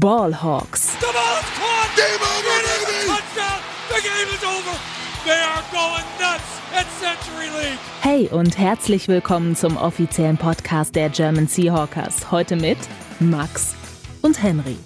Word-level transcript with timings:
Ballhawks. 0.00 0.98
The 1.00 1.06
ball 1.12 1.36
is 1.38 1.50
caught. 1.58 1.96
Game 1.96 2.22
over, 2.22 2.56
baby. 2.64 3.08
Touchdown. 3.08 3.60
The 3.88 4.00
game 4.00 4.34
is 4.34 4.42
over. 4.42 4.78
They 5.26 5.38
are 5.38 5.62
going 5.70 6.06
nuts 6.18 6.60
at 6.74 6.86
Century 6.98 7.48
League. 7.60 7.78
Hey 8.00 8.26
und 8.28 8.56
herzlich 8.56 9.08
willkommen 9.08 9.54
zum 9.54 9.76
offiziellen 9.76 10.38
Podcast 10.38 10.94
der 10.94 11.10
German 11.10 11.46
Seahawkers. 11.46 12.30
Heute 12.30 12.56
mit 12.56 12.78
Max 13.20 13.74
und 14.22 14.42
Henry. 14.42 14.78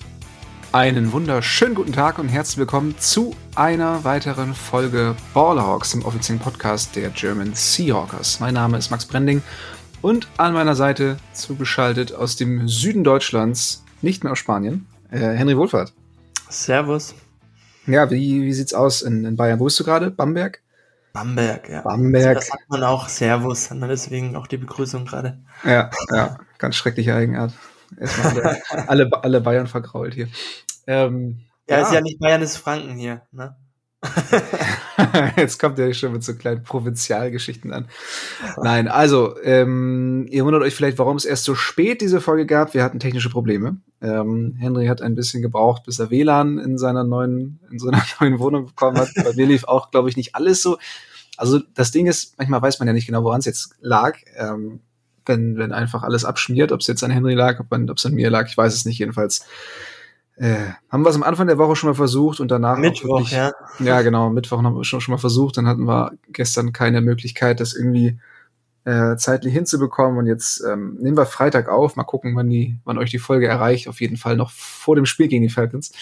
Einen 0.73 1.13
wunderschönen 1.13 1.77
guten 1.77 1.93
Tag 1.93 2.19
und 2.19 2.29
herzlich 2.29 2.59
willkommen 2.59 2.99
zu 2.99 3.37
einer 3.55 4.03
weiteren 4.03 4.55
Folge 4.57 5.15
Ballhawks, 5.33 5.95
im 5.95 6.05
offiziellen 6.05 6.41
Podcast 6.41 6.97
der 6.97 7.11
German 7.11 7.55
Seahawkers. 7.55 8.41
Mein 8.41 8.55
Name 8.55 8.77
ist 8.77 8.91
Max 8.91 9.07
Brending 9.07 9.41
und 10.03 10.27
an 10.37 10.53
meiner 10.53 10.75
Seite 10.75 11.19
zugeschaltet 11.33 12.13
aus 12.13 12.35
dem 12.35 12.67
Süden 12.67 13.05
Deutschlands, 13.05 13.85
nicht 14.03 14.25
mehr 14.25 14.33
aus 14.33 14.41
Spanien, 14.41 14.85
äh, 15.11 15.19
Henry 15.19 15.57
Wohlfahrt. 15.57 15.93
Servus. 16.49 17.15
Ja, 17.87 18.11
wie, 18.11 18.43
wie 18.43 18.53
sieht's 18.53 18.75
aus 18.75 19.03
in, 19.03 19.25
in 19.25 19.37
Bayern? 19.37 19.61
Wo 19.61 19.65
bist 19.65 19.79
du 19.79 19.85
gerade? 19.85 20.11
Bamberg? 20.11 20.63
Bamberg, 21.13 21.69
ja. 21.69 21.83
Bamberg. 21.83 22.37
Das 22.37 22.49
sagt 22.49 22.69
man 22.69 22.83
auch 22.83 23.09
Servus, 23.09 23.71
hat 23.71 23.79
man 23.79 23.89
deswegen 23.89 24.37
auch 24.37 24.47
die 24.47 24.59
Begrüßung 24.59 25.07
gerade. 25.07 25.39
Ja, 25.65 25.91
ja, 26.13 26.39
ganz 26.59 26.75
schreckliche 26.77 27.15
Eigenart. 27.15 27.53
Erstmal 27.99 28.39
alle, 28.39 28.63
alle, 28.89 29.11
alle 29.23 29.41
Bayern 29.41 29.67
vergrault 29.67 30.15
hier. 30.15 30.29
Ähm, 30.87 31.41
Ja, 31.69 31.81
ist 31.83 31.93
ja 31.93 32.01
nicht 32.01 32.19
Bayern, 32.19 32.43
ist 32.43 32.57
Franken 32.57 32.97
hier, 32.97 33.23
ne? 33.33 33.57
Jetzt 35.37 35.59
kommt 35.59 35.79
er 35.79 35.93
schon 35.95 36.13
mit 36.13 36.25
so 36.25 36.35
kleinen 36.35 36.63
Provinzialgeschichten 36.63 37.73
an. 37.73 37.87
Nein, 38.63 38.89
also, 38.89 39.37
ähm, 39.43 40.27
ihr 40.31 40.45
wundert 40.45 40.63
euch 40.63 40.75
vielleicht, 40.75 40.99
warum 40.99 41.17
es 41.17 41.25
erst 41.25 41.45
so 41.45 41.55
spät 41.55 42.01
diese 42.01 42.21
Folge 42.21 42.47
gab. 42.47 42.75
Wir 42.75 42.83
hatten 42.83 42.99
technische 42.99 43.31
Probleme. 43.31 43.79
Ähm, 44.01 44.57
Henry 44.59 44.87
hat 44.87 45.03
ein 45.03 45.15
bisschen 45.15 45.43
gebraucht, 45.43 45.85
bis 45.85 45.99
er 45.99 46.11
WLAN 46.11 46.59
in 46.59 46.79
seiner 46.79 47.05
neuen, 47.05 47.61
in 47.71 47.79
seiner 47.79 48.03
neuen 48.21 48.39
Wohnung 48.39 48.67
bekommen 48.67 48.99
hat. 48.99 49.09
Bei 49.15 49.33
mir 49.35 49.47
lief 49.47 49.65
auch, 49.65 49.91
glaube 49.91 50.09
ich, 50.09 50.17
nicht 50.17 50.35
alles 50.35 50.63
so. 50.63 50.79
Also 51.37 51.61
das 51.75 51.91
Ding 51.91 52.07
ist, 52.07 52.39
manchmal 52.39 52.63
weiß 52.63 52.79
man 52.79 52.89
ja 52.89 52.95
nicht 52.95 53.07
genau, 53.07 53.23
woran 53.23 53.41
es 53.41 53.47
jetzt 53.47 53.75
lag. 53.81 54.17
Ähm, 54.37 54.81
wenn, 55.27 55.59
wenn 55.59 55.73
einfach 55.73 56.03
alles 56.03 56.25
abschmiert, 56.25 56.73
ob 56.73 56.81
es 56.81 56.87
jetzt 56.87 57.03
an 57.03 57.11
Henry 57.11 57.35
lag, 57.35 57.61
ob 57.61 57.97
es 57.99 58.07
an 58.07 58.15
mir 58.15 58.31
lag, 58.31 58.49
ich 58.49 58.57
weiß 58.57 58.73
es 58.73 58.85
nicht. 58.85 58.99
Jedenfalls 58.99 59.45
äh, 60.37 60.69
haben 60.91 61.03
wir 61.03 61.09
es 61.09 61.17
am 61.17 61.23
Anfang 61.23 61.47
der 61.47 61.59
Woche 61.59 61.77
schon 61.77 61.89
mal 61.89 61.95
versucht 61.95 62.41
und 62.41 62.51
danach 62.51 62.77
Mittwoch, 62.77 63.21
wirklich, 63.21 63.33
ja. 63.33 63.53
ja, 63.79 64.03
genau, 64.03 64.29
Mittwoch 64.29 64.63
haben 64.63 64.77
wir 64.77 64.85
schon, 64.85 65.01
schon 65.01 65.13
mal 65.13 65.19
versucht. 65.19 65.57
Dann 65.57 65.67
hatten 65.67 65.87
wir 65.87 66.13
gestern 66.29 66.73
keine 66.73 67.01
Möglichkeit, 67.01 67.61
das 67.61 67.75
irgendwie 67.75 68.19
äh, 68.85 69.17
zeitlich 69.17 69.55
hinzubekommen. 69.55 70.19
Und 70.19 70.27
jetzt 70.27 70.63
ähm, 70.63 70.97
nehmen 71.01 71.17
wir 71.17 71.25
Freitag 71.25 71.69
auf. 71.69 71.97
Mal 71.97 72.05
gucken, 72.05 72.37
wann, 72.37 72.51
die, 72.51 72.79
wann 72.85 72.99
euch 72.99 73.11
die 73.11 73.19
Folge 73.19 73.47
erreicht. 73.47 73.89
Auf 73.89 74.01
jeden 74.03 74.19
Fall 74.19 74.37
noch 74.37 74.51
vor 74.51 74.95
dem 74.95 75.07
Spiel 75.07 75.29
gegen 75.29 75.43
die 75.43 75.49
Falcons. 75.49 75.93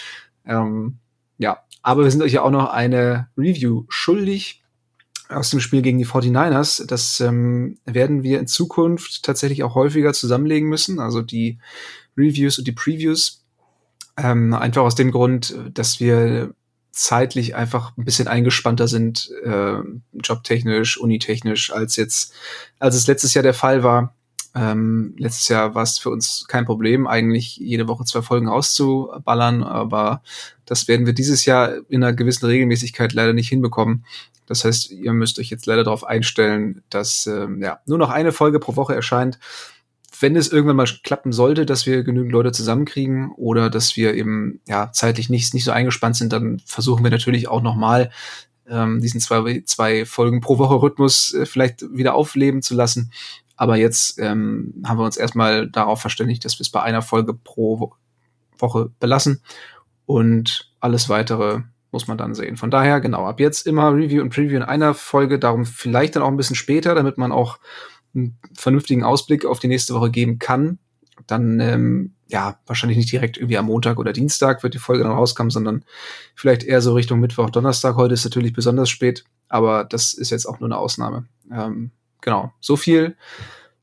Ähm, 0.45 0.97
ja, 1.37 1.59
aber 1.81 2.03
wir 2.03 2.11
sind 2.11 2.21
euch 2.21 2.33
ja 2.33 2.41
auch 2.41 2.51
noch 2.51 2.71
eine 2.71 3.29
Review 3.37 3.85
schuldig 3.87 4.63
aus 5.29 5.49
dem 5.49 5.61
Spiel 5.61 5.81
gegen 5.81 5.97
die 5.97 6.05
49ers. 6.05 6.85
Das 6.85 7.21
ähm, 7.21 7.77
werden 7.85 8.23
wir 8.23 8.39
in 8.39 8.47
Zukunft 8.47 9.23
tatsächlich 9.23 9.63
auch 9.63 9.75
häufiger 9.75 10.11
zusammenlegen 10.11 10.67
müssen. 10.67 10.99
Also 10.99 11.21
die 11.21 11.57
Reviews 12.17 12.59
und 12.59 12.67
die 12.67 12.73
Previews. 12.73 13.44
Ähm, 14.17 14.53
einfach 14.53 14.83
aus 14.83 14.95
dem 14.95 15.11
Grund, 15.11 15.55
dass 15.73 15.99
wir 15.99 16.53
zeitlich 16.95 17.55
einfach 17.55 17.95
ein 17.97 18.05
bisschen 18.05 18.29
eingespannter 18.29 18.87
sind, 18.87 19.29
äh, 19.43 19.79
jobtechnisch, 20.13 20.97
unitechnisch, 20.97 21.71
als 21.73 21.97
jetzt, 21.97 22.33
als 22.79 22.95
es 22.95 23.07
letztes 23.07 23.33
Jahr 23.33 23.43
der 23.43 23.53
Fall 23.53 23.83
war. 23.83 24.15
Ähm, 24.55 25.13
letztes 25.17 25.49
Jahr 25.49 25.75
war 25.75 25.83
es 25.83 25.99
für 25.99 26.09
uns 26.09 26.45
kein 26.47 26.63
Problem, 26.63 27.05
eigentlich 27.05 27.57
jede 27.57 27.89
Woche 27.89 28.05
zwei 28.05 28.21
Folgen 28.21 28.47
auszuballern, 28.47 29.63
aber 29.63 30.21
das 30.65 30.87
werden 30.87 31.05
wir 31.05 31.11
dieses 31.11 31.43
Jahr 31.43 31.73
in 31.89 32.01
einer 32.01 32.13
gewissen 32.13 32.45
Regelmäßigkeit 32.45 33.11
leider 33.11 33.33
nicht 33.33 33.49
hinbekommen. 33.49 34.05
Das 34.45 34.63
heißt, 34.63 34.91
ihr 34.91 35.11
müsst 35.11 35.39
euch 35.39 35.49
jetzt 35.49 35.65
leider 35.65 35.83
darauf 35.83 36.05
einstellen, 36.05 36.81
dass 36.89 37.27
ähm, 37.27 37.61
ja, 37.61 37.79
nur 37.85 37.97
noch 37.97 38.09
eine 38.09 38.31
Folge 38.31 38.59
pro 38.59 38.77
Woche 38.77 38.95
erscheint 38.95 39.37
wenn 40.21 40.35
es 40.35 40.51
irgendwann 40.51 40.75
mal 40.75 40.87
klappen 41.03 41.31
sollte, 41.31 41.65
dass 41.65 41.85
wir 41.85 42.03
genügend 42.03 42.31
Leute 42.31 42.51
zusammenkriegen 42.51 43.31
oder 43.35 43.69
dass 43.69 43.95
wir 43.95 44.13
eben 44.13 44.59
ja 44.67 44.91
zeitlich 44.91 45.29
nicht, 45.29 45.53
nicht 45.53 45.63
so 45.63 45.71
eingespannt 45.71 46.15
sind, 46.15 46.33
dann 46.33 46.59
versuchen 46.65 47.03
wir 47.03 47.11
natürlich 47.11 47.47
auch 47.47 47.61
nochmal 47.61 48.11
ähm, 48.67 49.01
diesen 49.01 49.19
zwei, 49.19 49.63
zwei 49.65 50.05
Folgen 50.05 50.41
pro 50.41 50.57
Woche 50.57 50.81
Rhythmus 50.81 51.33
äh, 51.33 51.45
vielleicht 51.45 51.83
wieder 51.91 52.15
aufleben 52.15 52.61
zu 52.61 52.75
lassen. 52.75 53.11
Aber 53.55 53.77
jetzt 53.77 54.19
ähm, 54.19 54.83
haben 54.85 54.99
wir 54.99 55.05
uns 55.05 55.17
erstmal 55.17 55.69
darauf 55.69 56.01
verständigt, 56.01 56.43
dass 56.43 56.59
wir 56.59 56.63
es 56.63 56.69
bei 56.69 56.81
einer 56.81 57.01
Folge 57.01 57.33
pro 57.33 57.79
Wo 57.79 57.93
Woche 58.59 58.89
belassen 58.99 59.41
und 60.05 60.71
alles 60.79 61.09
weitere 61.09 61.61
muss 61.91 62.07
man 62.07 62.17
dann 62.17 62.35
sehen. 62.35 62.57
Von 62.57 62.71
daher, 62.71 62.99
genau, 62.99 63.25
ab 63.25 63.39
jetzt 63.39 63.65
immer 63.65 63.93
Review 63.93 64.21
und 64.21 64.33
Preview 64.33 64.57
in 64.57 64.63
einer 64.63 64.93
Folge, 64.93 65.39
darum 65.39 65.65
vielleicht 65.65 66.15
dann 66.15 66.23
auch 66.23 66.27
ein 66.27 66.37
bisschen 66.37 66.55
später, 66.55 66.93
damit 66.93 67.17
man 67.17 67.31
auch 67.31 67.57
einen 68.15 68.37
vernünftigen 68.53 69.03
Ausblick 69.03 69.45
auf 69.45 69.59
die 69.59 69.67
nächste 69.67 69.93
Woche 69.93 70.11
geben 70.11 70.39
kann, 70.39 70.79
dann 71.27 71.59
ähm, 71.59 72.15
ja 72.27 72.59
wahrscheinlich 72.65 72.97
nicht 72.97 73.11
direkt 73.11 73.37
irgendwie 73.37 73.57
am 73.57 73.65
Montag 73.65 73.99
oder 73.99 74.13
Dienstag 74.13 74.63
wird 74.63 74.73
die 74.73 74.79
Folge 74.79 75.03
dann 75.03 75.13
rauskommen, 75.13 75.51
sondern 75.51 75.85
vielleicht 76.35 76.63
eher 76.63 76.81
so 76.81 76.93
Richtung 76.93 77.19
Mittwoch, 77.19 77.49
Donnerstag. 77.49 77.95
Heute 77.95 78.13
ist 78.13 78.23
natürlich 78.23 78.53
besonders 78.53 78.89
spät, 78.89 79.23
aber 79.47 79.83
das 79.83 80.13
ist 80.13 80.31
jetzt 80.31 80.45
auch 80.45 80.59
nur 80.59 80.67
eine 80.67 80.77
Ausnahme. 80.77 81.25
Ähm, 81.51 81.91
genau, 82.21 82.51
so 82.59 82.75
viel 82.75 83.15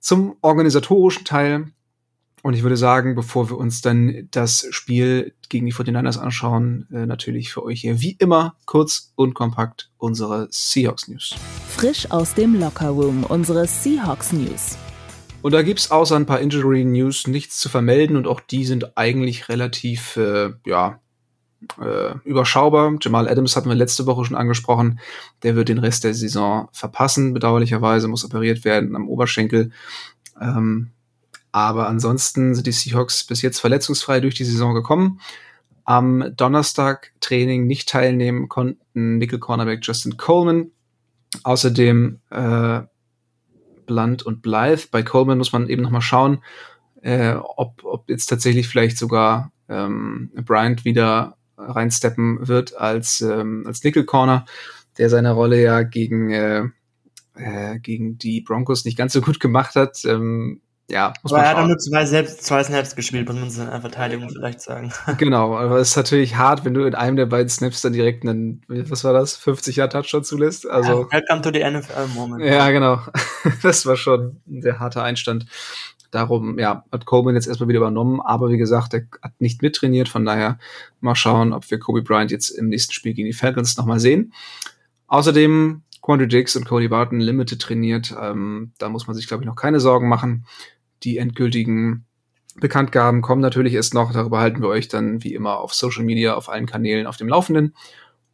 zum 0.00 0.36
organisatorischen 0.40 1.24
Teil. 1.24 1.66
Und 2.42 2.54
ich 2.54 2.62
würde 2.64 2.76
sagen, 2.76 3.14
bevor 3.14 3.50
wir 3.50 3.56
uns 3.56 3.82
dann 3.82 4.26
das 4.32 4.66
Spiel 4.70 5.32
gegen 5.48 5.64
die 5.64 5.72
49ers 5.72 6.18
anschauen, 6.18 6.88
äh, 6.92 7.06
natürlich 7.06 7.52
für 7.52 7.62
euch 7.62 7.82
hier 7.82 8.00
wie 8.00 8.16
immer 8.18 8.56
kurz 8.66 9.12
und 9.14 9.34
kompakt 9.34 9.90
unsere 9.96 10.48
Seahawks 10.50 11.06
News. 11.06 11.36
Frisch 11.68 12.10
aus 12.10 12.34
dem 12.34 12.58
Lockerroom 12.58 13.22
unsere 13.24 13.68
Seahawks 13.68 14.32
News. 14.32 14.76
Und 15.40 15.52
da 15.52 15.62
gibt's 15.62 15.92
außer 15.92 16.16
ein 16.16 16.26
paar 16.26 16.40
Injury 16.40 16.84
News 16.84 17.28
nichts 17.28 17.58
zu 17.58 17.68
vermelden 17.68 18.16
und 18.16 18.26
auch 18.26 18.40
die 18.40 18.64
sind 18.64 18.96
eigentlich 18.96 19.48
relativ, 19.48 20.16
äh, 20.16 20.50
ja, 20.66 21.00
äh, 21.80 22.14
überschaubar. 22.24 22.96
Jamal 23.00 23.28
Adams 23.28 23.54
hatten 23.54 23.68
wir 23.68 23.76
letzte 23.76 24.06
Woche 24.06 24.24
schon 24.24 24.36
angesprochen. 24.36 24.98
Der 25.44 25.54
wird 25.54 25.68
den 25.68 25.78
Rest 25.78 26.02
der 26.02 26.14
Saison 26.14 26.68
verpassen, 26.72 27.34
bedauerlicherweise, 27.34 28.08
muss 28.08 28.24
operiert 28.24 28.64
werden 28.64 28.96
am 28.96 29.08
Oberschenkel. 29.08 29.70
Ähm, 30.40 30.90
aber 31.52 31.86
ansonsten 31.86 32.54
sind 32.54 32.66
die 32.66 32.72
Seahawks 32.72 33.24
bis 33.24 33.42
jetzt 33.42 33.60
verletzungsfrei 33.60 34.20
durch 34.20 34.34
die 34.34 34.44
Saison 34.44 34.74
gekommen. 34.74 35.20
Am 35.84 36.32
Donnerstag 36.36 37.12
Training 37.20 37.66
nicht 37.66 37.88
teilnehmen 37.88 38.48
konnten 38.48 39.18
Nickel 39.18 39.38
Cornerback 39.38 39.80
Justin 39.82 40.16
Coleman. 40.16 40.70
Außerdem 41.44 42.20
äh, 42.30 42.80
Blunt 43.86 44.22
und 44.22 44.42
Blythe. 44.42 44.88
Bei 44.90 45.02
Coleman 45.02 45.38
muss 45.38 45.52
man 45.52 45.68
eben 45.68 45.82
noch 45.82 45.90
mal 45.90 46.00
schauen, 46.00 46.42
äh, 47.02 47.34
ob, 47.34 47.84
ob 47.84 48.08
jetzt 48.08 48.26
tatsächlich 48.26 48.68
vielleicht 48.68 48.96
sogar 48.96 49.52
ähm, 49.68 50.30
Bryant 50.34 50.84
wieder 50.84 51.36
reinsteppen 51.56 52.48
wird 52.48 52.76
als, 52.76 53.20
ähm, 53.20 53.64
als 53.66 53.82
Nickel 53.82 54.04
Corner, 54.04 54.44
der 54.98 55.10
seine 55.10 55.32
Rolle 55.32 55.60
ja 55.60 55.82
gegen, 55.82 56.30
äh, 56.30 56.64
äh, 57.34 57.78
gegen 57.80 58.18
die 58.18 58.40
Broncos 58.40 58.84
nicht 58.84 58.96
ganz 58.96 59.12
so 59.12 59.20
gut 59.20 59.40
gemacht 59.40 59.74
hat. 59.74 60.04
Ähm, 60.04 60.60
ja, 60.90 61.12
muss 61.22 61.32
aber 61.32 61.42
man 61.42 61.44
er 61.44 61.50
hat 61.50 61.62
auch 61.62 61.68
nur 61.68 61.78
zwei, 61.78 62.04
selbst, 62.04 62.44
zwei 62.44 62.62
Snaps 62.62 62.96
gespielt, 62.96 63.26
muss 63.26 63.36
man 63.36 63.44
in 63.44 63.50
seiner 63.50 63.80
Verteidigung 63.80 64.28
vielleicht 64.28 64.60
sagen. 64.60 64.92
Genau, 65.18 65.56
aber 65.56 65.76
es 65.76 65.90
ist 65.90 65.96
natürlich 65.96 66.36
hart, 66.36 66.64
wenn 66.64 66.74
du 66.74 66.84
in 66.84 66.94
einem 66.94 67.16
der 67.16 67.26
beiden 67.26 67.48
Snaps 67.48 67.82
dann 67.82 67.92
direkt 67.92 68.24
einen, 68.24 68.62
was 68.68 69.04
war 69.04 69.12
das, 69.12 69.36
50 69.36 69.76
Jahre 69.76 69.90
Touchdown 69.90 70.24
zulässt. 70.24 70.68
Also, 70.68 71.08
ja, 71.10 71.12
welcome 71.12 71.40
to 71.42 71.50
the 71.52 71.64
NFL 71.64 72.08
Moment. 72.14 72.44
Ja, 72.44 72.70
genau. 72.70 73.00
Das 73.62 73.86
war 73.86 73.96
schon 73.96 74.40
ein 74.46 74.62
sehr 74.62 74.78
harter 74.80 75.02
Einstand. 75.02 75.46
Darum, 76.10 76.58
ja, 76.58 76.84
hat 76.92 77.06
Coleman 77.06 77.34
jetzt 77.34 77.46
erstmal 77.46 77.68
wieder 77.68 77.78
übernommen, 77.78 78.20
aber 78.20 78.50
wie 78.50 78.58
gesagt, 78.58 78.92
er 78.92 79.06
hat 79.22 79.32
nicht 79.40 79.62
mittrainiert, 79.62 80.08
von 80.08 80.24
daher 80.24 80.58
mal 81.00 81.14
schauen, 81.14 81.52
ob 81.54 81.70
wir 81.70 81.78
Kobe 81.78 82.02
Bryant 82.02 82.30
jetzt 82.30 82.50
im 82.50 82.68
nächsten 82.68 82.92
Spiel 82.92 83.14
gegen 83.14 83.26
die 83.26 83.32
Falcons 83.32 83.78
nochmal 83.78 83.98
sehen. 83.98 84.32
Außerdem 85.06 85.82
Quandry 86.02 86.28
Dix 86.28 86.56
und 86.56 86.66
Cody 86.66 86.88
Barton 86.88 87.20
Limited 87.20 87.62
trainiert. 87.62 88.14
Ähm, 88.20 88.72
da 88.78 88.88
muss 88.88 89.06
man 89.06 89.16
sich, 89.16 89.28
glaube 89.28 89.44
ich, 89.44 89.46
noch 89.46 89.56
keine 89.56 89.80
Sorgen 89.80 90.08
machen. 90.08 90.44
Die 91.04 91.16
endgültigen 91.16 92.04
Bekanntgaben 92.56 93.22
kommen 93.22 93.40
natürlich 93.40 93.74
erst 93.74 93.94
noch. 93.94 94.12
Darüber 94.12 94.40
halten 94.40 94.60
wir 94.60 94.68
euch 94.68 94.88
dann 94.88 95.22
wie 95.22 95.34
immer 95.34 95.58
auf 95.58 95.72
Social 95.72 96.04
Media, 96.04 96.34
auf 96.34 96.48
allen 96.48 96.66
Kanälen 96.66 97.06
auf 97.06 97.16
dem 97.16 97.28
Laufenden. 97.28 97.74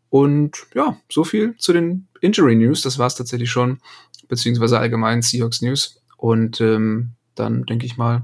Und 0.08 0.66
ja, 0.74 0.98
so 1.10 1.22
viel 1.24 1.56
zu 1.58 1.72
den 1.72 2.08
Injury 2.20 2.56
News. 2.56 2.82
Das 2.82 2.98
war 2.98 3.06
es 3.06 3.14
tatsächlich 3.14 3.50
schon, 3.50 3.78
beziehungsweise 4.26 4.78
allgemein 4.78 5.22
Seahawks 5.22 5.60
News. 5.60 6.02
Und 6.16 6.60
ähm, 6.60 7.12
dann 7.34 7.64
denke 7.64 7.86
ich 7.86 7.96
mal, 7.96 8.22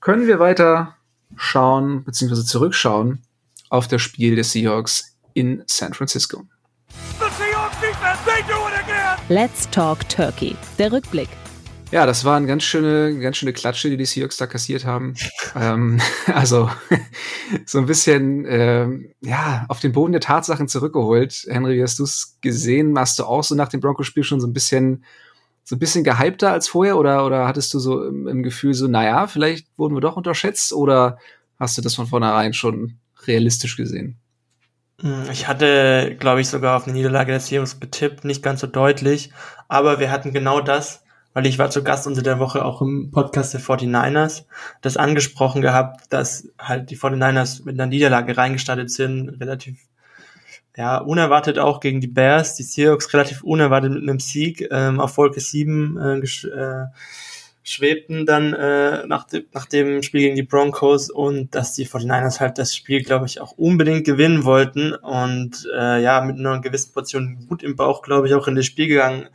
können 0.00 0.26
wir 0.26 0.38
weiter 0.38 0.94
schauen, 1.36 2.04
beziehungsweise 2.04 2.44
zurückschauen 2.44 3.22
auf 3.70 3.88
das 3.88 4.02
Spiel 4.02 4.34
der 4.34 4.44
Seahawks 4.44 5.16
in 5.34 5.62
San 5.66 5.94
Francisco. 5.94 6.44
Let's 9.28 9.68
Talk 9.70 10.08
Turkey. 10.08 10.56
Der 10.78 10.90
Rückblick. 10.90 11.28
Ja, 11.90 12.06
das 12.06 12.24
war 12.24 12.36
eine 12.36 12.46
ganz 12.46 12.64
schöne, 12.64 13.18
ganz 13.18 13.36
schöne 13.36 13.52
Klatsche, 13.52 13.90
die 13.90 13.96
die 13.96 14.04
Seahawks 14.04 14.36
da 14.36 14.46
kassiert 14.46 14.84
haben. 14.84 15.14
ähm, 15.54 16.00
also 16.26 16.70
so 17.66 17.78
ein 17.78 17.86
bisschen 17.86 18.46
ähm, 18.48 19.12
ja 19.20 19.66
auf 19.68 19.80
den 19.80 19.92
Boden 19.92 20.12
der 20.12 20.20
Tatsachen 20.20 20.68
zurückgeholt. 20.68 21.46
Henry, 21.48 21.76
wie 21.76 21.82
hast 21.82 21.98
du 21.98 22.04
es 22.04 22.38
gesehen? 22.40 22.98
Hast 22.98 23.18
du 23.18 23.24
auch 23.24 23.44
so 23.44 23.54
nach 23.54 23.68
dem 23.68 23.80
Broncos-Spiel 23.80 24.24
schon 24.24 24.40
so 24.40 24.46
ein 24.46 24.52
bisschen 24.52 25.04
so 25.64 25.76
ein 25.76 25.78
bisschen 25.78 26.04
gehypter 26.04 26.50
als 26.52 26.68
vorher 26.68 26.96
oder 26.96 27.26
oder 27.26 27.46
hattest 27.46 27.74
du 27.74 27.78
so 27.78 28.02
im, 28.04 28.26
im 28.26 28.42
Gefühl 28.42 28.72
so, 28.72 28.86
naja, 28.86 29.26
vielleicht 29.26 29.66
wurden 29.76 29.94
wir 29.94 30.00
doch 30.00 30.16
unterschätzt 30.16 30.72
oder 30.72 31.18
hast 31.58 31.76
du 31.76 31.82
das 31.82 31.94
von 31.94 32.06
vornherein 32.06 32.54
schon 32.54 32.98
realistisch 33.26 33.76
gesehen? 33.76 34.18
Hm, 35.00 35.30
ich 35.30 35.46
hatte, 35.46 36.16
glaube 36.18 36.40
ich, 36.40 36.48
sogar 36.48 36.76
auf 36.76 36.84
eine 36.84 36.92
Niederlage 36.92 37.32
der 37.32 37.40
Seahawks 37.40 37.78
getippt, 37.80 38.24
nicht 38.24 38.42
ganz 38.42 38.60
so 38.60 38.66
deutlich, 38.66 39.30
aber 39.68 40.00
wir 40.00 40.10
hatten 40.10 40.32
genau 40.32 40.60
das, 40.60 41.04
weil 41.34 41.46
ich 41.46 41.58
war 41.58 41.70
zu 41.70 41.84
Gast 41.84 42.06
unter 42.06 42.22
der 42.22 42.40
Woche 42.40 42.64
auch 42.64 42.82
im 42.82 43.10
Podcast 43.12 43.54
der 43.54 43.60
49ers, 43.60 44.44
das 44.80 44.96
angesprochen 44.96 45.62
gehabt, 45.62 46.12
dass 46.12 46.48
halt 46.58 46.90
die 46.90 46.98
49ers 46.98 47.64
mit 47.64 47.78
einer 47.78 47.86
Niederlage 47.86 48.36
reingestartet 48.36 48.90
sind, 48.90 49.40
relativ 49.40 49.78
ja, 50.76 50.98
unerwartet 50.98 51.58
auch 51.58 51.80
gegen 51.80 52.00
die 52.00 52.06
Bears, 52.08 52.54
die 52.54 52.62
Seahawks 52.62 53.12
relativ 53.12 53.42
unerwartet 53.42 53.92
mit 53.92 54.02
einem 54.02 54.20
Sieg 54.20 54.66
ähm, 54.70 55.00
auf 55.00 55.16
Wolke 55.16 55.40
7 55.40 55.96
äh, 55.96 56.18
äh, 56.18 56.86
schwebten 57.68 58.26
dann 58.26 58.54
äh, 58.54 59.06
nach, 59.06 59.24
de 59.24 59.44
nach 59.52 59.66
dem 59.66 60.02
Spiel 60.02 60.22
gegen 60.22 60.36
die 60.36 60.42
Broncos 60.42 61.10
und 61.10 61.54
dass 61.54 61.74
die 61.74 61.86
49ers 61.86 62.40
halt 62.40 62.58
das 62.58 62.74
Spiel, 62.74 63.02
glaube 63.02 63.26
ich, 63.26 63.40
auch 63.40 63.52
unbedingt 63.52 64.04
gewinnen 64.04 64.44
wollten 64.44 64.94
und 64.94 65.68
äh, 65.76 66.02
ja, 66.02 66.20
mit 66.22 66.38
einer 66.38 66.60
gewissen 66.60 66.92
Portion 66.92 67.46
Wut 67.48 67.62
im 67.62 67.76
Bauch, 67.76 68.02
glaube 68.02 68.26
ich, 68.26 68.34
auch 68.34 68.48
in 68.48 68.54
das 68.54 68.66
Spiel 68.66 68.88
gegangen 68.88 69.28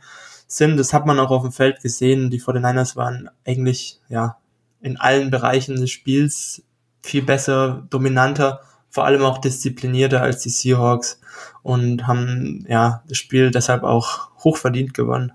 sind. 0.46 0.76
Das 0.76 0.92
hat 0.92 1.06
man 1.06 1.18
auch 1.18 1.30
auf 1.30 1.42
dem 1.42 1.52
Feld 1.52 1.80
gesehen. 1.80 2.30
Die 2.30 2.40
49ers 2.40 2.96
waren 2.96 3.30
eigentlich 3.46 4.00
ja 4.08 4.36
in 4.80 4.96
allen 4.96 5.30
Bereichen 5.30 5.76
des 5.76 5.90
Spiels 5.90 6.62
viel 7.02 7.22
besser, 7.22 7.86
dominanter, 7.90 8.60
vor 8.90 9.04
allem 9.04 9.22
auch 9.22 9.38
disziplinierter 9.38 10.22
als 10.22 10.42
die 10.42 10.50
Seahawks 10.50 11.20
und 11.62 12.06
haben 12.06 12.64
ja 12.68 13.02
das 13.08 13.18
Spiel 13.18 13.50
deshalb 13.50 13.82
auch 13.82 14.30
hochverdient 14.42 14.94
gewonnen. 14.94 15.32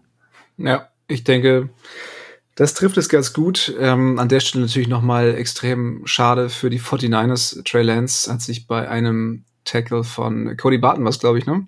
Ja, 0.57 0.89
ich 1.07 1.23
denke, 1.23 1.69
das 2.59 2.73
trifft 2.73 2.97
es 2.97 3.07
ganz 3.07 3.31
gut. 3.31 3.73
Ähm, 3.79 4.19
an 4.19 4.27
der 4.27 4.41
Stelle 4.41 4.65
natürlich 4.65 4.89
nochmal 4.89 5.33
extrem 5.35 6.01
schade 6.03 6.50
für 6.50 6.69
die 6.69 6.81
49ers. 6.81 7.63
Trey 7.63 7.83
Lance 7.83 8.29
hat 8.29 8.41
sich 8.41 8.67
bei 8.67 8.89
einem 8.89 9.45
Tackle 9.63 10.03
von 10.03 10.57
Cody 10.57 10.77
Barton, 10.77 11.06
was 11.06 11.19
glaube 11.19 11.39
ich, 11.39 11.45
ne? 11.45 11.67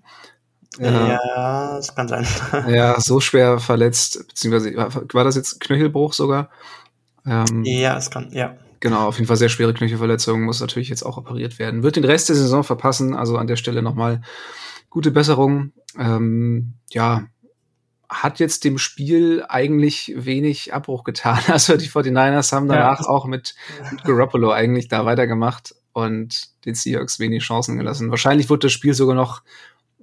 Ja, 0.79 1.77
das 1.77 1.95
kann 1.95 2.09
sein. 2.09 2.27
Ja, 2.67 2.99
so 2.99 3.21
schwer 3.21 3.59
verletzt, 3.59 4.27
beziehungsweise 4.27 4.75
war 4.75 5.23
das 5.23 5.38
jetzt 5.38 5.61
Knöchelbruch 5.61 6.11
sogar? 6.11 6.49
Ähm, 7.25 7.63
ja, 7.63 7.95
es 7.95 8.11
kann, 8.11 8.29
ja. 8.33 8.57
Genau, 8.81 9.07
auf 9.07 9.15
jeden 9.15 9.27
Fall 9.27 9.38
sehr 9.38 9.47
schwere 9.47 9.73
Knöchelverletzung, 9.73 10.41
muss 10.41 10.59
natürlich 10.59 10.89
jetzt 10.89 11.03
auch 11.03 11.15
operiert 11.15 11.57
werden. 11.57 11.83
Wird 11.83 11.95
den 11.95 12.03
Rest 12.03 12.27
der 12.27 12.35
Saison 12.35 12.65
verpassen, 12.65 13.15
also 13.15 13.38
an 13.38 13.47
der 13.47 13.55
Stelle 13.55 13.81
nochmal 13.81 14.23
gute 14.89 15.11
Besserung. 15.11 15.71
Ähm, 15.97 16.73
ja, 16.89 17.27
hat 18.11 18.39
jetzt 18.39 18.65
dem 18.65 18.77
Spiel 18.77 19.43
eigentlich 19.47 20.13
wenig 20.15 20.73
Abbruch 20.73 21.03
getan. 21.03 21.39
Also 21.47 21.77
die 21.77 21.87
49ers 21.87 22.51
haben 22.53 22.67
danach 22.67 23.01
ja. 23.01 23.07
auch 23.07 23.25
mit, 23.25 23.55
mit 23.89 24.03
Garoppolo 24.03 24.51
eigentlich 24.51 24.89
da 24.89 25.05
weitergemacht 25.05 25.73
und 25.93 26.49
den 26.65 26.75
Seahawks 26.75 27.19
wenig 27.19 27.43
Chancen 27.43 27.77
gelassen. 27.77 28.11
Wahrscheinlich 28.11 28.49
wurde 28.49 28.67
das 28.67 28.73
Spiel 28.73 28.93
sogar 28.93 29.15
noch 29.15 29.41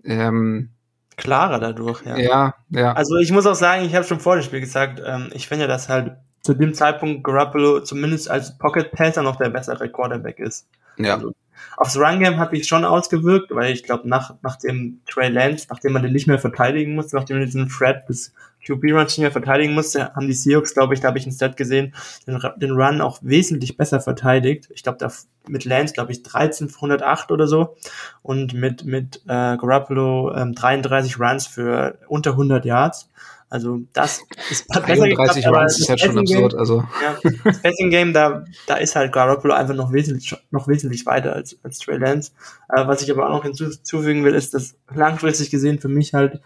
ähm, 0.05 0.71
klarer 1.17 1.59
dadurch, 1.59 2.05
ja. 2.05 2.17
Ja, 2.17 2.55
ja. 2.71 2.93
Also 2.93 3.17
ich 3.17 3.31
muss 3.31 3.47
auch 3.47 3.55
sagen, 3.55 3.85
ich 3.85 3.95
habe 3.95 4.07
schon 4.07 4.21
vor 4.21 4.37
dem 4.37 4.43
Spiel 4.43 4.61
gesagt, 4.61 5.03
ähm, 5.05 5.31
ich 5.35 5.47
finde 5.47 5.65
ja, 5.65 5.69
dass 5.69 5.89
halt 5.89 6.17
zu 6.43 6.55
dem 6.55 6.73
Zeitpunkt 6.73 7.25
Garoppolo 7.25 7.81
zumindest 7.81 8.31
als 8.31 8.57
Pocket 8.57 8.91
Passer 8.93 9.23
noch 9.23 9.37
der 9.37 9.51
bessere 9.51 9.91
Quarterback 9.91 10.39
ist. 10.39 10.67
Ja. 10.97 11.15
Also, 11.15 11.33
aufs 11.77 11.97
Run 11.97 12.21
Game 12.21 12.39
hat 12.39 12.51
sich 12.51 12.67
schon 12.67 12.85
ausgewirkt, 12.85 13.55
weil 13.55 13.73
ich 13.73 13.85
glaube, 13.85 14.09
nach, 14.09 14.35
nach 14.43 14.57
dem 14.57 15.01
Trey 15.09 15.29
Lance, 15.29 15.67
nachdem 15.71 15.93
man 15.93 16.03
den 16.03 16.13
nicht 16.13 16.27
mehr 16.27 16.39
verteidigen 16.39 16.95
musste, 16.95 17.17
nachdem 17.17 17.39
man 17.39 17.47
diesen 17.47 17.69
Fred 17.69 18.07
bis 18.07 18.33
QB 18.67 18.85
Run 18.93 19.05
nicht 19.05 19.19
mehr 19.19 19.31
verteidigen 19.31 19.75
musste, 19.75 20.15
haben 20.15 20.27
die 20.27 20.33
Seahawks, 20.33 20.75
glaube 20.75 20.95
ich, 20.95 21.01
da 21.01 21.09
habe 21.09 21.19
ich 21.19 21.27
ein 21.27 21.33
Stat 21.33 21.57
gesehen, 21.57 21.95
den, 22.27 22.41
den 22.57 22.73
Run 22.73 23.01
auch 23.01 23.19
wesentlich 23.23 23.77
besser 23.77 24.01
verteidigt. 24.01 24.69
Ich 24.75 24.83
glaube, 24.83 24.99
da 24.99 25.11
mit 25.49 25.65
Lance, 25.65 25.95
glaube 25.95 26.13
ich, 26.13 26.23
13 26.23 26.69
für 26.69 26.77
108 26.77 27.31
oder 27.31 27.47
so 27.47 27.77
und 28.23 28.53
mit, 28.55 28.85
mit 28.85 29.23
äh, 29.27 29.57
Garoppolo 29.57 30.35
ähm, 30.35 30.55
33 30.55 31.19
Runs 31.19 31.47
für 31.47 31.99
unter 32.09 32.33
100 32.33 32.65
Yards. 32.65 33.11
Also 33.51 33.81
das 33.93 34.21
ist 34.51 34.69
besser 34.87 34.87
33 34.87 35.45
geklappt, 35.45 35.63
Runs 35.63 35.79
ist 35.79 35.89
halt 35.89 36.01
schon 36.01 36.19
absurd. 36.19 36.55
Also. 36.55 36.85
Ja, 37.03 37.17
das 37.45 37.63
Passing 37.63 37.91
Game, 37.91 38.13
da, 38.13 38.45
da 38.67 38.77
ist 38.77 38.95
halt 38.97 39.13
Garoppolo 39.13 39.55
einfach 39.55 39.75
noch 39.75 39.93
wesentlich, 39.93 40.35
noch 40.51 40.69
wesentlich 40.69 41.07
weiter 41.07 41.33
als, 41.33 41.59
als 41.63 41.79
Trey 41.79 41.97
Lance. 41.97 42.33
Äh, 42.69 42.87
was 42.87 43.03
ich 43.03 43.11
aber 43.11 43.27
auch 43.27 43.33
noch 43.33 43.45
hinzufügen 43.45 44.25
will, 44.25 44.35
ist, 44.35 44.55
dass 44.55 44.77
langfristig 44.93 45.51
gesehen 45.51 45.79
für 45.79 45.89
mich 45.89 46.15
halt 46.15 46.41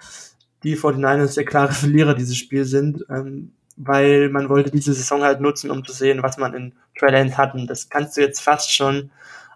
die 0.62 0.76
49ers 0.76 1.34
der 1.34 1.44
klare 1.44 1.72
Verlierer 1.72 2.14
dieses 2.14 2.36
Spiel 2.36 2.64
sind, 2.64 3.04
ähm, 3.10 3.52
weil 3.76 4.28
man 4.28 4.48
wollte 4.48 4.70
diese 4.70 4.94
Saison 4.94 5.22
halt 5.22 5.40
nutzen, 5.40 5.70
um 5.70 5.84
zu 5.84 5.92
sehen, 5.92 6.22
was 6.22 6.36
man 6.36 6.54
in 6.54 6.72
Trey 6.96 7.10
Lance 7.10 7.36
hat. 7.36 7.54
Und 7.54 7.66
das 7.66 7.88
kannst 7.88 8.16
du 8.16 8.20
jetzt 8.20 8.40
fast 8.40 8.72
schon 8.72 9.10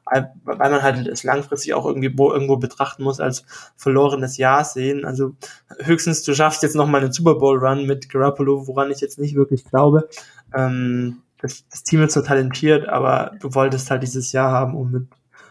weil 0.07 0.31
man 0.45 0.83
halt 0.83 1.07
es 1.09 1.25
langfristig 1.25 1.75
auch 1.75 1.85
irgendwie 1.85 2.15
irgendwo 2.17 2.57
betrachten 2.57 3.03
muss 3.03 3.21
als 3.21 3.45
verlorenes 3.77 4.37
Jahr 4.37 4.65
sehen. 4.65 5.05
Also 5.05 5.35
höchstens 5.81 6.23
du 6.23 6.35
schaffst 6.35 6.63
jetzt 6.63 6.77
noch 6.77 6.87
mal 6.87 7.03
einen 7.03 7.13
Super 7.13 7.35
Bowl 7.35 7.59
Run 7.59 7.87
mit 7.87 8.09
Garoppolo, 8.09 8.67
woran 8.67 8.91
ich 8.91 9.01
jetzt 9.01 9.19
nicht 9.19 9.35
wirklich 9.35 9.65
glaube. 9.65 10.09
Ähm, 10.55 11.23
das, 11.41 11.65
das 11.69 11.83
Team 11.83 12.03
ist 12.03 12.15
so 12.15 12.23
talentiert, 12.23 12.89
aber 12.89 13.33
du 13.41 13.55
wolltest 13.55 13.91
halt 13.91 14.03
dieses 14.03 14.33
Jahr 14.33 14.51
haben, 14.51 14.75
um 14.77 14.91
mit 14.91 15.09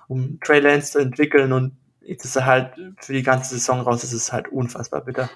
um 0.07 0.39
Trey 0.39 0.59
Lance 0.59 0.91
zu 0.91 0.99
entwickeln 0.99 1.51
und 1.51 1.73
jetzt 2.01 2.25
ist 2.25 2.35
halt 2.35 2.73
für 2.99 3.13
die 3.13 3.23
ganze 3.23 3.55
Saison 3.55 3.81
raus, 3.81 4.01
das 4.01 4.13
ist 4.13 4.31
halt 4.31 4.47
unfassbar 4.49 5.01
bitter. 5.01 5.29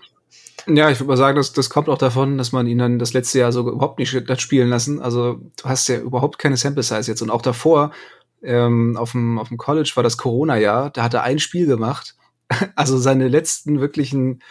Ja, 0.68 0.90
ich 0.90 1.00
würde 1.00 1.08
mal 1.08 1.18
sagen, 1.18 1.38
das, 1.38 1.54
das 1.54 1.70
kommt 1.70 1.90
auch 1.90 1.98
davon, 1.98 2.38
dass 2.38 2.52
man 2.52 2.68
ihn 2.68 2.78
dann 2.78 3.00
das 3.00 3.14
letzte 3.14 3.40
Jahr 3.40 3.52
so 3.52 3.68
überhaupt 3.68 3.98
nicht 3.98 4.14
hat 4.14 4.42
spielen 4.42 4.70
lassen. 4.70 5.02
Also 5.02 5.40
du 5.62 5.64
hast 5.70 5.88
ja 5.88 5.98
überhaupt 5.98 6.38
keine 6.38 6.58
Sample 6.58 6.84
Size 6.84 7.10
jetzt 7.10 7.22
und 7.22 7.32
auch 7.32 7.42
davor 7.42 7.92
ähm, 8.42 8.98
auf, 8.98 9.12
dem, 9.12 9.38
auf 9.40 9.50
dem 9.50 9.58
College 9.58 9.92
war 9.96 10.04
das 10.04 10.18
Corona-Jahr, 10.18 10.90
da 10.92 11.04
hat 11.04 11.14
er 11.14 11.24
ein 11.24 11.40
Spiel 11.40 11.66
gemacht. 11.66 12.16
Also 12.76 12.98
seine 12.98 13.28
letzten 13.28 13.80
wirklichen 13.80 14.42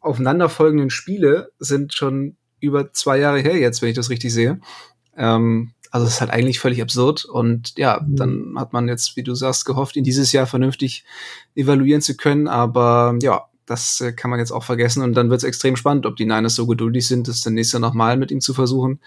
aufeinanderfolgenden 0.00 0.90
Spiele 0.90 1.52
sind 1.58 1.94
schon 1.94 2.36
über 2.60 2.92
zwei 2.92 3.18
Jahre 3.18 3.40
her 3.40 3.56
jetzt, 3.56 3.80
wenn 3.80 3.88
ich 3.88 3.96
das 3.96 4.10
richtig 4.10 4.32
sehe. 4.32 4.60
Ähm, 5.16 5.72
also 5.90 6.06
es 6.06 6.14
ist 6.14 6.20
halt 6.20 6.30
eigentlich 6.30 6.60
völlig 6.60 6.82
absurd. 6.82 7.24
Und 7.24 7.78
ja, 7.78 8.00
mhm. 8.04 8.16
dann 8.16 8.54
hat 8.56 8.72
man 8.72 8.88
jetzt, 8.88 9.16
wie 9.16 9.22
du 9.22 9.34
sagst, 9.34 9.64
gehofft, 9.64 9.96
ihn 9.96 10.04
dieses 10.04 10.32
Jahr 10.32 10.46
vernünftig 10.46 11.04
evaluieren 11.54 12.02
zu 12.02 12.16
können. 12.16 12.46
Aber 12.46 13.16
ja, 13.22 13.44
das 13.64 14.00
äh, 14.00 14.12
kann 14.12 14.30
man 14.30 14.38
jetzt 14.38 14.50
auch 14.52 14.64
vergessen. 14.64 15.02
Und 15.02 15.14
dann 15.14 15.30
wird 15.30 15.38
es 15.38 15.44
extrem 15.44 15.76
spannend, 15.76 16.04
ob 16.04 16.16
die 16.16 16.26
Niners 16.26 16.56
so 16.56 16.66
geduldig 16.66 17.06
sind, 17.06 17.28
das 17.28 17.40
dann 17.40 17.54
nächstes 17.54 17.74
Jahr 17.74 17.88
nochmal 17.88 18.18
mit 18.18 18.30
ihm 18.30 18.40
zu 18.42 18.52
versuchen 18.52 19.00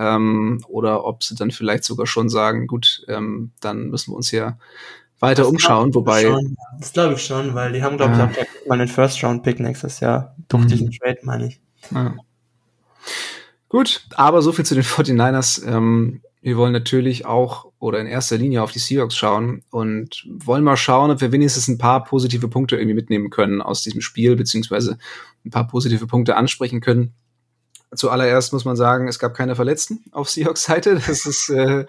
ähm, 0.00 0.64
oder 0.66 1.04
ob 1.04 1.22
sie 1.22 1.34
dann 1.34 1.50
vielleicht 1.50 1.84
sogar 1.84 2.06
schon 2.06 2.30
sagen, 2.30 2.66
gut, 2.66 3.04
ähm, 3.06 3.52
dann 3.60 3.88
müssen 3.90 4.12
wir 4.12 4.16
uns 4.16 4.30
hier 4.30 4.58
weiter 5.18 5.42
das 5.42 5.50
umschauen, 5.50 5.94
wobei. 5.94 6.22
Schon, 6.22 6.56
das 6.78 6.94
glaube 6.94 7.14
ich 7.14 7.22
schon, 7.22 7.54
weil 7.54 7.72
die 7.72 7.82
haben, 7.82 7.98
glaube 7.98 8.14
ich, 8.14 8.40
auch 8.40 8.66
mal 8.66 8.80
einen 8.80 8.88
First-Round-Pick 8.88 9.60
nächstes 9.60 10.00
Jahr 10.00 10.34
durch 10.48 10.64
mhm. 10.64 10.68
diesen 10.68 10.90
Trade, 10.90 11.18
meine 11.22 11.48
ich. 11.48 11.60
Ja. 11.90 12.14
Gut, 13.68 14.06
aber 14.14 14.40
so 14.40 14.52
viel 14.52 14.64
zu 14.64 14.74
den 14.74 14.84
49ers. 14.84 15.66
Ähm, 15.66 16.22
wir 16.40 16.56
wollen 16.56 16.72
natürlich 16.72 17.26
auch 17.26 17.70
oder 17.78 18.00
in 18.00 18.06
erster 18.06 18.38
Linie 18.38 18.62
auf 18.62 18.72
die 18.72 18.78
Seahawks 18.78 19.14
schauen 19.14 19.62
und 19.70 20.26
wollen 20.26 20.64
mal 20.64 20.78
schauen, 20.78 21.10
ob 21.10 21.20
wir 21.20 21.32
wenigstens 21.32 21.68
ein 21.68 21.76
paar 21.76 22.04
positive 22.04 22.48
Punkte 22.48 22.76
irgendwie 22.76 22.94
mitnehmen 22.94 23.28
können 23.28 23.60
aus 23.60 23.82
diesem 23.82 24.00
Spiel, 24.00 24.36
beziehungsweise 24.36 24.96
ein 25.44 25.50
paar 25.50 25.66
positive 25.66 26.06
Punkte 26.06 26.36
ansprechen 26.36 26.80
können. 26.80 27.12
Zuallererst 27.94 28.52
muss 28.52 28.64
man 28.64 28.76
sagen, 28.76 29.08
es 29.08 29.18
gab 29.18 29.34
keine 29.34 29.56
Verletzten 29.56 30.04
auf 30.12 30.30
Seahawks 30.30 30.64
Seite. 30.64 30.94
Das 30.94 31.26
ist 31.26 31.48
äh, 31.50 31.86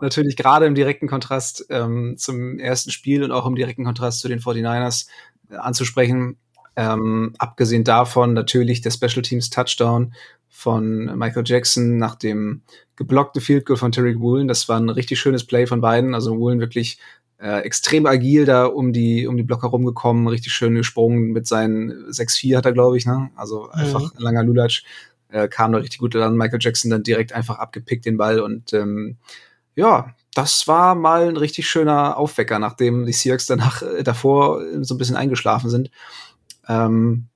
natürlich 0.00 0.36
gerade 0.36 0.66
im 0.66 0.74
direkten 0.74 1.06
Kontrast 1.06 1.66
ähm, 1.70 2.16
zum 2.18 2.58
ersten 2.58 2.90
Spiel 2.90 3.22
und 3.22 3.30
auch 3.30 3.46
im 3.46 3.54
direkten 3.54 3.84
Kontrast 3.84 4.20
zu 4.20 4.28
den 4.28 4.40
49ers 4.40 5.06
äh, 5.50 5.56
anzusprechen. 5.56 6.38
Ähm, 6.76 7.34
abgesehen 7.38 7.84
davon 7.84 8.32
natürlich 8.32 8.80
der 8.80 8.90
Special 8.90 9.22
Teams 9.22 9.48
Touchdown 9.50 10.12
von 10.48 11.16
Michael 11.16 11.44
Jackson 11.46 11.98
nach 11.98 12.16
dem 12.16 12.62
geblockte 12.96 13.40
Field 13.40 13.66
Goal 13.66 13.76
von 13.76 13.92
Terry 13.92 14.18
Woolen. 14.18 14.48
Das 14.48 14.68
war 14.68 14.78
ein 14.78 14.88
richtig 14.88 15.20
schönes 15.20 15.44
Play 15.44 15.66
von 15.66 15.80
beiden. 15.80 16.14
Also 16.14 16.36
Woolen 16.36 16.58
wirklich 16.58 16.98
äh, 17.38 17.60
extrem 17.60 18.06
agil 18.06 18.44
da 18.44 18.66
um 18.66 18.92
die 18.92 19.26
um 19.26 19.36
die 19.36 19.42
Blocker 19.42 19.68
rumgekommen, 19.68 20.26
richtig 20.28 20.52
schön 20.52 20.74
gesprungen 20.74 21.32
mit 21.32 21.46
seinen 21.46 21.92
6-4 22.10 22.56
hat 22.56 22.66
er 22.66 22.72
glaube 22.72 22.96
ich, 22.96 23.06
ne? 23.06 23.30
Also 23.36 23.70
einfach 23.70 24.14
mhm. 24.14 24.20
langer 24.20 24.44
Lulatsch 24.44 24.84
äh, 25.28 25.48
kam 25.48 25.72
da 25.72 25.78
richtig 25.78 25.98
gut 25.98 26.14
an. 26.16 26.36
Michael 26.36 26.60
Jackson 26.60 26.90
dann 26.90 27.02
direkt 27.02 27.32
einfach 27.32 27.58
abgepickt 27.58 28.04
den 28.06 28.16
Ball 28.16 28.40
und 28.40 28.72
ähm, 28.72 29.16
ja, 29.76 30.14
das 30.34 30.66
war 30.68 30.94
mal 30.94 31.28
ein 31.28 31.36
richtig 31.36 31.68
schöner 31.68 32.16
Aufwecker, 32.16 32.58
nachdem 32.58 33.06
die 33.06 33.12
Seahawks 33.12 33.46
danach 33.46 33.82
äh, 33.82 34.02
davor 34.02 34.62
so 34.82 34.94
ein 34.94 34.98
bisschen 34.98 35.16
eingeschlafen 35.16 35.70
sind. 35.70 35.90
Ähm, 36.68 37.28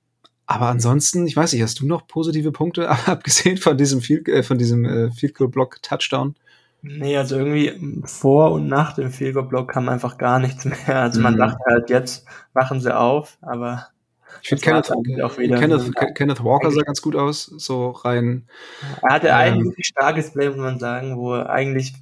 aber 0.45 0.67
ansonsten, 0.67 1.27
ich 1.27 1.35
weiß 1.35 1.53
nicht, 1.53 1.61
hast 1.61 1.79
du 1.79 1.85
noch 1.85 2.07
positive 2.07 2.51
Punkte, 2.51 2.89
abgesehen 3.05 3.57
von 3.57 3.77
diesem 3.77 4.01
Field, 4.01 4.27
äh, 4.27 4.43
von 4.43 4.57
diesem 4.57 4.85
äh, 4.85 5.11
Field 5.11 5.35
Goal 5.35 5.49
Block 5.49 5.81
Touchdown? 5.83 6.35
Nee, 6.81 7.17
also 7.17 7.37
irgendwie 7.37 8.01
vor 8.05 8.51
und 8.51 8.67
nach 8.67 8.93
dem 8.93 9.11
Field 9.11 9.35
Goal 9.35 9.47
Block 9.47 9.71
kam 9.71 9.89
einfach 9.89 10.17
gar 10.17 10.39
nichts 10.39 10.65
mehr. 10.65 11.01
Also 11.01 11.21
man 11.21 11.35
mhm. 11.35 11.39
dachte 11.39 11.59
halt, 11.65 11.89
jetzt 11.89 12.25
wachen 12.53 12.79
sie 12.79 12.95
auf, 12.95 13.37
aber 13.41 13.87
ich 14.41 14.49
finde 14.49 14.63
Kenneth, 14.63 14.91
Kenneth, 15.37 16.15
Kenneth, 16.15 16.43
Walker 16.43 16.71
sah 16.71 16.81
ganz 16.81 17.01
gut 17.01 17.15
aus, 17.15 17.45
so 17.45 17.91
rein. 17.91 18.47
Er 19.01 19.15
hatte 19.15 19.27
ähm, 19.27 19.33
ein 19.33 19.63
wirklich 19.65 19.87
starkes 19.87 20.31
Play, 20.31 20.49
muss 20.49 20.57
man 20.57 20.79
sagen, 20.79 21.17
wo 21.17 21.33
er 21.33 21.49
eigentlich 21.49 21.93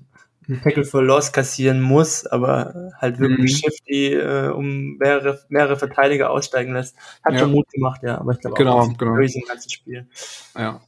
Tackle 0.63 0.85
for 0.85 1.03
Loss 1.03 1.31
kassieren 1.33 1.81
muss, 1.81 2.25
aber 2.25 2.91
halt 2.97 3.19
wirklich 3.19 3.53
mhm. 3.53 3.69
shifty 3.69 4.13
äh, 4.13 4.49
um 4.49 4.97
mehrere, 4.97 5.39
mehrere 5.49 5.77
Verteidiger 5.77 6.29
aussteigen 6.29 6.73
lässt. 6.73 6.95
Hat 7.23 7.33
ja. 7.33 7.39
schon 7.39 7.51
Mut 7.51 7.67
gemacht, 7.69 8.01
ja, 8.03 8.17
aber 8.17 8.31
ich 8.31 8.39
glaube 8.39 8.55
genau, 8.55 8.79
auch, 8.79 8.97
genau. 8.97 9.15
durch 9.15 9.35
im 9.35 9.43
ganzen 9.45 9.69
Spiel. 9.69 10.07
Ja. 10.57 10.81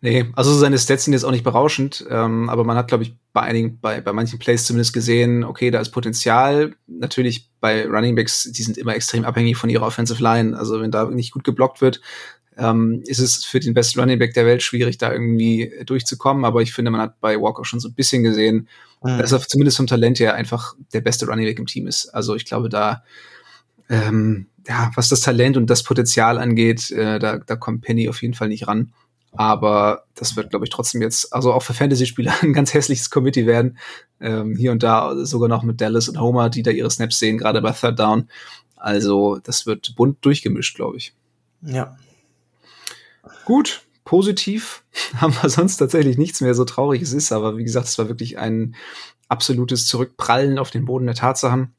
Nee, 0.00 0.26
also 0.34 0.52
seine 0.52 0.78
Stats 0.78 1.04
sind 1.04 1.12
jetzt 1.12 1.24
auch 1.24 1.30
nicht 1.30 1.44
berauschend, 1.44 2.04
ähm, 2.10 2.50
aber 2.50 2.64
man 2.64 2.76
hat, 2.76 2.88
glaube 2.88 3.04
ich, 3.04 3.14
bei 3.32 3.42
einigen, 3.42 3.80
bei, 3.80 4.00
bei 4.00 4.12
manchen 4.12 4.38
Plays 4.38 4.64
zumindest 4.64 4.92
gesehen, 4.92 5.44
okay, 5.44 5.70
da 5.70 5.80
ist 5.80 5.90
Potenzial. 5.90 6.74
Natürlich 6.86 7.48
bei 7.60 7.86
Running 7.86 8.14
Backs, 8.14 8.44
die 8.52 8.62
sind 8.62 8.78
immer 8.78 8.94
extrem 8.94 9.24
abhängig 9.24 9.56
von 9.56 9.70
ihrer 9.70 9.86
Offensive 9.86 10.22
Line. 10.22 10.56
Also 10.56 10.80
wenn 10.80 10.90
da 10.90 11.06
nicht 11.06 11.32
gut 11.32 11.44
geblockt 11.44 11.80
wird, 11.80 12.00
ähm, 12.56 13.02
ist 13.06 13.18
es 13.18 13.44
für 13.44 13.60
den 13.60 13.74
besten 13.74 14.00
Running 14.00 14.18
Back 14.18 14.34
der 14.34 14.46
Welt 14.46 14.62
schwierig, 14.62 14.98
da 14.98 15.12
irgendwie 15.12 15.72
durchzukommen. 15.86 16.44
Aber 16.44 16.62
ich 16.62 16.72
finde, 16.72 16.90
man 16.90 17.00
hat 17.00 17.20
bei 17.20 17.40
Walker 17.40 17.64
schon 17.64 17.80
so 17.80 17.88
ein 17.88 17.94
bisschen 17.94 18.22
gesehen, 18.22 18.68
mhm. 19.02 19.18
dass 19.18 19.32
er 19.32 19.40
zumindest 19.40 19.78
vom 19.78 19.86
Talent 19.86 20.20
her 20.20 20.34
einfach 20.34 20.74
der 20.92 21.00
beste 21.00 21.26
Running 21.26 21.46
Back 21.46 21.58
im 21.58 21.66
Team 21.66 21.86
ist. 21.86 22.08
Also 22.08 22.36
ich 22.36 22.44
glaube, 22.44 22.68
da, 22.68 23.02
ähm, 23.88 24.46
ja, 24.68 24.90
was 24.94 25.08
das 25.08 25.20
Talent 25.20 25.56
und 25.56 25.68
das 25.68 25.82
Potenzial 25.82 26.38
angeht, 26.38 26.90
äh, 26.90 27.18
da, 27.18 27.38
da 27.38 27.56
kommt 27.56 27.82
Penny 27.82 28.08
auf 28.08 28.22
jeden 28.22 28.34
Fall 28.34 28.48
nicht 28.48 28.68
ran. 28.68 28.92
Aber 29.36 30.04
das 30.14 30.36
wird, 30.36 30.50
glaube 30.50 30.64
ich, 30.64 30.70
trotzdem 30.70 31.02
jetzt, 31.02 31.32
also 31.32 31.52
auch 31.52 31.62
für 31.62 31.74
Fantasy-Spieler 31.74 32.34
ein 32.42 32.52
ganz 32.52 32.72
hässliches 32.72 33.10
Committee 33.10 33.46
werden. 33.46 33.78
Ähm, 34.20 34.56
hier 34.56 34.72
und 34.72 34.82
da 34.82 35.14
sogar 35.24 35.48
noch 35.48 35.62
mit 35.62 35.80
Dallas 35.80 36.08
und 36.08 36.20
Homer, 36.20 36.50
die 36.50 36.62
da 36.62 36.70
ihre 36.70 36.90
Snaps 36.90 37.18
sehen, 37.18 37.38
gerade 37.38 37.60
bei 37.60 37.72
Third 37.72 37.98
Down. 37.98 38.28
Also 38.76 39.38
das 39.42 39.66
wird 39.66 39.94
bunt 39.96 40.24
durchgemischt, 40.24 40.76
glaube 40.76 40.98
ich. 40.98 41.14
Ja. 41.62 41.96
Gut, 43.44 43.82
positiv 44.04 44.84
haben 45.16 45.34
wir 45.40 45.48
sonst 45.48 45.78
tatsächlich 45.78 46.18
nichts 46.18 46.40
mehr, 46.40 46.54
so 46.54 46.64
traurig 46.64 47.02
es 47.02 47.12
ist. 47.12 47.32
Aber 47.32 47.56
wie 47.56 47.64
gesagt, 47.64 47.88
es 47.88 47.98
war 47.98 48.08
wirklich 48.08 48.38
ein 48.38 48.76
absolutes 49.28 49.86
Zurückprallen 49.86 50.58
auf 50.58 50.70
den 50.70 50.84
Boden 50.84 51.06
der 51.06 51.14
Tatsachen. 51.14 51.74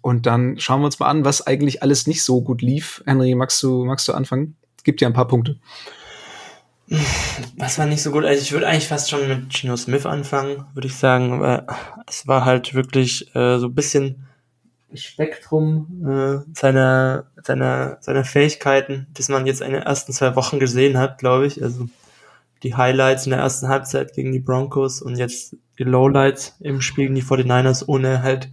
Und 0.00 0.26
dann 0.26 0.58
schauen 0.58 0.80
wir 0.80 0.86
uns 0.86 0.98
mal 0.98 1.08
an, 1.08 1.24
was 1.24 1.46
eigentlich 1.46 1.82
alles 1.82 2.06
nicht 2.06 2.22
so 2.22 2.42
gut 2.42 2.62
lief. 2.62 3.02
Henry, 3.06 3.34
magst 3.34 3.62
du, 3.62 3.84
magst 3.84 4.06
du 4.06 4.12
anfangen? 4.12 4.56
Gibt 4.84 5.00
ja 5.00 5.08
ein 5.08 5.14
paar 5.14 5.28
Punkte. 5.28 5.58
Was 7.58 7.78
war 7.78 7.86
nicht 7.86 8.02
so 8.02 8.10
gut? 8.10 8.24
Also 8.24 8.42
ich 8.42 8.52
würde 8.52 8.66
eigentlich 8.66 8.88
fast 8.88 9.10
schon 9.10 9.28
mit 9.28 9.52
Gino 9.52 9.76
Smith 9.76 10.06
anfangen, 10.06 10.64
würde 10.74 10.88
ich 10.88 10.96
sagen. 10.96 11.32
Aber 11.32 11.66
es 12.06 12.26
war 12.26 12.44
halt 12.44 12.74
wirklich 12.74 13.34
äh, 13.34 13.58
so 13.58 13.66
ein 13.66 13.74
bisschen 13.74 14.26
Spektrum 14.94 16.02
äh, 16.06 16.38
seiner, 16.54 17.26
seiner, 17.42 17.98
seiner 18.00 18.24
Fähigkeiten, 18.24 19.06
das 19.12 19.28
man 19.28 19.46
jetzt 19.46 19.60
in 19.60 19.72
den 19.72 19.82
ersten 19.82 20.12
zwei 20.12 20.34
Wochen 20.34 20.58
gesehen 20.58 20.96
hat, 20.96 21.18
glaube 21.18 21.46
ich. 21.46 21.62
Also 21.62 21.88
die 22.62 22.74
Highlights 22.74 23.26
in 23.26 23.30
der 23.30 23.40
ersten 23.40 23.68
Halbzeit 23.68 24.14
gegen 24.14 24.32
die 24.32 24.40
Broncos 24.40 25.02
und 25.02 25.16
jetzt 25.16 25.56
die 25.78 25.84
Lowlights 25.84 26.56
im 26.60 26.80
Spiel 26.80 27.04
gegen 27.04 27.14
die 27.14 27.22
49ers, 27.22 27.84
ohne 27.86 28.22
halt 28.22 28.50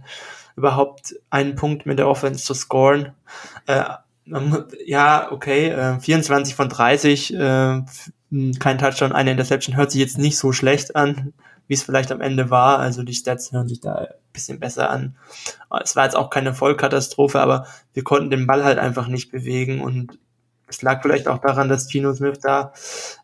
überhaupt 0.56 1.14
einen 1.30 1.54
Punkt 1.54 1.86
mit 1.86 1.98
der 1.98 2.08
Offense 2.08 2.44
zu 2.44 2.54
scoren. 2.54 3.12
Äh, 3.66 3.84
ja, 4.84 5.30
okay, 5.30 5.68
äh, 5.68 6.00
24 6.00 6.54
von 6.54 6.68
30, 6.68 7.34
äh, 7.34 7.82
kein 8.58 8.78
Touchdown, 8.78 9.12
eine 9.12 9.30
Interception 9.30 9.76
hört 9.76 9.90
sich 9.90 10.00
jetzt 10.00 10.18
nicht 10.18 10.38
so 10.38 10.52
schlecht 10.52 10.96
an, 10.96 11.32
wie 11.68 11.74
es 11.74 11.82
vielleicht 11.82 12.12
am 12.12 12.20
Ende 12.20 12.50
war. 12.50 12.78
Also 12.78 13.02
die 13.02 13.14
Stats 13.14 13.52
hören 13.52 13.68
sich 13.68 13.80
da 13.80 13.94
ein 13.94 14.08
bisschen 14.32 14.60
besser 14.60 14.90
an. 14.90 15.16
Es 15.82 15.96
war 15.96 16.04
jetzt 16.04 16.16
auch 16.16 16.30
keine 16.30 16.54
Vollkatastrophe, 16.54 17.40
aber 17.40 17.66
wir 17.94 18.04
konnten 18.04 18.30
den 18.30 18.46
Ball 18.46 18.64
halt 18.64 18.78
einfach 18.78 19.08
nicht 19.08 19.30
bewegen 19.30 19.80
und 19.80 20.18
es 20.68 20.82
lag 20.82 21.02
vielleicht 21.02 21.28
auch 21.28 21.38
daran, 21.38 21.68
dass 21.68 21.88
Gino 21.88 22.12
Smith 22.12 22.40
da 22.40 22.72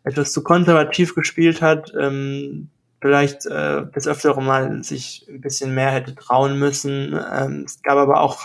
etwas 0.03 0.31
zu 0.31 0.43
konservativ 0.43 1.13
gespielt 1.13 1.61
hat, 1.61 1.91
ähm, 1.99 2.69
vielleicht 3.01 3.45
äh, 3.47 3.85
das 3.93 4.07
öftere 4.07 4.41
Mal 4.41 4.81
sich 4.83 5.25
ein 5.27 5.41
bisschen 5.41 5.75
mehr 5.75 5.91
hätte 5.91 6.15
trauen 6.15 6.57
müssen. 6.57 7.19
Ähm, 7.33 7.63
es 7.65 7.81
gab 7.81 7.97
aber 7.97 8.21
auch 8.21 8.39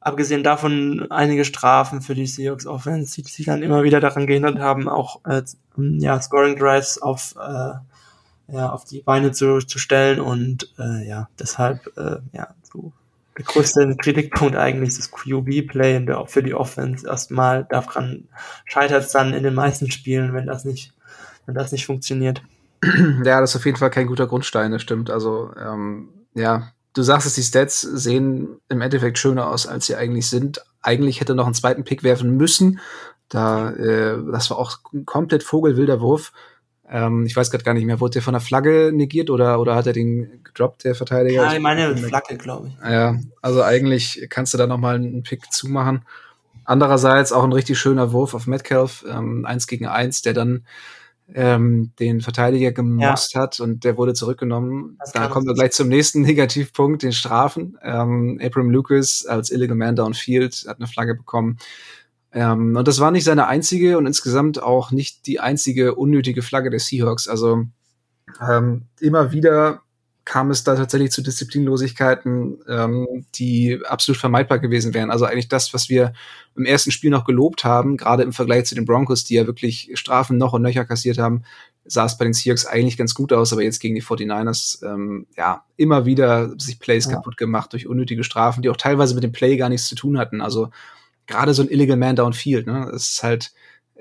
abgesehen 0.00 0.42
davon 0.42 1.06
einige 1.10 1.44
Strafen 1.44 2.00
für 2.00 2.14
die 2.14 2.26
Seahawks 2.26 2.66
Offense, 2.66 3.20
die 3.20 3.28
sich 3.28 3.46
dann 3.46 3.62
immer 3.62 3.82
wieder 3.82 4.00
daran 4.00 4.26
gehindert 4.26 4.58
haben, 4.58 4.88
auch 4.88 5.24
äh, 5.24 5.42
ja, 5.76 6.20
Scoring 6.20 6.56
Drives 6.56 7.00
auf, 7.00 7.34
äh, 7.36 8.52
ja, 8.52 8.70
auf 8.70 8.84
die 8.84 9.02
Beine 9.02 9.32
zu, 9.32 9.58
zu 9.58 9.78
stellen 9.78 10.20
und 10.20 10.72
äh, 10.78 11.06
ja, 11.06 11.28
deshalb 11.38 11.86
äh, 11.96 12.16
ja, 12.32 12.48
so 12.62 12.92
der 13.36 13.44
größte 13.44 13.96
Kritikpunkt 13.96 14.56
eigentlich 14.56 14.96
das 14.96 15.10
QB-Play 15.10 16.06
für 16.26 16.42
die 16.42 16.54
Offense. 16.54 17.06
Erstmal 17.06 17.64
daran 17.64 18.28
scheitert 18.64 19.04
es 19.04 19.12
dann 19.12 19.32
in 19.32 19.44
den 19.44 19.54
meisten 19.54 19.90
Spielen, 19.90 20.34
wenn 20.34 20.46
das 20.46 20.64
nicht, 20.64 20.92
wenn 21.46 21.54
das 21.54 21.72
nicht 21.72 21.86
funktioniert. 21.86 22.42
Ja, 23.24 23.40
das 23.40 23.50
ist 23.50 23.56
auf 23.56 23.66
jeden 23.66 23.76
Fall 23.76 23.90
kein 23.90 24.06
guter 24.06 24.26
Grundstein, 24.26 24.72
das 24.72 24.80
stimmt. 24.80 25.10
Also 25.10 25.52
ähm, 25.62 26.08
ja, 26.34 26.72
du 26.94 27.02
sagst 27.02 27.26
es, 27.26 27.34
die 27.34 27.42
Stats 27.42 27.80
sehen 27.80 28.60
im 28.68 28.80
Endeffekt 28.80 29.18
schöner 29.18 29.48
aus, 29.48 29.66
als 29.66 29.86
sie 29.86 29.96
eigentlich 29.96 30.28
sind. 30.28 30.64
Eigentlich 30.82 31.20
hätte 31.20 31.32
er 31.32 31.36
noch 31.36 31.46
einen 31.46 31.54
zweiten 31.54 31.84
Pick 31.84 32.02
werfen 32.02 32.36
müssen. 32.36 32.80
Da, 33.28 33.70
äh, 33.70 34.18
das 34.30 34.50
war 34.50 34.58
auch 34.58 34.78
ein 34.92 35.06
komplett 35.06 35.42
vogelwilder 35.42 36.00
Wurf. 36.00 36.32
Ähm, 36.88 37.24
ich 37.24 37.36
weiß 37.36 37.52
gerade 37.52 37.62
gar 37.62 37.74
nicht 37.74 37.84
mehr, 37.84 38.00
wurde 38.00 38.14
der 38.14 38.22
von 38.22 38.34
der 38.34 38.40
Flagge 38.40 38.90
negiert 38.92 39.30
oder, 39.30 39.60
oder 39.60 39.76
hat 39.76 39.86
er 39.86 39.92
den 39.92 40.42
gedroppt, 40.42 40.82
der 40.84 40.96
Verteidiger? 40.96 41.44
Ja, 41.44 41.52
ich 41.52 41.60
meine 41.60 41.96
Flagge, 41.96 42.36
glaube 42.36 42.68
ich. 42.68 42.74
Ja, 42.84 43.16
also 43.40 43.62
eigentlich 43.62 44.26
kannst 44.28 44.52
du 44.54 44.58
da 44.58 44.66
noch 44.66 44.78
mal 44.78 44.96
einen 44.96 45.22
Pick 45.22 45.52
zumachen. 45.52 46.04
Andererseits 46.64 47.32
auch 47.32 47.44
ein 47.44 47.52
richtig 47.52 47.78
schöner 47.78 48.12
Wurf 48.12 48.34
auf 48.34 48.48
Metcalf, 48.48 49.04
ähm, 49.08 49.44
eins 49.46 49.68
gegen 49.68 49.86
eins, 49.86 50.22
der 50.22 50.34
dann 50.34 50.64
ähm, 51.34 51.92
den 51.98 52.20
Verteidiger 52.20 52.72
gemosst 52.72 53.34
ja. 53.34 53.42
hat 53.42 53.60
und 53.60 53.84
der 53.84 53.96
wurde 53.96 54.14
zurückgenommen. 54.14 54.98
Da 55.14 55.28
kommen 55.28 55.46
wir 55.46 55.54
gleich 55.54 55.72
zum 55.72 55.88
nächsten 55.88 56.20
Negativpunkt, 56.22 57.02
den 57.02 57.12
Strafen. 57.12 57.78
Ähm, 57.82 58.40
Abram 58.42 58.70
Lucas 58.70 59.26
als 59.26 59.50
Illegal 59.50 59.76
Man 59.76 59.96
Downfield 59.96 60.64
hat 60.68 60.78
eine 60.78 60.86
Flagge 60.86 61.14
bekommen. 61.14 61.58
Ähm, 62.32 62.76
und 62.76 62.86
das 62.86 63.00
war 63.00 63.10
nicht 63.10 63.24
seine 63.24 63.46
einzige 63.46 63.98
und 63.98 64.06
insgesamt 64.06 64.62
auch 64.62 64.92
nicht 64.92 65.26
die 65.26 65.40
einzige 65.40 65.94
unnötige 65.94 66.42
Flagge 66.42 66.70
der 66.70 66.80
Seahawks. 66.80 67.28
Also 67.28 67.64
ähm, 68.40 68.86
immer 69.00 69.32
wieder 69.32 69.82
kam 70.30 70.52
es 70.52 70.62
da 70.62 70.76
tatsächlich 70.76 71.10
zu 71.10 71.22
Disziplinlosigkeiten, 71.22 72.60
ähm, 72.68 73.26
die 73.34 73.80
absolut 73.84 74.16
vermeidbar 74.16 74.60
gewesen 74.60 74.94
wären. 74.94 75.10
Also 75.10 75.24
eigentlich 75.24 75.48
das, 75.48 75.74
was 75.74 75.88
wir 75.88 76.12
im 76.54 76.66
ersten 76.66 76.92
Spiel 76.92 77.10
noch 77.10 77.24
gelobt 77.24 77.64
haben, 77.64 77.96
gerade 77.96 78.22
im 78.22 78.32
Vergleich 78.32 78.66
zu 78.66 78.76
den 78.76 78.84
Broncos, 78.84 79.24
die 79.24 79.34
ja 79.34 79.48
wirklich 79.48 79.90
Strafen 79.94 80.38
noch 80.38 80.52
und 80.52 80.62
nöcher 80.62 80.84
kassiert 80.84 81.18
haben, 81.18 81.42
sah 81.84 82.04
es 82.04 82.16
bei 82.16 82.26
den 82.26 82.32
Seahawks 82.32 82.64
eigentlich 82.64 82.96
ganz 82.96 83.12
gut 83.12 83.32
aus, 83.32 83.52
aber 83.52 83.64
jetzt 83.64 83.80
gegen 83.80 83.96
die 83.96 84.04
49ers, 84.04 84.86
ähm, 84.86 85.26
ja, 85.36 85.64
immer 85.76 86.06
wieder 86.06 86.54
sich 86.60 86.78
Plays 86.78 87.06
ja. 87.06 87.14
kaputt 87.14 87.36
gemacht 87.36 87.72
durch 87.72 87.88
unnötige 87.88 88.22
Strafen, 88.22 88.62
die 88.62 88.68
auch 88.68 88.76
teilweise 88.76 89.16
mit 89.16 89.24
dem 89.24 89.32
Play 89.32 89.56
gar 89.56 89.68
nichts 89.68 89.88
zu 89.88 89.96
tun 89.96 90.16
hatten. 90.16 90.42
Also 90.42 90.70
gerade 91.26 91.54
so 91.54 91.62
ein 91.62 91.68
Illegal 91.68 91.96
Man 91.96 92.14
Downfield, 92.14 92.68
ne, 92.68 92.88
das 92.92 93.14
ist 93.14 93.22
halt, 93.24 93.50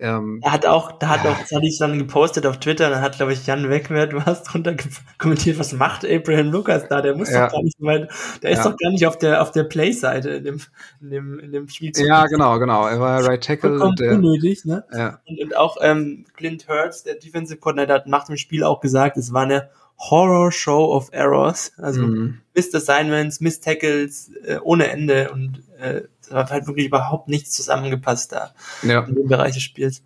ähm, 0.02 0.40
er 0.44 0.54
hat 0.54 0.66
auch, 0.66 0.94
da 0.94 1.10
hat 1.10 1.26
auch, 1.26 1.38
das 1.38 1.52
hatte 1.52 1.66
ich 1.66 1.78
dann 1.78 1.98
gepostet 1.98 2.46
auf 2.46 2.60
Twitter, 2.60 2.90
dann 2.90 3.02
hat, 3.02 3.18
glaube 3.18 3.34
ich, 3.34 3.46
Jan 3.46 3.70
Wegwert 3.70 4.14
was 4.26 4.44
drunter 4.44 4.76
kommentiert, 5.18 5.60
was 5.60 5.74
macht 5.74 6.06
Abraham 6.06 6.52
Lucas 6.52 6.88
da? 6.88 7.02
Der 7.02 7.16
muss 7.16 7.30
ja. 7.30 7.48
doch 7.48 7.54
gar 7.54 7.64
nicht 7.64 7.82
weit, 7.82 8.10
der 8.42 8.52
ist 8.52 8.66
doch 8.66 8.78
gar 8.78 8.92
nicht 8.92 9.06
auf 9.06 9.18
der, 9.18 9.42
auf 9.42 9.52
der 9.52 9.66
Play-Seite 9.66 10.30
in 10.30 10.44
dem, 10.44 10.62
in 11.02 11.10
dem, 11.10 11.40
in 11.40 11.52
dem 11.52 11.68
Spiel. 11.68 11.92
Ja, 11.98 12.26
genau, 12.28 12.58
genau. 12.60 12.88
Er 12.88 13.00
war 13.00 13.26
Right 13.26 13.44
Tackle. 13.44 13.80
Und 13.82 14.00
der, 14.00 14.14
unnötig, 14.14 14.66
ne? 14.66 14.86
Ja. 14.94 15.20
Und, 15.26 15.42
und 15.42 15.58
auch, 15.58 15.78
ähm, 15.82 16.26
Clint 16.36 16.68
Hurts, 16.68 17.04
der 17.04 17.16
Defensive 17.16 17.60
Coordinator, 17.60 17.96
hat 17.96 18.08
nach 18.08 18.26
dem 18.26 18.38
Spiel 18.38 18.64
auch 18.64 18.80
gesagt, 18.80 19.18
es 19.18 19.34
war 19.34 19.44
eine 19.44 19.70
Horror 20.00 20.52
Show 20.52 20.94
of 20.94 21.10
Errors, 21.12 21.74
also 21.78 22.02
mhm. 22.04 22.42
Missed 22.54 22.74
Assignments, 22.74 23.42
Missed 23.42 23.64
Tackles, 23.64 24.32
äh, 24.46 24.58
ohne 24.64 24.88
Ende 24.88 25.32
und, 25.32 25.64
äh, 25.80 26.04
da 26.30 26.38
hat 26.38 26.52
halt 26.52 26.68
wirklich 26.68 26.88
überhaupt 26.88 27.28
nichts 27.28 27.52
zusammengepasst 27.52 28.32
da 28.32 28.54
ja. 28.84 29.02
in 29.02 29.16
dem 29.16 29.28
Bereich 29.28 29.56
des 29.56 29.64
Spiels. 29.64 30.04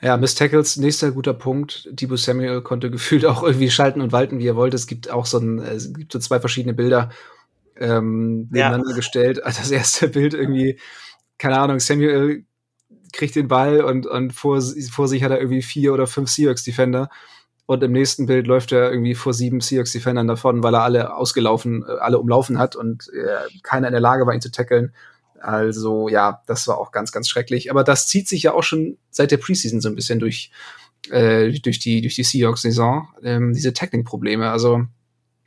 Ja, 0.00 0.16
Miss 0.16 0.34
Tackles, 0.34 0.76
nächster 0.76 1.12
guter 1.12 1.34
Punkt. 1.34 1.88
Debo 1.92 2.16
Samuel 2.16 2.62
konnte 2.62 2.90
gefühlt 2.90 3.24
auch 3.24 3.42
irgendwie 3.42 3.70
schalten 3.70 4.00
und 4.00 4.10
walten, 4.10 4.40
wie 4.40 4.48
er 4.48 4.56
wollte. 4.56 4.76
Es 4.76 4.88
gibt 4.88 5.10
auch 5.10 5.26
so 5.26 5.38
ein, 5.38 5.60
es 5.60 5.94
gibt 5.94 6.12
so 6.12 6.18
zwei 6.18 6.40
verschiedene 6.40 6.74
Bilder 6.74 7.10
ähm, 7.76 8.48
nebeneinander 8.50 8.90
ja. 8.90 8.96
gestellt. 8.96 9.40
Das 9.44 9.70
erste 9.70 10.08
Bild 10.08 10.34
irgendwie, 10.34 10.78
keine 11.38 11.58
Ahnung, 11.58 11.78
Samuel 11.78 12.44
kriegt 13.12 13.36
den 13.36 13.48
Ball 13.48 13.82
und, 13.82 14.06
und 14.06 14.32
vor, 14.32 14.60
vor 14.90 15.06
sich 15.06 15.22
hat 15.22 15.30
er 15.30 15.40
irgendwie 15.40 15.62
vier 15.62 15.92
oder 15.92 16.06
fünf 16.06 16.30
Seahawks-Defender. 16.30 17.08
Und 17.72 17.82
im 17.82 17.92
nächsten 17.92 18.26
Bild 18.26 18.46
läuft 18.46 18.70
er 18.72 18.90
irgendwie 18.90 19.14
vor 19.14 19.32
sieben 19.32 19.62
Seahawks-Defendern 19.62 20.28
davon, 20.28 20.62
weil 20.62 20.74
er 20.74 20.82
alle 20.82 21.14
ausgelaufen, 21.14 21.84
äh, 21.88 21.92
alle 22.00 22.18
umlaufen 22.18 22.58
hat 22.58 22.76
und 22.76 23.10
äh, 23.14 23.48
keiner 23.62 23.88
in 23.88 23.92
der 23.92 24.00
Lage 24.00 24.26
war, 24.26 24.34
ihn 24.34 24.42
zu 24.42 24.50
tackeln. 24.50 24.92
Also 25.40 26.08
ja, 26.08 26.42
das 26.46 26.68
war 26.68 26.76
auch 26.76 26.92
ganz, 26.92 27.12
ganz 27.12 27.30
schrecklich. 27.30 27.70
Aber 27.70 27.82
das 27.82 28.08
zieht 28.08 28.28
sich 28.28 28.42
ja 28.42 28.52
auch 28.52 28.62
schon 28.62 28.98
seit 29.10 29.30
der 29.30 29.38
Preseason 29.38 29.80
so 29.80 29.88
ein 29.88 29.94
bisschen 29.94 30.18
durch, 30.18 30.50
äh, 31.10 31.50
durch 31.60 31.78
die, 31.78 32.02
durch 32.02 32.14
die 32.14 32.24
Seahawks-Saison, 32.24 33.08
ähm, 33.22 33.54
diese 33.54 33.72
Tackling-Probleme. 33.72 34.50
Also 34.50 34.84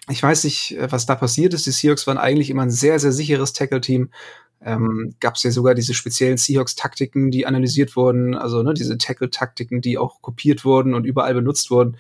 ich 0.10 0.22
weiß 0.22 0.44
nicht, 0.46 0.78
äh, 0.78 0.92
was 0.92 1.06
da 1.06 1.14
passiert 1.14 1.54
ist. 1.54 1.68
Die 1.68 1.72
Seahawks 1.72 2.08
waren 2.08 2.18
eigentlich 2.18 2.50
immer 2.50 2.64
ein 2.64 2.72
sehr, 2.72 3.00
sehr 3.00 3.12
sicheres 3.12 3.54
Tackle-Team. 3.54 4.10
Ähm, 4.66 5.14
Gab 5.20 5.36
es 5.36 5.44
ja 5.44 5.52
sogar 5.52 5.76
diese 5.76 5.94
speziellen 5.94 6.38
Seahawks-Taktiken, 6.38 7.30
die 7.30 7.46
analysiert 7.46 7.96
wurden, 7.96 8.36
also 8.36 8.64
ne, 8.64 8.74
diese 8.74 8.98
Tackle-Taktiken, 8.98 9.80
die 9.80 10.00
auch 10.00 10.22
kopiert 10.22 10.66
wurden 10.66 10.96
und 10.96 11.06
überall 11.06 11.36
benutzt 11.36 11.70
wurden. 11.70 11.98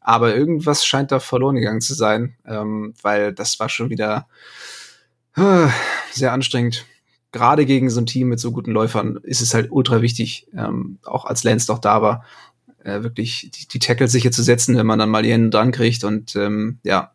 Aber 0.00 0.34
irgendwas 0.34 0.84
scheint 0.84 1.12
da 1.12 1.20
verloren 1.20 1.54
gegangen 1.54 1.80
zu 1.80 1.94
sein, 1.94 2.34
ähm, 2.44 2.94
weil 3.00 3.32
das 3.32 3.60
war 3.60 3.68
schon 3.68 3.90
wieder 3.90 4.26
äh, 5.36 5.68
sehr 6.12 6.32
anstrengend. 6.32 6.84
Gerade 7.30 7.64
gegen 7.64 7.90
so 7.90 8.00
ein 8.00 8.06
Team 8.06 8.28
mit 8.28 8.40
so 8.40 8.50
guten 8.50 8.72
Läufern 8.72 9.20
ist 9.22 9.40
es 9.40 9.54
halt 9.54 9.70
ultra 9.70 10.02
wichtig, 10.02 10.48
ähm, 10.52 10.98
auch 11.04 11.26
als 11.26 11.44
Lance 11.44 11.68
doch 11.68 11.78
da 11.78 12.02
war, 12.02 12.24
äh, 12.82 13.04
wirklich 13.04 13.52
die, 13.54 13.68
die 13.68 13.78
Tackle 13.78 14.08
sicher 14.08 14.32
zu 14.32 14.42
setzen, 14.42 14.76
wenn 14.76 14.86
man 14.86 14.98
dann 14.98 15.10
mal 15.10 15.24
Hände 15.24 15.50
dran 15.50 15.70
kriegt. 15.70 16.02
Und 16.02 16.34
ähm, 16.34 16.80
ja, 16.82 17.12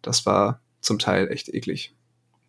das 0.00 0.26
war 0.26 0.60
zum 0.80 1.00
Teil 1.00 1.28
echt 1.28 1.48
eklig. 1.48 1.92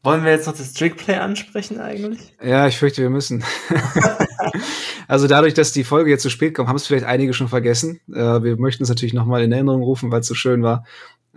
Wollen 0.02 0.24
wir 0.24 0.32
jetzt 0.32 0.48
noch 0.48 0.56
das 0.56 0.74
Trickplay 0.74 1.16
ansprechen 1.16 1.80
eigentlich? 1.80 2.34
Ja, 2.42 2.68
ich 2.68 2.78
fürchte, 2.78 3.02
wir 3.02 3.10
müssen. 3.10 3.44
also 5.08 5.28
dadurch, 5.28 5.54
dass 5.54 5.74
die 5.74 5.84
Folge 5.84 6.10
jetzt 6.10 6.22
zu 6.22 6.30
spät 6.30 6.56
kommt, 6.56 6.70
haben 6.70 6.78
es 6.78 6.88
vielleicht 6.88 7.06
einige 7.06 7.34
schon 7.34 7.50
vergessen. 7.50 8.00
Äh, 8.10 8.42
wir 8.44 8.58
möchten 8.58 8.84
es 8.84 8.90
natürlich 8.90 9.14
nochmal 9.14 9.44
in 9.44 9.52
Erinnerung 9.52 9.84
rufen, 9.84 10.10
weil 10.12 10.22
es 10.22 10.28
so 10.28 10.36
schön 10.36 10.64
war. 10.64 10.86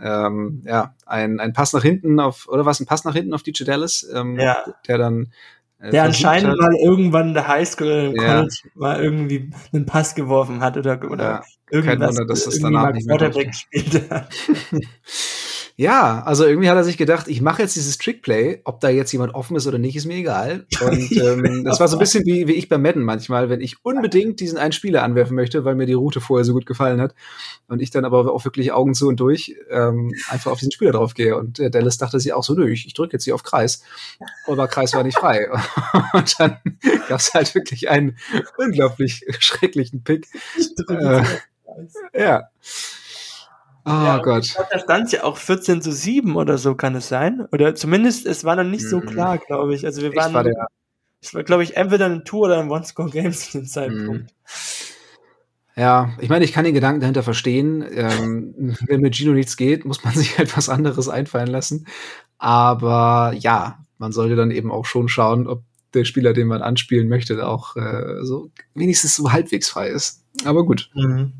Ähm, 0.00 0.62
ja, 0.64 0.94
ein, 1.06 1.40
ein 1.40 1.52
Pass 1.52 1.72
nach 1.72 1.82
hinten 1.82 2.20
auf, 2.20 2.48
oder 2.48 2.64
was, 2.64 2.78
ein 2.78 2.86
Pass 2.86 3.04
nach 3.04 3.14
hinten 3.14 3.34
auf 3.34 3.42
DJ 3.42 3.64
Dallas, 3.64 4.08
ähm, 4.14 4.38
ja. 4.38 4.58
der 4.86 4.98
dann 4.98 5.32
äh, 5.80 5.90
der 5.90 6.04
anscheinend 6.04 6.58
mal 6.58 6.74
irgendwann 6.76 7.28
in 7.28 7.34
der 7.34 7.48
Highschool 7.48 7.86
oder 7.88 8.04
im 8.04 8.16
College 8.16 8.56
ja. 8.64 8.70
mal 8.74 9.02
irgendwie 9.02 9.50
einen 9.72 9.86
Pass 9.86 10.14
geworfen 10.14 10.60
hat 10.60 10.76
oder, 10.76 11.00
oder 11.10 11.24
ja, 11.24 11.42
irgendwas. 11.70 11.98
Kein 11.98 12.08
Wunder, 12.08 12.26
dass 12.26 12.44
das 12.44 12.60
danach 12.60 12.92
nicht 12.92 13.08
mehr 13.08 13.30
gespielt 13.30 14.08
hat. 14.08 14.32
Ja, 15.76 16.22
also 16.24 16.44
irgendwie 16.44 16.68
hat 16.68 16.76
er 16.76 16.84
sich 16.84 16.98
gedacht, 16.98 17.28
ich 17.28 17.40
mache 17.40 17.62
jetzt 17.62 17.76
dieses 17.76 17.96
Trickplay, 17.98 18.60
ob 18.64 18.80
da 18.80 18.90
jetzt 18.90 19.12
jemand 19.12 19.34
offen 19.34 19.56
ist 19.56 19.66
oder 19.66 19.78
nicht, 19.78 19.96
ist 19.96 20.06
mir 20.06 20.16
egal. 20.16 20.66
Und 20.80 21.12
ähm, 21.16 21.64
das 21.64 21.80
war 21.80 21.88
so 21.88 21.96
ein 21.96 22.00
bisschen 22.00 22.24
wie, 22.26 22.46
wie 22.46 22.52
ich 22.52 22.68
beim 22.68 22.82
Madden 22.82 23.02
manchmal, 23.02 23.48
wenn 23.48 23.60
ich 23.60 23.76
unbedingt 23.84 24.40
diesen 24.40 24.58
einen 24.58 24.72
Spieler 24.72 25.02
anwerfen 25.02 25.34
möchte, 25.34 25.64
weil 25.64 25.74
mir 25.74 25.86
die 25.86 25.94
Route 25.94 26.20
vorher 26.20 26.44
so 26.44 26.52
gut 26.52 26.66
gefallen 26.66 27.00
hat. 27.00 27.14
Und 27.68 27.80
ich 27.80 27.90
dann 27.90 28.04
aber 28.04 28.32
auch 28.32 28.44
wirklich 28.44 28.72
Augen 28.72 28.94
zu 28.94 29.08
und 29.08 29.18
durch 29.18 29.56
ähm, 29.70 30.12
einfach 30.28 30.52
auf 30.52 30.58
diesen 30.58 30.72
Spieler 30.72 30.92
drauf 30.92 31.14
gehe. 31.14 31.36
Und 31.36 31.58
äh, 31.58 31.70
Dallas 31.70 31.96
dachte 31.98 32.20
sich 32.20 32.32
auch 32.32 32.44
so, 32.44 32.54
nö, 32.54 32.70
ich, 32.70 32.86
ich 32.86 32.94
drücke 32.94 33.14
jetzt 33.14 33.24
hier 33.24 33.34
auf 33.34 33.42
Kreis. 33.42 33.82
Aber 34.46 34.68
Kreis 34.68 34.92
war 34.94 35.04
nicht 35.04 35.18
frei. 35.18 35.48
und 36.12 36.38
dann 36.38 36.58
gab 37.08 37.20
es 37.20 37.32
halt 37.32 37.54
wirklich 37.54 37.88
einen 37.88 38.18
unglaublich 38.58 39.24
schrecklichen 39.38 40.04
Pick. 40.04 40.28
Äh, 40.88 41.22
ja. 42.14 42.48
Oh 43.84 43.90
ja, 43.90 44.18
Gott. 44.18 44.54
Da 44.70 44.78
stand 44.78 45.12
ja 45.12 45.24
auch 45.24 45.36
14 45.36 45.82
zu 45.82 45.92
7 45.92 46.36
oder 46.36 46.56
so, 46.58 46.74
kann 46.74 46.94
es 46.94 47.08
sein? 47.08 47.46
Oder 47.52 47.74
zumindest, 47.74 48.26
es 48.26 48.44
war 48.44 48.56
noch 48.56 48.64
nicht 48.64 48.88
so 48.88 48.98
mhm. 48.98 49.06
klar, 49.06 49.38
glaube 49.38 49.74
ich. 49.74 49.84
Also 49.84 50.02
wir 50.02 50.14
waren, 50.14 50.32
war 50.32 50.44
der, 50.44 50.68
es 51.20 51.34
war, 51.34 51.42
glaube 51.42 51.62
ich, 51.62 51.76
entweder 51.76 52.06
ein 52.06 52.24
Tour 52.24 52.46
oder 52.46 52.60
ein 52.60 52.70
One-Score-Game 52.70 53.32
zu 53.32 53.58
dem 53.58 53.66
Zeitpunkt. 53.66 54.08
Mhm. 54.08 54.26
Ja, 55.74 56.12
ich 56.20 56.28
meine, 56.28 56.44
ich 56.44 56.52
kann 56.52 56.64
den 56.64 56.74
Gedanken 56.74 57.00
dahinter 57.00 57.22
verstehen. 57.22 57.84
Ähm, 57.90 58.76
wenn 58.86 59.00
mit 59.00 59.16
Gino 59.16 59.32
nichts 59.32 59.56
geht, 59.56 59.84
muss 59.84 60.04
man 60.04 60.14
sich 60.16 60.38
halt 60.38 60.56
was 60.56 60.68
anderes 60.68 61.08
einfallen 61.08 61.48
lassen. 61.48 61.86
Aber 62.38 63.32
ja, 63.38 63.78
man 63.98 64.12
sollte 64.12 64.36
dann 64.36 64.50
eben 64.50 64.70
auch 64.70 64.84
schon 64.84 65.08
schauen, 65.08 65.46
ob 65.46 65.62
der 65.94 66.04
Spieler, 66.04 66.32
den 66.32 66.48
man 66.48 66.62
anspielen 66.62 67.08
möchte, 67.08 67.46
auch 67.46 67.76
äh, 67.76 68.24
so 68.24 68.50
wenigstens 68.74 69.16
so 69.16 69.30
halbwegs 69.30 69.68
frei 69.68 69.88
ist. 69.88 70.24
Aber 70.44 70.64
gut. 70.64 70.90
Mhm. 70.94 71.32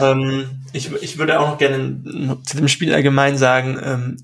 Ähm, 0.00 0.44
ich, 0.72 0.92
ich 1.02 1.18
würde 1.18 1.40
auch 1.40 1.48
noch 1.48 1.58
gerne 1.58 2.38
zu 2.44 2.56
dem 2.56 2.68
Spiel 2.68 2.94
allgemein 2.94 3.36
sagen, 3.36 3.78
ähm, 3.82 4.16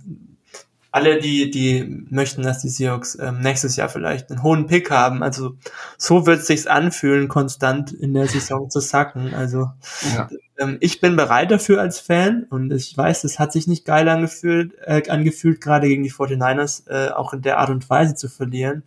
alle, 0.97 1.21
die, 1.21 1.51
die 1.51 2.07
möchten, 2.09 2.43
dass 2.43 2.63
die 2.63 2.71
Seahawks 2.71 3.19
ähm, 3.21 3.41
nächstes 3.41 3.77
Jahr 3.77 3.91
vielleicht 3.91 4.31
einen 4.31 4.43
hohen 4.43 4.67
Pick 4.67 4.91
haben, 4.91 5.23
also 5.23 5.55
so 5.99 6.27
wird 6.27 6.41
es 6.41 6.47
sich 6.47 6.71
anfühlen, 6.71 7.29
konstant 7.29 7.93
in 7.93 8.15
der 8.15 8.27
Saison 8.27 8.71
zu 8.71 8.81
sacken. 8.81 9.35
Also 9.35 9.71
ja. 10.15 10.31
ähm, 10.59 10.79
ich 10.81 11.03
bin 11.03 11.15
bereit 11.15 11.51
dafür 11.51 11.83
als 11.83 12.01
Fan 12.01 12.47
und 12.49 12.73
ich 12.73 12.97
weiß, 12.97 13.25
es 13.25 13.39
hat 13.39 13.53
sich 13.53 13.67
nicht 13.67 13.85
geil 13.85 14.09
angefühlt, 14.09 14.73
äh, 14.87 15.03
angefühlt, 15.11 15.61
gerade 15.61 15.87
gegen 15.87 16.03
die 16.03 16.13
49ers 16.13 16.89
äh, 16.89 17.11
auch 17.11 17.35
in 17.35 17.43
der 17.43 17.59
Art 17.59 17.69
und 17.69 17.91
Weise 17.91 18.15
zu 18.15 18.31
verlieren. 18.31 18.83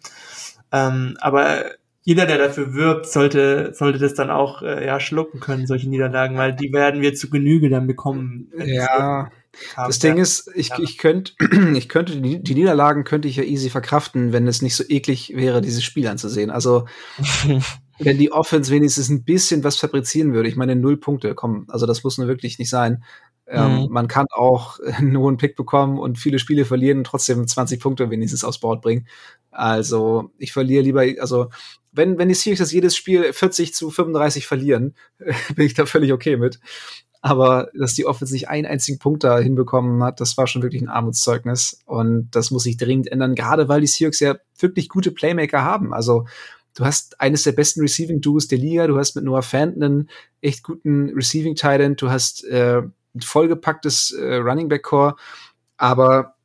Ähm, 0.71 1.15
aber 1.21 1.65
jeder, 2.09 2.25
der 2.25 2.39
dafür 2.39 2.73
wirbt, 2.73 3.05
sollte, 3.05 3.71
sollte 3.75 3.99
das 3.99 4.15
dann 4.15 4.31
auch 4.31 4.63
äh, 4.63 4.83
ja, 4.83 4.99
schlucken 4.99 5.39
können, 5.39 5.67
solche 5.67 5.87
Niederlagen, 5.87 6.37
weil 6.37 6.55
die 6.55 6.73
werden 6.73 7.03
wir 7.03 7.13
zu 7.13 7.29
Genüge 7.29 7.69
dann 7.69 7.85
bekommen. 7.85 8.51
Ja. 8.65 9.29
Das 9.75 9.99
Ding 9.99 10.17
ist, 10.17 10.49
ich, 10.55 10.69
ja. 10.69 10.79
ich 10.79 10.97
könnte, 10.97 11.33
ich 11.75 11.87
könnte 11.87 12.19
die, 12.19 12.41
die 12.41 12.55
Niederlagen 12.55 13.03
könnte 13.03 13.27
ich 13.27 13.35
ja 13.35 13.43
easy 13.43 13.69
verkraften, 13.69 14.33
wenn 14.33 14.47
es 14.47 14.63
nicht 14.63 14.75
so 14.75 14.83
eklig 14.87 15.33
wäre, 15.35 15.61
dieses 15.61 15.83
Spiel 15.83 16.07
anzusehen. 16.07 16.49
Also 16.49 16.87
wenn 17.99 18.17
die 18.17 18.31
Offense 18.31 18.71
wenigstens 18.71 19.09
ein 19.09 19.23
bisschen 19.23 19.63
was 19.63 19.77
fabrizieren 19.77 20.33
würde. 20.33 20.49
Ich 20.49 20.55
meine, 20.55 20.75
null 20.75 20.97
Punkte, 20.97 21.35
komm, 21.35 21.65
also 21.67 21.85
das 21.85 22.03
muss 22.03 22.17
nur 22.17 22.27
wirklich 22.27 22.57
nicht 22.57 22.71
sein. 22.71 23.03
Ähm, 23.45 23.83
mhm. 23.83 23.87
Man 23.91 24.07
kann 24.07 24.25
auch 24.31 24.79
einen 24.97 25.15
hohen 25.15 25.37
Pick 25.37 25.55
bekommen 25.55 25.99
und 25.99 26.17
viele 26.17 26.39
Spiele 26.39 26.65
verlieren 26.65 26.99
und 26.99 27.03
trotzdem 27.03 27.47
20 27.47 27.79
Punkte 27.79 28.09
wenigstens 28.09 28.43
aufs 28.43 28.59
Board 28.59 28.81
bringen. 28.81 29.07
Also 29.51 30.31
ich 30.39 30.53
verliere 30.53 30.83
lieber, 30.83 31.03
also 31.19 31.49
wenn, 31.91 32.17
wenn 32.17 32.29
die 32.29 32.35
Seahawks 32.35 32.59
das 32.59 32.71
jedes 32.71 32.95
Spiel 32.95 33.33
40 33.33 33.73
zu 33.73 33.89
35 33.89 34.47
verlieren, 34.47 34.95
bin 35.55 35.65
ich 35.65 35.73
da 35.73 35.85
völlig 35.85 36.13
okay 36.13 36.37
mit. 36.37 36.59
Aber 37.21 37.69
dass 37.73 37.95
die 37.95 38.05
Offense 38.05 38.33
nicht 38.33 38.47
einen 38.47 38.65
einzigen 38.65 38.97
Punkt 38.97 39.25
da 39.25 39.39
hinbekommen 39.39 40.01
hat, 40.03 40.21
das 40.21 40.37
war 40.37 40.47
schon 40.47 40.61
wirklich 40.61 40.81
ein 40.81 40.89
Armutszeugnis. 40.89 41.81
Und 41.85 42.29
das 42.31 42.51
muss 42.51 42.63
sich 42.63 42.77
dringend 42.77 43.11
ändern, 43.11 43.35
gerade 43.35 43.67
weil 43.67 43.81
die 43.81 43.87
Seahawks 43.87 44.21
ja 44.21 44.37
wirklich 44.57 44.87
gute 44.87 45.11
Playmaker 45.11 45.63
haben. 45.63 45.93
Also 45.93 46.25
du 46.75 46.85
hast 46.85 47.19
eines 47.19 47.43
der 47.43 47.51
besten 47.51 47.81
Receiving 47.81 48.21
Duos 48.21 48.47
der 48.47 48.57
Liga, 48.57 48.87
du 48.87 48.97
hast 48.97 49.15
mit 49.15 49.25
Noah 49.25 49.41
Fant 49.41 49.75
einen 49.75 50.09
echt 50.41 50.63
guten 50.63 51.09
Receiving 51.09 51.55
Titan, 51.55 51.97
du 51.97 52.09
hast 52.09 52.45
äh, 52.45 52.81
ein 53.15 53.21
vollgepacktes 53.21 54.11
äh, 54.11 54.35
Running 54.35 54.69
Back 54.69 54.83
Core, 54.83 55.15
aber 55.75 56.35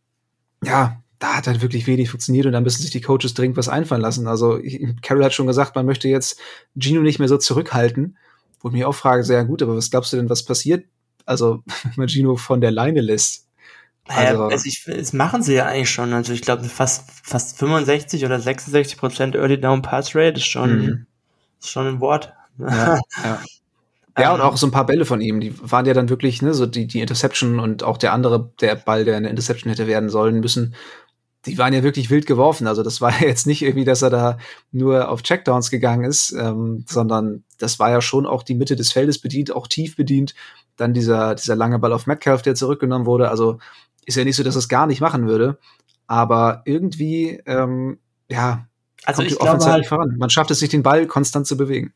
ja, 0.64 1.03
da 1.24 1.36
hat 1.38 1.46
halt 1.46 1.62
wirklich 1.62 1.86
wenig 1.86 2.10
funktioniert 2.10 2.44
und 2.44 2.52
da 2.52 2.60
müssen 2.60 2.82
sich 2.82 2.90
die 2.90 3.00
Coaches 3.00 3.32
dringend 3.32 3.56
was 3.56 3.70
einfallen 3.70 4.02
lassen. 4.02 4.26
Also 4.28 4.60
Carol 5.00 5.24
hat 5.24 5.32
schon 5.32 5.46
gesagt, 5.46 5.74
man 5.74 5.86
möchte 5.86 6.06
jetzt 6.06 6.38
Gino 6.76 7.00
nicht 7.00 7.18
mehr 7.18 7.28
so 7.28 7.38
zurückhalten. 7.38 8.18
Wo 8.60 8.68
ich 8.68 8.74
mich 8.74 8.84
auch 8.84 8.94
frage, 8.94 9.24
sehr 9.24 9.42
gut, 9.46 9.62
aber 9.62 9.74
was 9.74 9.90
glaubst 9.90 10.12
du 10.12 10.18
denn, 10.18 10.28
was 10.28 10.44
passiert? 10.44 10.84
Also, 11.24 11.62
wenn 11.82 11.92
man 11.96 12.08
Gino 12.08 12.36
von 12.36 12.60
der 12.60 12.70
Leine 12.72 13.00
lässt. 13.00 13.46
Also, 14.06 14.44
also 14.44 14.66
ich, 14.66 14.84
das 14.84 15.14
machen 15.14 15.42
sie 15.42 15.54
ja 15.54 15.64
eigentlich 15.64 15.88
schon. 15.88 16.12
Also 16.12 16.34
ich 16.34 16.42
glaube, 16.42 16.64
fast, 16.64 17.08
fast 17.22 17.56
65 17.58 18.26
oder 18.26 18.38
66 18.38 18.98
Prozent 18.98 19.34
Early 19.34 19.58
Down 19.58 19.80
Pass 19.80 20.14
Rate 20.14 20.36
ist 20.36 20.44
schon, 20.44 20.76
mhm. 20.76 21.06
ist 21.58 21.70
schon 21.70 21.86
ein 21.86 22.00
Wort. 22.00 22.34
Ja, 22.58 23.00
ja. 23.24 23.42
Ja, 24.16 24.32
und 24.32 24.40
ähm. 24.40 24.46
auch 24.46 24.56
so 24.56 24.66
ein 24.66 24.70
paar 24.70 24.86
Bälle 24.86 25.04
von 25.04 25.20
ihm, 25.20 25.40
die 25.40 25.54
waren 25.60 25.86
ja 25.86 25.92
dann 25.92 26.08
wirklich, 26.08 26.40
ne, 26.40 26.54
so 26.54 26.66
die, 26.66 26.86
die 26.86 27.00
Interception 27.00 27.58
und 27.58 27.82
auch 27.82 27.98
der 27.98 28.12
andere, 28.12 28.52
der 28.60 28.76
Ball, 28.76 29.04
der 29.04 29.16
eine 29.16 29.28
Interception 29.28 29.70
hätte 29.70 29.88
werden 29.88 30.08
sollen 30.08 30.38
müssen, 30.38 30.76
die 31.46 31.58
waren 31.58 31.72
ja 31.72 31.82
wirklich 31.82 32.10
wild 32.10 32.26
geworfen. 32.26 32.66
Also 32.66 32.82
das 32.82 33.00
war 33.00 33.12
ja 33.20 33.26
jetzt 33.28 33.46
nicht 33.46 33.62
irgendwie, 33.62 33.84
dass 33.84 34.02
er 34.02 34.10
da 34.10 34.38
nur 34.72 35.08
auf 35.08 35.22
Checkdowns 35.22 35.70
gegangen 35.70 36.04
ist, 36.04 36.32
ähm, 36.32 36.84
sondern 36.88 37.44
das 37.58 37.78
war 37.78 37.90
ja 37.90 38.00
schon 38.00 38.26
auch 38.26 38.42
die 38.42 38.54
Mitte 38.54 38.76
des 38.76 38.92
Feldes 38.92 39.20
bedient, 39.20 39.52
auch 39.52 39.66
tief 39.66 39.96
bedient. 39.96 40.34
Dann 40.76 40.94
dieser, 40.94 41.34
dieser 41.34 41.56
lange 41.56 41.78
Ball 41.78 41.92
auf 41.92 42.06
Metcalf, 42.06 42.42
der 42.42 42.54
zurückgenommen 42.54 43.06
wurde. 43.06 43.28
Also 43.30 43.58
ist 44.06 44.16
ja 44.16 44.24
nicht 44.24 44.36
so, 44.36 44.42
dass 44.42 44.56
es 44.56 44.68
gar 44.68 44.86
nicht 44.86 45.00
machen 45.00 45.26
würde. 45.26 45.58
Aber 46.06 46.62
irgendwie, 46.64 47.40
ähm, 47.46 47.98
ja, 48.28 48.66
also 49.04 49.18
kommt 49.18 49.30
ich 49.30 49.36
die 49.36 49.40
Offensive 49.40 49.72
halt, 49.72 49.86
voran. 49.86 50.16
Man 50.18 50.30
schafft 50.30 50.50
es 50.50 50.58
sich, 50.58 50.68
den 50.68 50.82
Ball 50.82 51.06
konstant 51.06 51.46
zu 51.46 51.56
bewegen 51.56 51.92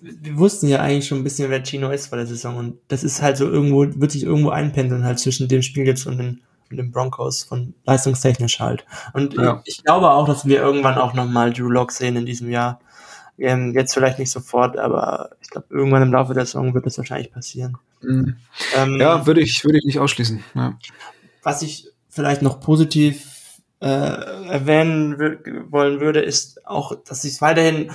wir 0.00 0.38
wussten 0.38 0.68
ja 0.68 0.80
eigentlich 0.80 1.06
schon 1.06 1.18
ein 1.18 1.24
bisschen, 1.24 1.50
wer 1.50 1.62
Chino 1.62 1.90
ist 1.90 2.06
vor 2.06 2.18
der 2.18 2.26
Saison 2.26 2.56
und 2.56 2.78
das 2.88 3.02
ist 3.02 3.20
halt 3.20 3.36
so 3.36 3.46
irgendwo, 3.46 3.86
wird 4.00 4.12
sich 4.12 4.22
irgendwo 4.22 4.50
einpendeln 4.50 5.04
halt 5.04 5.18
zwischen 5.18 5.48
dem 5.48 5.62
Spiel 5.62 5.86
jetzt 5.86 6.06
und 6.06 6.18
den, 6.18 6.42
und 6.70 6.76
den 6.76 6.90
Broncos 6.90 7.44
von 7.44 7.74
leistungstechnisch 7.84 8.60
halt. 8.60 8.84
Und 9.12 9.34
ja. 9.34 9.62
ich, 9.64 9.78
ich, 9.78 9.84
glaube 9.84 10.10
auch, 10.10 10.26
dass 10.26 10.46
wir 10.46 10.60
irgendwann 10.60 10.98
auch 10.98 11.14
nochmal 11.14 11.52
Drew 11.52 11.68
Lock 11.68 11.92
sehen 11.92 12.16
in 12.16 12.26
diesem 12.26 12.50
Jahr. 12.50 12.80
Ähm, 13.38 13.72
jetzt 13.74 13.94
vielleicht 13.94 14.18
nicht 14.18 14.30
sofort, 14.30 14.78
aber 14.78 15.30
ich 15.40 15.48
glaube, 15.50 15.68
irgendwann 15.70 16.02
im 16.02 16.12
Laufe 16.12 16.34
der 16.34 16.44
Saison 16.44 16.74
wird 16.74 16.86
das 16.86 16.98
wahrscheinlich 16.98 17.32
passieren. 17.32 17.78
Mhm. 18.02 18.36
Ähm, 18.76 18.96
ja, 19.00 19.26
würde 19.26 19.40
ich, 19.40 19.64
würde 19.64 19.78
ich 19.78 19.84
nicht 19.84 20.00
ausschließen. 20.00 20.42
Ja. 20.54 20.76
Was 21.42 21.62
ich 21.62 21.88
vielleicht 22.08 22.42
noch 22.42 22.60
positiv 22.60 23.60
äh, 23.80 23.86
erwähnen 23.86 25.38
wollen 25.70 26.00
würde, 26.00 26.20
ist 26.20 26.66
auch, 26.66 26.96
dass 27.04 27.24
ich 27.24 27.34
es 27.34 27.40
weiterhin 27.40 27.90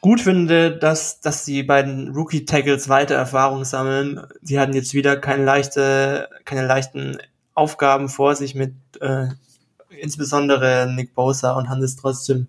gut 0.00 0.20
finde, 0.20 0.76
dass, 0.76 1.20
dass 1.20 1.44
die 1.44 1.62
beiden 1.62 2.12
Rookie-Tackles 2.14 2.88
weiter 2.88 3.14
Erfahrung 3.14 3.64
sammeln. 3.64 4.20
Sie 4.42 4.58
hatten 4.58 4.74
jetzt 4.74 4.94
wieder 4.94 5.16
keine 5.16 5.44
leichte, 5.44 6.28
keine 6.44 6.66
leichten 6.66 7.18
Aufgaben 7.54 8.08
vor 8.08 8.34
sich 8.34 8.54
mit 8.54 8.74
äh, 9.00 9.28
insbesondere 9.88 10.90
Nick 10.92 11.14
Bosa 11.14 11.52
und 11.52 11.68
haben 11.68 11.82
es 11.82 11.96
trotzdem 11.96 12.48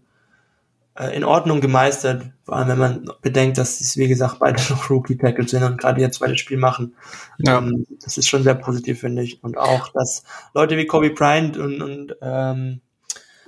äh, 0.96 1.16
in 1.16 1.24
Ordnung 1.24 1.62
gemeistert, 1.62 2.24
vor 2.44 2.56
allem 2.56 2.68
wenn 2.70 2.78
man 2.78 3.12
bedenkt, 3.22 3.58
dass 3.58 3.82
es, 3.82 3.98
wie 3.98 4.08
gesagt, 4.08 4.40
beide 4.40 4.62
noch 4.70 4.90
Rookie-Tackles 4.90 5.52
sind 5.52 5.64
und 5.64 5.78
gerade 5.78 6.02
ihr 6.02 6.12
zweites 6.12 6.40
Spiel 6.40 6.58
machen. 6.58 6.96
Ja. 7.40 7.58
Ähm, 7.58 7.86
das 8.02 8.18
ist 8.18 8.28
schon 8.28 8.44
sehr 8.44 8.56
positiv, 8.56 9.00
finde 9.00 9.24
ich. 9.24 9.44
Und 9.44 9.58
auch, 9.58 9.90
dass 9.90 10.24
Leute 10.54 10.78
wie 10.78 10.86
Kobe 10.86 11.10
Bryant 11.10 11.58
und, 11.58 11.82
und 11.82 12.16
ähm, 12.22 12.82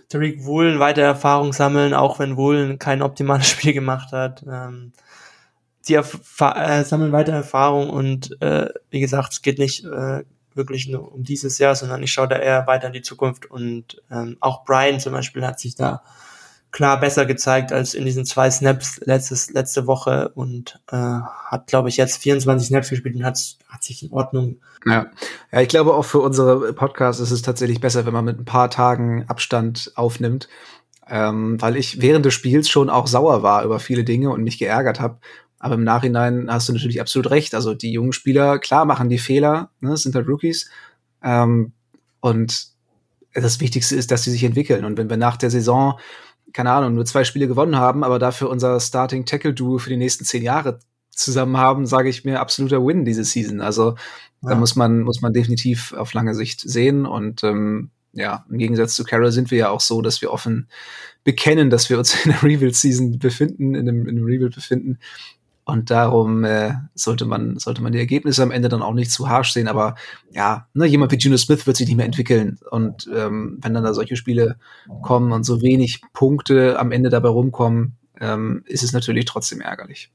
Tariq 0.09 0.45
Woolen 0.45 0.79
weiter 0.79 1.01
Erfahrung 1.01 1.53
sammeln, 1.53 1.93
auch 1.93 2.19
wenn 2.19 2.37
Woolen 2.37 2.79
kein 2.79 3.01
optimales 3.01 3.47
Spiel 3.49 3.73
gemacht 3.73 4.11
hat. 4.11 4.43
Ähm, 4.49 4.91
die 5.87 5.93
äh, 5.93 6.83
sammeln 6.83 7.11
weiter 7.11 7.33
Erfahrung 7.33 7.91
und 7.91 8.41
äh, 8.41 8.69
wie 8.89 8.99
gesagt, 8.99 9.33
es 9.33 9.41
geht 9.43 9.59
nicht 9.59 9.85
äh, 9.85 10.23
wirklich 10.55 10.87
nur 10.87 11.13
um 11.13 11.23
dieses 11.23 11.57
Jahr, 11.57 11.75
sondern 11.75 12.03
ich 12.03 12.11
schaue 12.11 12.27
da 12.27 12.37
eher 12.37 12.67
weiter 12.67 12.87
in 12.87 12.93
die 12.93 13.01
Zukunft 13.01 13.49
und 13.49 14.01
ähm, 14.11 14.37
auch 14.39 14.65
Brian 14.65 14.99
zum 14.99 15.13
Beispiel 15.13 15.45
hat 15.45 15.59
sich 15.59 15.75
da 15.75 16.01
klar 16.75 16.99
besser 16.99 17.25
gezeigt 17.25 17.71
als 17.71 17.93
in 17.93 18.03
diesen 18.03 18.25
zwei 18.25 18.51
Snaps 18.51 18.99
letztes, 19.05 19.49
letzte 19.51 19.87
Woche 19.87 20.29
und 20.35 20.81
äh, 20.91 20.97
hat, 20.97 21.67
glaube 21.67 21.87
ich, 21.87 21.95
jetzt 21.95 22.17
24 22.17 22.67
Snaps 22.67 22.89
gespielt 22.89 23.15
und 23.15 23.23
hat, 23.23 23.39
hat 23.69 23.81
sich 23.81 24.03
in 24.03 24.11
Ordnung. 24.11 24.57
Ja. 24.85 25.05
ja, 25.53 25.61
ich 25.61 25.69
glaube 25.69 25.93
auch 25.93 26.03
für 26.03 26.19
unsere 26.19 26.73
Podcasts 26.73 27.21
ist 27.21 27.31
es 27.31 27.41
tatsächlich 27.41 27.79
besser, 27.79 28.05
wenn 28.05 28.13
man 28.13 28.25
mit 28.25 28.39
ein 28.39 28.45
paar 28.45 28.69
Tagen 28.69 29.23
Abstand 29.29 29.93
aufnimmt, 29.95 30.49
ähm, 31.07 31.61
weil 31.61 31.77
ich 31.77 32.01
während 32.01 32.25
des 32.25 32.33
Spiels 32.33 32.67
schon 32.67 32.89
auch 32.89 33.07
sauer 33.07 33.41
war 33.41 33.63
über 33.63 33.79
viele 33.79 34.03
Dinge 34.03 34.31
und 34.31 34.43
mich 34.43 34.57
geärgert 34.57 34.99
habe. 34.99 35.19
Aber 35.65 35.73
im 35.73 35.83
Nachhinein 35.83 36.47
hast 36.47 36.69
du 36.69 36.73
natürlich 36.73 37.01
absolut 37.01 37.31
recht. 37.31 37.55
Also 37.55 37.73
die 37.73 37.91
jungen 37.91 38.13
Spieler, 38.13 38.59
klar, 38.59 38.85
machen 38.85 39.09
die 39.09 39.17
Fehler, 39.17 39.71
ne, 39.79 39.97
sind 39.97 40.13
halt 40.13 40.27
Rookies. 40.27 40.69
Ähm, 41.23 41.73
und 42.19 42.67
das 43.33 43.59
Wichtigste 43.59 43.95
ist, 43.95 44.11
dass 44.11 44.21
sie 44.21 44.29
sich 44.29 44.43
entwickeln. 44.43 44.85
Und 44.85 44.99
wenn 44.99 45.09
wir 45.09 45.17
nach 45.17 45.37
der 45.37 45.49
Saison 45.49 45.99
keine 46.53 46.69
Ahnung, 46.69 46.93
nur 46.93 47.03
zwei 47.05 47.23
Spiele 47.23 47.47
gewonnen 47.47 47.77
haben, 47.77 48.03
aber 48.03 48.19
dafür 48.19 48.51
unser 48.51 48.79
Starting 48.79 49.25
Tackle 49.25 49.55
Duo 49.55 49.79
für 49.79 49.89
die 49.89 49.97
nächsten 49.97 50.23
zehn 50.23 50.43
Jahre 50.43 50.77
zusammen 51.09 51.57
haben, 51.57 51.87
sage 51.87 52.09
ich 52.09 52.25
mir 52.25 52.39
absoluter 52.39 52.85
Win 52.85 53.05
diese 53.05 53.23
Season. 53.23 53.59
Also 53.59 53.95
ja. 54.43 54.49
da 54.49 54.55
muss 54.55 54.75
man 54.75 55.01
muss 55.01 55.21
man 55.21 55.33
definitiv 55.33 55.93
auf 55.93 56.13
lange 56.13 56.35
Sicht 56.35 56.61
sehen 56.61 57.07
und 57.07 57.43
ähm, 57.43 57.89
ja, 58.13 58.45
im 58.51 58.59
Gegensatz 58.59 58.93
zu 58.93 59.03
Carroll 59.03 59.31
sind 59.31 59.49
wir 59.49 59.57
ja 59.57 59.69
auch 59.69 59.81
so, 59.81 60.03
dass 60.03 60.21
wir 60.21 60.31
offen 60.31 60.69
bekennen, 61.23 61.71
dass 61.71 61.89
wir 61.89 61.97
uns 61.97 62.13
in 62.23 62.33
der 62.33 62.43
Rebuild 62.43 62.75
Season 62.75 63.17
befinden, 63.17 63.73
in 63.73 63.89
einem, 63.89 64.07
in 64.07 64.15
einem 64.15 64.25
Rebuild 64.25 64.53
befinden 64.53 64.99
und 65.65 65.89
darum 65.89 66.43
äh, 66.43 66.75
sollte 66.93 67.25
man 67.25 67.57
sollte 67.57 67.81
man 67.81 67.91
die 67.91 67.97
Ergebnisse 67.97 68.43
am 68.43 68.51
Ende 68.51 68.69
dann 68.69 68.83
auch 68.83 68.93
nicht 68.93 69.11
zu 69.11 69.27
harsch 69.27 69.51
sehen. 69.51 69.67
Aber 69.67 69.95
ja, 70.31 70.67
ne, 70.75 70.85
jemand 70.85 71.11
wie 71.11 71.19
Gino 71.19 71.35
Smith 71.37 71.65
wird 71.65 71.75
sich 71.75 71.87
nicht 71.87 71.97
mehr 71.97 72.05
entwickeln. 72.05 72.59
Und 72.69 73.09
ähm, 73.13 73.57
wenn 73.61 73.73
dann 73.73 73.83
da 73.83 73.95
solche 73.95 74.15
Spiele 74.15 74.57
kommen 75.01 75.31
und 75.31 75.43
so 75.43 75.63
wenig 75.63 76.01
Punkte 76.13 76.79
am 76.79 76.91
Ende 76.91 77.09
dabei 77.09 77.29
rumkommen, 77.29 77.97
ähm, 78.21 78.63
ist 78.67 78.83
es 78.83 78.93
natürlich 78.93 79.25
trotzdem 79.25 79.59
ärgerlich. 79.59 80.11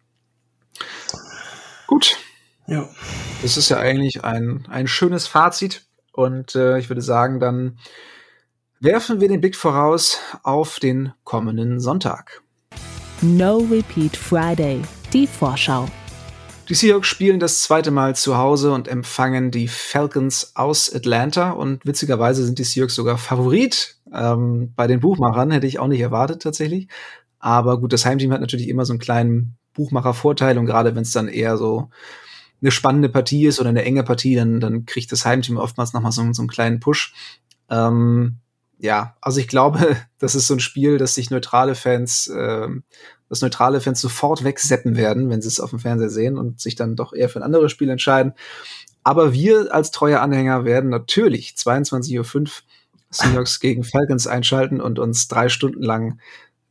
Gut. 1.88 2.16
Ja. 2.68 2.88
Das 3.42 3.56
ist 3.56 3.68
ja 3.70 3.78
eigentlich 3.78 4.22
ein, 4.22 4.64
ein 4.68 4.86
schönes 4.86 5.26
Fazit. 5.26 5.84
Und 6.12 6.54
äh, 6.54 6.78
ich 6.78 6.88
würde 6.88 7.02
sagen, 7.02 7.40
dann 7.40 7.76
werfen 8.78 9.20
wir 9.20 9.26
den 9.26 9.40
Blick 9.40 9.56
voraus 9.56 10.20
auf 10.44 10.78
den 10.78 11.12
kommenden 11.24 11.80
Sonntag. 11.80 12.40
No 13.20 13.58
Repeat 13.58 14.16
Friday 14.16 14.82
die 15.12 15.26
Vorschau. 15.26 15.88
Die 16.68 16.74
Seahawks 16.74 17.08
spielen 17.08 17.40
das 17.40 17.62
zweite 17.62 17.90
Mal 17.90 18.14
zu 18.14 18.38
Hause 18.38 18.72
und 18.72 18.86
empfangen 18.86 19.50
die 19.50 19.66
Falcons 19.66 20.52
aus 20.54 20.94
Atlanta. 20.94 21.50
Und 21.50 21.84
witzigerweise 21.84 22.44
sind 22.44 22.60
die 22.60 22.64
Seahawks 22.64 22.94
sogar 22.94 23.18
Favorit. 23.18 23.96
Ähm, 24.14 24.72
bei 24.76 24.86
den 24.86 25.00
Buchmachern 25.00 25.50
hätte 25.50 25.66
ich 25.66 25.80
auch 25.80 25.88
nicht 25.88 26.00
erwartet 26.00 26.42
tatsächlich. 26.42 26.86
Aber 27.40 27.80
gut, 27.80 27.92
das 27.92 28.06
Heimteam 28.06 28.32
hat 28.32 28.40
natürlich 28.40 28.68
immer 28.68 28.84
so 28.84 28.92
einen 28.92 29.00
kleinen 29.00 29.56
Buchmacher-Vorteil. 29.74 30.58
Und 30.58 30.66
gerade 30.66 30.94
wenn 30.94 31.02
es 31.02 31.12
dann 31.12 31.26
eher 31.26 31.56
so 31.56 31.90
eine 32.62 32.70
spannende 32.70 33.08
Partie 33.08 33.46
ist 33.46 33.58
oder 33.58 33.70
eine 33.70 33.84
enge 33.84 34.04
Partie, 34.04 34.36
dann, 34.36 34.60
dann 34.60 34.86
kriegt 34.86 35.10
das 35.10 35.24
Heimteam 35.24 35.56
oftmals 35.56 35.92
nochmal 35.92 36.12
so, 36.12 36.22
so 36.32 36.42
einen 36.42 36.48
kleinen 36.48 36.78
Push. 36.78 37.14
Ähm, 37.68 38.36
ja, 38.78 39.16
also 39.20 39.40
ich 39.40 39.48
glaube, 39.48 39.96
das 40.18 40.36
ist 40.36 40.46
so 40.46 40.54
ein 40.54 40.60
Spiel, 40.60 40.98
das 40.98 41.16
sich 41.16 41.30
neutrale 41.30 41.74
Fans 41.74 42.30
ähm, 42.32 42.84
dass 43.30 43.40
neutrale 43.40 43.80
Fans 43.80 44.00
sofort 44.00 44.44
wegseppen 44.44 44.96
werden, 44.96 45.30
wenn 45.30 45.40
sie 45.40 45.48
es 45.48 45.60
auf 45.60 45.70
dem 45.70 45.78
Fernseher 45.78 46.10
sehen 46.10 46.36
und 46.36 46.60
sich 46.60 46.74
dann 46.74 46.96
doch 46.96 47.14
eher 47.14 47.30
für 47.30 47.38
ein 47.38 47.44
anderes 47.44 47.72
Spiel 47.72 47.88
entscheiden. 47.88 48.34
Aber 49.02 49.32
wir 49.32 49.72
als 49.72 49.92
treue 49.92 50.20
Anhänger 50.20 50.64
werden 50.64 50.90
natürlich 50.90 51.54
22.05 51.56 52.18
Uhr 52.18 52.46
Seahawks 53.10 53.60
gegen 53.60 53.84
Falcons 53.84 54.26
einschalten 54.26 54.80
und 54.80 54.98
uns 54.98 55.28
drei 55.28 55.48
Stunden 55.48 55.82
lang 55.82 56.20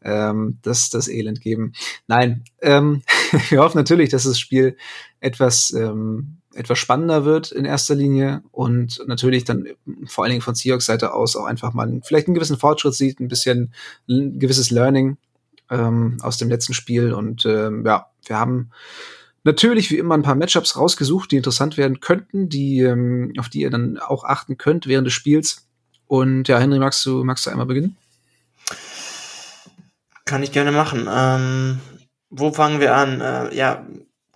ähm, 0.01 0.59
das, 0.61 0.89
das 0.89 1.07
Elend 1.07 1.41
geben. 1.41 1.73
Nein, 2.07 2.43
ähm, 2.61 3.01
wir 3.49 3.61
hoffen 3.61 3.77
natürlich, 3.77 4.09
dass 4.09 4.23
das 4.23 4.39
Spiel 4.39 4.77
etwas, 5.21 5.71
ähm, 5.71 6.37
etwas 6.53 6.77
spannender 6.77 7.25
wird 7.25 7.51
in 7.51 7.65
erster 7.65 7.95
Linie 7.95 8.43
und 8.51 9.01
natürlich 9.07 9.43
dann 9.43 9.67
vor 10.05 10.23
allen 10.23 10.31
Dingen 10.31 10.41
von 10.41 10.55
Seahawks 10.55 10.85
Seite 10.85 11.13
aus 11.13 11.35
auch 11.35 11.45
einfach 11.45 11.73
mal 11.73 11.99
vielleicht 12.03 12.27
einen 12.27 12.35
gewissen 12.35 12.57
Fortschritt 12.57 12.93
sieht, 12.93 13.19
ein 13.19 13.27
bisschen 13.27 13.73
ein 14.07 14.39
gewisses 14.39 14.71
Learning 14.71 15.17
ähm, 15.69 16.17
aus 16.21 16.37
dem 16.37 16.49
letzten 16.49 16.73
Spiel. 16.73 17.13
Und 17.13 17.45
ähm, 17.45 17.85
ja, 17.85 18.07
wir 18.25 18.39
haben 18.39 18.71
natürlich 19.43 19.91
wie 19.91 19.97
immer 19.97 20.15
ein 20.15 20.23
paar 20.23 20.35
Matchups 20.35 20.77
rausgesucht, 20.77 21.31
die 21.31 21.37
interessant 21.37 21.77
werden 21.77 21.99
könnten, 21.99 22.49
die, 22.49 22.81
ähm, 22.81 23.33
auf 23.37 23.49
die 23.49 23.61
ihr 23.61 23.69
dann 23.69 23.97
auch 23.97 24.23
achten 24.23 24.57
könnt 24.57 24.87
während 24.87 25.07
des 25.07 25.13
Spiels. 25.13 25.67
Und 26.07 26.47
ja, 26.47 26.59
Henry, 26.59 26.79
magst 26.79 27.05
du, 27.05 27.23
magst 27.23 27.45
du 27.45 27.51
einmal 27.51 27.65
beginnen? 27.65 27.95
Kann 30.25 30.43
ich 30.43 30.51
gerne 30.51 30.71
machen. 30.71 31.07
Ähm, 31.11 31.79
wo 32.29 32.51
fangen 32.51 32.79
wir 32.79 32.95
an? 32.95 33.21
Äh, 33.21 33.55
ja, 33.55 33.85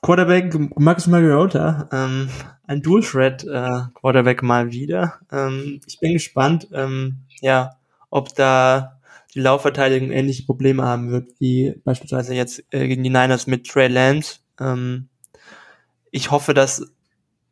Quarterback 0.02 0.54
Max 0.78 1.08
Mariota, 1.08 1.88
ähm, 1.92 2.30
ein 2.68 2.82
Dual 2.82 3.02
Threat 3.02 3.44
äh, 3.46 3.84
Quarterback 3.94 4.44
mal 4.44 4.72
wieder. 4.72 5.20
Ähm, 5.32 5.80
ich 5.86 6.00
bin 6.00 6.14
gespannt, 6.14 6.68
ähm, 6.74 7.20
ja, 7.42 7.78
ob 8.10 8.36
da 8.36 9.00
die 9.34 9.40
Laufverteidigung 9.40 10.12
ähnliche 10.12 10.46
Probleme 10.46 10.84
haben 10.84 11.12
wird, 11.12 11.30
wie 11.40 11.76
beispielsweise 11.84 12.36
jetzt 12.36 12.64
äh, 12.72 12.88
gegen 12.88 13.04
die 13.04 13.10
Niners 13.10 13.48
mit 13.48 13.68
Trey 13.68 13.88
Lance. 13.88 14.40
Ähm, 14.60 15.10
ich 16.12 16.30
hoffe, 16.30 16.54
dass, 16.54 16.92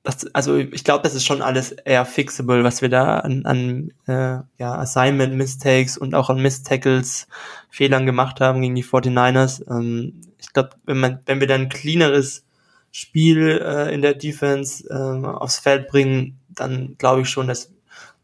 dass 0.04 0.28
also 0.36 0.58
ich 0.58 0.84
glaube, 0.84 1.04
das 1.04 1.16
ist 1.16 1.26
schon 1.26 1.42
alles 1.42 1.72
eher 1.72 2.06
fixable, 2.06 2.64
was 2.64 2.82
wir 2.82 2.90
da 2.90 3.20
an, 3.20 3.46
an 3.46 3.92
äh, 4.06 4.44
ja, 4.60 4.76
Assignment 4.76 5.36
Mistakes 5.36 5.98
und 5.98 6.14
auch 6.14 6.30
an 6.30 6.42
Miss-Tackles 6.42 7.28
Fehlern 7.70 8.06
gemacht 8.06 8.42
haben 8.42 8.62
gegen 8.62 8.76
die 8.76 8.84
49ers. 8.84 9.68
Ähm, 9.70 10.22
ich 10.38 10.54
glaube, 10.54 10.72
wenn 10.86 11.00
man, 11.00 11.20
wenn 11.26 11.40
wir 11.40 11.48
dann 11.48 11.62
ein 11.62 11.70
cleaneres 11.70 12.46
Spiel 12.92 13.62
äh, 13.64 13.94
in 13.94 14.02
der 14.02 14.14
Defense 14.14 14.88
äh, 14.90 15.26
aufs 15.28 15.60
Feld 15.60 15.88
bringen, 15.88 16.40
dann 16.50 16.96
glaube 16.98 17.22
ich 17.22 17.30
schon, 17.30 17.48
dass 17.48 17.72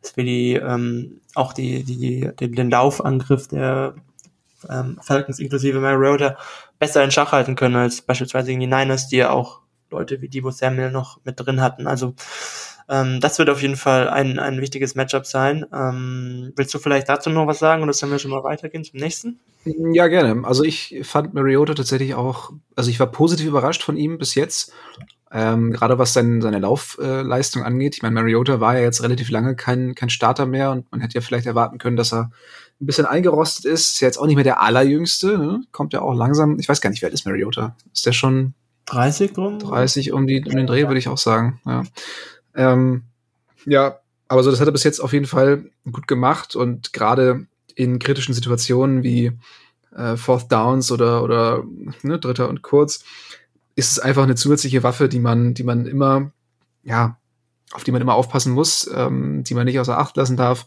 dass 0.01 0.15
wir 0.15 0.23
die 0.23 0.53
ähm, 0.53 1.21
auch 1.37 1.53
die, 1.53 1.83
die, 1.83 2.29
den, 2.39 2.53
den 2.53 2.69
Laufangriff 2.69 3.47
der 3.47 3.95
ähm, 4.69 4.99
Falcons 5.01 5.39
inklusive 5.39 5.79
Mariota 5.79 6.37
besser 6.79 7.03
in 7.03 7.11
Schach 7.11 7.31
halten 7.31 7.55
können 7.55 7.75
als 7.75 8.01
beispielsweise 8.01 8.47
gegen 8.47 8.59
die 8.59 8.67
Niners, 8.67 9.07
die 9.07 9.17
ja 9.17 9.29
auch 9.29 9.61
Leute 9.89 10.21
wie 10.21 10.29
Debo 10.29 10.51
Samuel 10.51 10.91
noch 10.91 11.19
mit 11.23 11.39
drin 11.39 11.61
hatten. 11.61 11.87
Also 11.87 12.13
ähm, 12.89 13.19
das 13.19 13.37
wird 13.39 13.49
auf 13.49 13.61
jeden 13.61 13.75
Fall 13.75 14.09
ein, 14.09 14.39
ein 14.39 14.61
wichtiges 14.61 14.95
Matchup 14.95 15.25
sein. 15.25 15.65
Ähm, 15.73 16.53
willst 16.55 16.73
du 16.73 16.79
vielleicht 16.79 17.09
dazu 17.09 17.29
noch 17.29 17.47
was 17.47 17.59
sagen 17.59 17.83
oder 17.83 17.93
sollen 17.93 18.11
wir 18.11 18.19
schon 18.19 18.31
mal 18.31 18.43
weitergehen 18.43 18.83
zum 18.83 18.99
nächsten? 18.99 19.39
Ja, 19.65 20.07
gerne. 20.07 20.45
Also 20.45 20.63
ich 20.63 20.99
fand 21.03 21.33
Mariota 21.33 21.73
tatsächlich 21.73 22.15
auch, 22.15 22.51
also 22.75 22.89
ich 22.89 22.99
war 22.99 23.07
positiv 23.07 23.47
überrascht 23.47 23.83
von 23.83 23.97
ihm 23.97 24.17
bis 24.17 24.35
jetzt. 24.35 24.71
Ähm, 25.31 25.73
gerade 25.73 25.97
was 25.97 26.13
sein, 26.13 26.41
seine 26.41 26.59
Laufleistung 26.59 27.61
äh, 27.61 27.65
angeht. 27.65 27.95
Ich 27.95 28.01
meine, 28.01 28.15
Mariota 28.15 28.59
war 28.61 28.75
ja 28.75 28.81
jetzt 28.81 29.03
relativ 29.03 29.29
lange 29.29 29.55
kein, 29.55 29.93
kein 29.93 30.09
Starter 30.09 30.45
mehr 30.45 30.71
und 30.71 30.89
man 30.91 31.01
hätte 31.01 31.15
ja 31.15 31.21
vielleicht 31.21 31.45
erwarten 31.45 31.79
können, 31.79 31.97
dass 31.97 32.13
er 32.13 32.31
ein 32.79 32.85
bisschen 32.85 33.05
eingerostet 33.05 33.65
ist. 33.65 33.93
Ist 33.93 33.99
ja 33.99 34.07
jetzt 34.07 34.17
auch 34.17 34.25
nicht 34.25 34.35
mehr 34.35 34.45
der 34.45 34.61
allerjüngste, 34.61 35.37
ne? 35.37 35.61
kommt 35.71 35.93
ja 35.93 36.01
auch 36.01 36.13
langsam. 36.13 36.59
Ich 36.59 36.69
weiß 36.69 36.79
gar 36.79 36.89
nicht, 36.89 37.01
wer 37.01 37.11
ist 37.11 37.25
Mariota? 37.25 37.75
Ist 37.93 38.05
der 38.05 38.13
schon 38.13 38.53
30 38.85 39.33
drum? 39.33 39.59
30 39.59 40.13
um, 40.13 40.27
die, 40.27 40.43
um 40.45 40.55
den 40.55 40.67
Dreh, 40.67 40.87
würde 40.87 40.99
ich 40.99 41.09
auch 41.09 41.17
sagen. 41.17 41.59
Ja. 41.65 41.83
Ähm, 42.55 43.03
ja, 43.65 43.99
aber 44.27 44.43
so, 44.43 44.51
das 44.51 44.59
hat 44.59 44.67
er 44.67 44.73
bis 44.73 44.83
jetzt 44.83 44.99
auf 44.99 45.13
jeden 45.13 45.25
Fall 45.25 45.69
gut 45.91 46.07
gemacht 46.07 46.55
und 46.55 46.93
gerade 46.93 47.47
in 47.75 47.99
kritischen 47.99 48.33
Situationen 48.33 49.03
wie 49.03 49.33
äh, 49.95 50.17
Fourth 50.17 50.51
Downs 50.51 50.91
oder, 50.91 51.23
oder 51.23 51.63
ne, 52.01 52.19
Dritter 52.19 52.49
und 52.49 52.61
Kurz, 52.61 53.03
ist 53.77 53.91
es 53.91 53.99
einfach 53.99 54.23
eine 54.23 54.33
zusätzliche 54.33 54.81
Waffe, 54.81 55.07
die 55.07 55.19
man, 55.19 55.53
die 55.53 55.63
man 55.63 55.85
immer, 55.85 56.31
ja, 56.81 57.19
auf 57.71 57.83
die 57.83 57.91
man 57.91 58.01
immer 58.01 58.15
aufpassen 58.15 58.53
muss, 58.53 58.89
ähm, 58.93 59.43
die 59.43 59.53
man 59.53 59.65
nicht 59.65 59.79
außer 59.79 59.99
Acht 59.99 60.17
lassen 60.17 60.35
darf. 60.35 60.65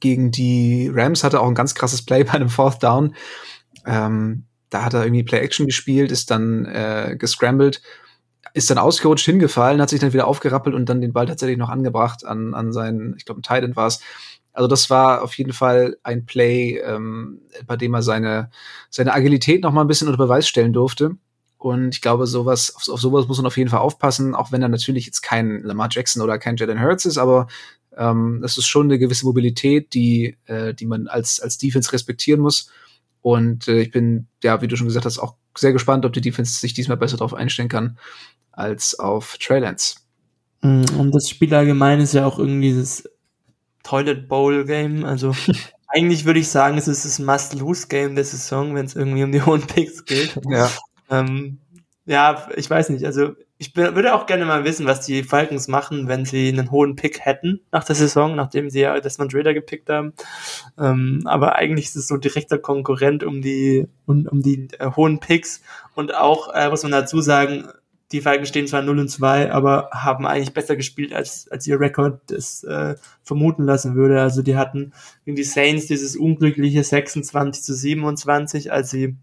Gegen 0.00 0.32
die 0.32 0.90
Rams 0.92 1.22
hatte 1.22 1.40
auch 1.40 1.46
ein 1.46 1.54
ganz 1.54 1.76
krasses 1.76 2.04
Play 2.04 2.24
bei 2.24 2.32
einem 2.32 2.48
Fourth 2.48 2.82
Down. 2.82 3.14
Ähm, 3.86 4.46
da 4.68 4.84
hat 4.84 4.94
er 4.94 5.04
irgendwie 5.04 5.22
Play-Action 5.22 5.66
gespielt, 5.66 6.10
ist 6.10 6.32
dann 6.32 6.66
äh, 6.66 7.14
gescrambled, 7.16 7.80
ist 8.52 8.68
dann 8.68 8.78
ausgerutscht, 8.78 9.26
hingefallen, 9.26 9.80
hat 9.80 9.90
sich 9.90 10.00
dann 10.00 10.12
wieder 10.12 10.26
aufgerappelt 10.26 10.74
und 10.74 10.88
dann 10.88 11.00
den 11.00 11.12
Ball 11.12 11.26
tatsächlich 11.26 11.58
noch 11.58 11.68
angebracht 11.68 12.24
an, 12.26 12.52
an 12.54 12.72
seinen, 12.72 13.14
ich 13.16 13.24
glaube, 13.24 13.42
ein 13.42 13.44
Titan 13.44 13.76
war 13.76 13.86
es. 13.86 14.00
Also 14.52 14.66
das 14.66 14.90
war 14.90 15.22
auf 15.22 15.34
jeden 15.38 15.52
Fall 15.52 15.98
ein 16.02 16.26
Play, 16.26 16.78
ähm, 16.78 17.42
bei 17.68 17.76
dem 17.76 17.94
er 17.94 18.02
seine, 18.02 18.50
seine 18.90 19.14
Agilität 19.14 19.62
noch 19.62 19.72
mal 19.72 19.82
ein 19.82 19.86
bisschen 19.86 20.08
unter 20.08 20.18
Beweis 20.18 20.48
stellen 20.48 20.72
durfte. 20.72 21.16
Und 21.64 21.94
ich 21.94 22.02
glaube, 22.02 22.26
sowas, 22.26 22.74
auf, 22.76 22.90
auf 22.90 23.00
sowas 23.00 23.26
muss 23.26 23.38
man 23.38 23.46
auf 23.46 23.56
jeden 23.56 23.70
Fall 23.70 23.80
aufpassen, 23.80 24.34
auch 24.34 24.52
wenn 24.52 24.60
er 24.60 24.68
natürlich 24.68 25.06
jetzt 25.06 25.22
kein 25.22 25.62
Lamar 25.62 25.88
Jackson 25.90 26.20
oder 26.20 26.38
kein 26.38 26.58
Jalen 26.58 26.78
Hurts 26.78 27.06
ist, 27.06 27.16
aber 27.16 27.46
ähm, 27.96 28.40
das 28.42 28.58
ist 28.58 28.66
schon 28.66 28.88
eine 28.88 28.98
gewisse 28.98 29.24
Mobilität, 29.24 29.94
die, 29.94 30.36
äh, 30.44 30.74
die 30.74 30.84
man 30.84 31.06
als, 31.08 31.40
als 31.40 31.56
Defense 31.56 31.90
respektieren 31.94 32.42
muss. 32.42 32.70
Und 33.22 33.66
äh, 33.66 33.80
ich 33.80 33.90
bin, 33.90 34.26
ja, 34.42 34.60
wie 34.60 34.68
du 34.68 34.76
schon 34.76 34.88
gesagt 34.88 35.06
hast, 35.06 35.18
auch 35.18 35.36
sehr 35.56 35.72
gespannt, 35.72 36.04
ob 36.04 36.12
die 36.12 36.20
Defense 36.20 36.60
sich 36.60 36.74
diesmal 36.74 36.98
besser 36.98 37.16
darauf 37.16 37.32
einstellen 37.32 37.70
kann 37.70 37.96
als 38.52 38.98
auf 38.98 39.38
Trailhands. 39.38 40.06
Mm, 40.60 40.84
und 40.98 41.12
das 41.12 41.30
Spiel 41.30 41.54
allgemein 41.54 41.98
ist 41.98 42.12
ja 42.12 42.26
auch 42.26 42.38
irgendwie 42.38 42.68
dieses 42.68 43.08
Toilet 43.84 44.28
Bowl 44.28 44.66
Game. 44.66 45.06
Also 45.06 45.34
eigentlich 45.88 46.26
würde 46.26 46.40
ich 46.40 46.48
sagen, 46.48 46.76
es 46.76 46.88
ist 46.88 47.06
das 47.06 47.18
Must-Lose-Game 47.20 48.16
der 48.16 48.24
Saison, 48.24 48.74
wenn 48.74 48.84
es 48.84 48.94
irgendwie 48.94 49.24
um 49.24 49.32
die 49.32 49.40
hohen 49.40 49.62
Picks 49.62 50.04
geht. 50.04 50.38
Ja. 50.50 50.70
Ähm, 51.10 51.58
ja, 52.06 52.48
ich 52.56 52.68
weiß 52.68 52.90
nicht. 52.90 53.04
Also 53.06 53.34
ich 53.56 53.74
würde 53.74 54.14
auch 54.14 54.26
gerne 54.26 54.44
mal 54.44 54.64
wissen, 54.64 54.84
was 54.84 55.00
die 55.06 55.22
Falcons 55.22 55.68
machen, 55.68 56.06
wenn 56.06 56.24
sie 56.24 56.48
einen 56.48 56.70
hohen 56.70 56.96
Pick 56.96 57.20
hätten 57.20 57.60
nach 57.72 57.84
der 57.84 57.94
Saison, 57.94 58.34
nachdem 58.34 58.68
sie 58.68 58.80
ja 58.80 59.00
Desmond 59.00 59.34
Raider 59.34 59.54
gepickt 59.54 59.88
haben. 59.88 60.12
Ähm, 60.78 61.22
aber 61.24 61.54
eigentlich 61.54 61.86
ist 61.86 61.96
es 61.96 62.08
so 62.08 62.16
direkter 62.16 62.58
Konkurrent 62.58 63.24
um 63.24 63.40
die 63.40 63.86
um, 64.06 64.26
um 64.26 64.42
die 64.42 64.68
äh, 64.78 64.90
hohen 64.96 65.20
Picks 65.20 65.62
und 65.94 66.14
auch 66.14 66.52
äh, 66.52 66.68
muss 66.68 66.82
man 66.82 66.92
dazu 66.92 67.20
sagen, 67.20 67.68
die 68.12 68.20
Falcons 68.20 68.48
stehen 68.48 68.66
zwar 68.66 68.82
0 68.82 68.98
und 68.98 69.08
2, 69.08 69.50
aber 69.50 69.88
haben 69.92 70.26
eigentlich 70.26 70.52
besser 70.52 70.76
gespielt, 70.76 71.12
als, 71.12 71.48
als 71.50 71.66
ihr 71.66 71.80
Rekord 71.80 72.20
das 72.26 72.62
äh, 72.64 72.96
vermuten 73.22 73.64
lassen 73.64 73.94
würde. 73.94 74.20
Also 74.20 74.42
die 74.42 74.56
hatten 74.56 74.92
gegen 75.24 75.36
die 75.36 75.42
Saints 75.42 75.86
dieses 75.86 76.16
unglückliche 76.16 76.84
26 76.84 77.62
zu 77.64 77.74
27, 77.74 78.70
als 78.70 78.90
sie 78.90 79.16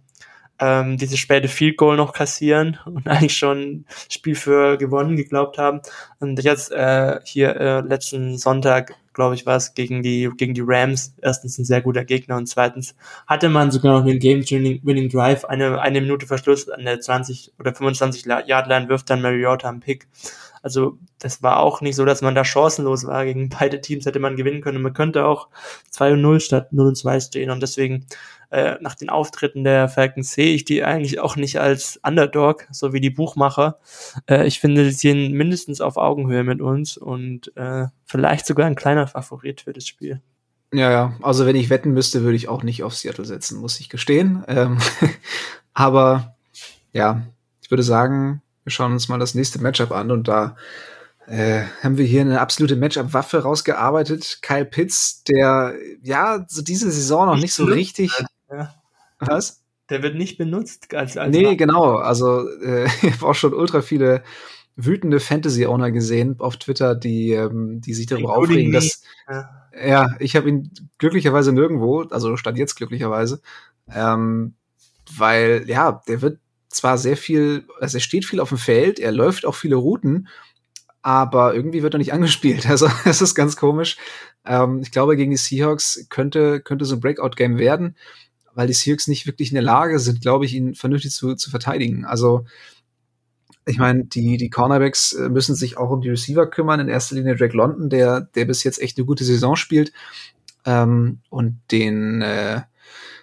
ähm, 0.62 0.97
dieses 0.97 1.19
späte 1.19 1.47
Field 1.47 1.76
Goal 1.76 1.97
noch 1.97 2.13
kassieren 2.13 2.78
und 2.86 3.08
eigentlich 3.08 3.36
schon 3.36 3.86
Spiel 4.10 4.36
für 4.36 4.78
gewonnen 4.78 5.15
geglaubt 5.15 5.58
haben. 5.58 5.82
Und 6.19 6.41
jetzt 6.41 6.71
äh, 6.71 7.19
hier 7.24 7.56
äh, 7.56 7.82
letzten 7.82 8.38
Sonntag, 8.38 8.93
glaube 9.13 9.36
ich, 9.36 9.45
war 9.45 9.58
es 9.58 9.74
gegen 9.74 10.04
die 10.04 10.30
gegen 10.38 10.54
die 10.54 10.63
Rams. 10.63 11.15
Erstens 11.21 11.58
ein 11.58 11.65
sehr 11.65 11.82
guter 11.82 12.06
Gegner 12.06 12.38
und 12.38 12.47
zweitens 12.47 12.95
hatte 13.28 13.50
man 13.50 13.71
sogar 13.71 14.00
noch 14.00 14.08
einen 14.08 14.19
Game-Winning 14.19 15.10
Drive. 15.10 15.45
Eine 15.45 15.82
eine 15.82 16.00
Minute 16.00 16.28
Verschluss 16.28 16.69
an 16.69 16.86
der 16.86 17.02
20 17.02 17.54
oder 17.60 17.74
25 17.74 18.26
Yard 18.26 18.67
Line 18.67 18.88
wirft 18.88 19.10
dann 19.10 19.21
Mariota 19.21 19.67
einen 19.67 19.80
Pick. 19.80 20.08
Also 20.62 20.97
das 21.19 21.41
war 21.41 21.60
auch 21.60 21.82
nicht 21.82 21.95
so, 21.95 22.06
dass 22.06 22.21
man 22.21 22.36
da 22.36 22.45
chancenlos 22.45 23.06
war. 23.06 23.26
Gegen 23.26 23.50
beide 23.50 23.82
Teams 23.82 24.06
hätte 24.06 24.19
man 24.19 24.36
gewinnen 24.36 24.62
können. 24.62 24.82
Man 24.82 24.93
könnte 24.93 25.26
auch 25.26 25.50
2 25.89 26.13
und 26.13 26.21
0 26.21 26.39
statt 26.39 26.74
0 26.74 26.88
und 26.88 26.95
2 26.95 27.19
stehen. 27.19 27.50
Und 27.50 27.62
deswegen 27.62 28.06
äh, 28.52 28.76
nach 28.82 28.95
den 28.95 29.10
Auftritten 29.10 29.63
der 29.63 29.88
Falcons 29.88 30.34
sehe 30.34 30.54
ich 30.54 30.65
die 30.65 30.84
eigentlich 30.84 31.19
auch 31.19 31.36
nicht 31.36 31.60
als 31.60 32.00
Underdog, 32.04 32.67
so 32.71 32.93
wie 32.93 33.00
die 33.00 33.10
Buchmacher. 33.10 33.80
Äh, 34.30 34.45
ich 34.45 34.60
finde, 34.60 34.91
sie 34.91 35.10
sind 35.10 35.34
mindestens 35.34 35.82
auf 35.82 35.97
Augenhöhe 35.97 36.43
mit 36.43 36.62
uns 36.62 36.97
und 36.97 37.56
äh, 37.56 37.88
vielleicht 38.06 38.45
sogar 38.45 38.67
ein 38.67 38.76
kleiner 38.76 39.08
Favorit 39.08 39.62
für 39.62 39.74
das 39.74 39.88
Spiel. 39.88 40.21
Ja, 40.74 40.91
ja, 40.91 41.15
also 41.21 41.45
wenn 41.45 41.56
ich 41.56 41.69
wetten 41.69 41.91
müsste, 41.91 42.24
würde 42.24 42.36
ich 42.36 42.47
auch 42.47 42.63
nicht 42.63 42.84
auf 42.84 42.95
Seattle 42.95 43.26
setzen, 43.26 43.60
muss 43.60 43.80
ich 43.80 43.89
gestehen. 43.89 44.43
Ähm, 44.47 44.80
aber 45.74 46.36
ja, 46.93 47.24
ich 47.62 47.71
würde 47.71 47.84
sagen, 47.84 48.41
wir 48.63 48.71
schauen 48.71 48.91
uns 48.93 49.10
mal 49.10 49.19
das 49.19 49.36
nächste 49.36 49.62
Matchup 49.62 49.91
an 49.91 50.12
und 50.12 50.28
da 50.28 50.56
äh, 51.28 51.63
haben 51.82 51.97
wir 51.97 52.06
hier 52.06 52.21
eine 52.21 52.41
absolute 52.41 52.76
Matchup-Waffe 52.76 53.39
rausgearbeitet. 53.43 54.39
Kyle 54.41 54.65
Pitts, 54.65 55.24
der 55.24 55.76
ja 56.04 56.45
so 56.47 56.62
diese 56.62 56.91
Saison 56.91 57.28
noch 57.28 57.36
nicht, 57.36 57.43
nicht 57.43 57.54
so 57.54 57.65
richtig 57.65 58.12
ja. 58.52 58.74
Was? 59.19 59.62
Der 59.89 60.04
wird 60.04 60.15
nicht 60.15 60.38
benutzt 60.38 60.93
als, 60.93 61.17
als 61.17 61.36
Nee, 61.36 61.43
Mann. 61.43 61.58
genau. 61.58 61.95
Also 61.95 62.47
äh, 62.62 62.86
ich 63.02 63.13
habe 63.13 63.28
auch 63.28 63.36
schon 63.36 63.54
ultra 63.54 63.82
viele 63.82 64.24
wütende 64.76 65.19
Fantasy-Owner 65.19 65.91
gesehen 65.91 66.36
auf 66.39 66.58
Twitter, 66.58 66.95
die, 66.95 67.32
ähm, 67.32 67.82
die 67.82 67.93
sich 67.93 68.08
darüber 68.08 68.36
aufregen, 68.36 68.71
dass 68.71 69.04
ja, 69.30 69.50
ja 69.86 70.10
ich 70.19 70.36
habe 70.36 70.50
ihn 70.50 70.71
glücklicherweise 70.97 71.52
nirgendwo, 71.52 72.04
also 72.04 72.38
stand 72.38 72.58
jetzt 72.58 72.76
glücklicherweise, 72.76 73.41
ähm, 73.93 74.56
weil 75.17 75.65
ja, 75.67 76.02
der 76.08 76.21
wird 76.21 76.39
zwar 76.76 76.98
sehr 76.98 77.18
viel, 77.18 77.66
also 77.80 77.98
er 77.98 78.02
steht 78.02 78.26
viel 78.26 78.40
auf 78.40 78.50
dem 78.50 78.58
Feld, 78.58 79.00
er 79.00 79.12
läuft 79.12 79.46
auch 79.46 79.56
viele 79.56 79.76
Routen, 79.76 80.28
aber 81.02 81.54
irgendwie 81.54 81.84
wird 81.84 81.96
er 81.96 82.00
nicht 82.00 82.14
angespielt. 82.14 82.68
Also 82.68 82.90
es 83.06 83.22
ist 83.22 83.36
ganz 83.36 83.56
komisch. 83.56 83.98
Ähm, 84.46 84.80
ich 84.82 84.92
glaube, 84.92 85.16
gegen 85.16 85.32
die 85.32 85.38
Seahawks 85.38 86.08
könnte, 86.10 86.62
könnte 86.62 86.86
so 86.86 86.96
ein 86.96 87.02
Breakout-Game 87.02 87.58
werden 87.58 87.96
weil 88.54 88.68
die 88.68 88.74
Seahawks 88.74 89.08
nicht 89.08 89.28
wirklich 89.28 89.50
in 89.50 89.56
der 89.56 89.64
Lage 89.64 90.00
sind, 90.00 90.22
glaube 90.22 90.46
ich, 90.46 90.54
ihn 90.54 90.76
vernünftig 90.76 91.12
zu, 91.12 91.36
zu 91.36 91.50
verteidigen. 91.50 92.06
Also 92.06 92.46
ich 93.66 93.78
meine, 93.78 94.06
die, 94.06 94.38
die 94.38 94.50
Cornerbacks 94.50 95.14
äh, 95.14 95.30
müssen 95.30 95.56
sich 95.56 95.78
auch 95.78 95.92
um 95.92 96.02
die 96.02 96.10
Receiver 96.10 96.48
kümmern. 96.48 96.80
In 96.80 96.90
erster 96.90 97.16
Linie 97.16 97.36
Drake 97.36 97.56
London, 97.56 97.90
der, 97.90 98.22
der 98.22 98.46
bis 98.46 98.64
jetzt 98.64 98.82
echt 98.82 98.98
eine 98.98 99.06
gute 99.06 99.24
Saison 99.24 99.56
spielt. 99.56 99.94
Ähm, 100.66 101.20
und 101.30 101.60
den, 101.72 102.22
äh, 102.22 102.62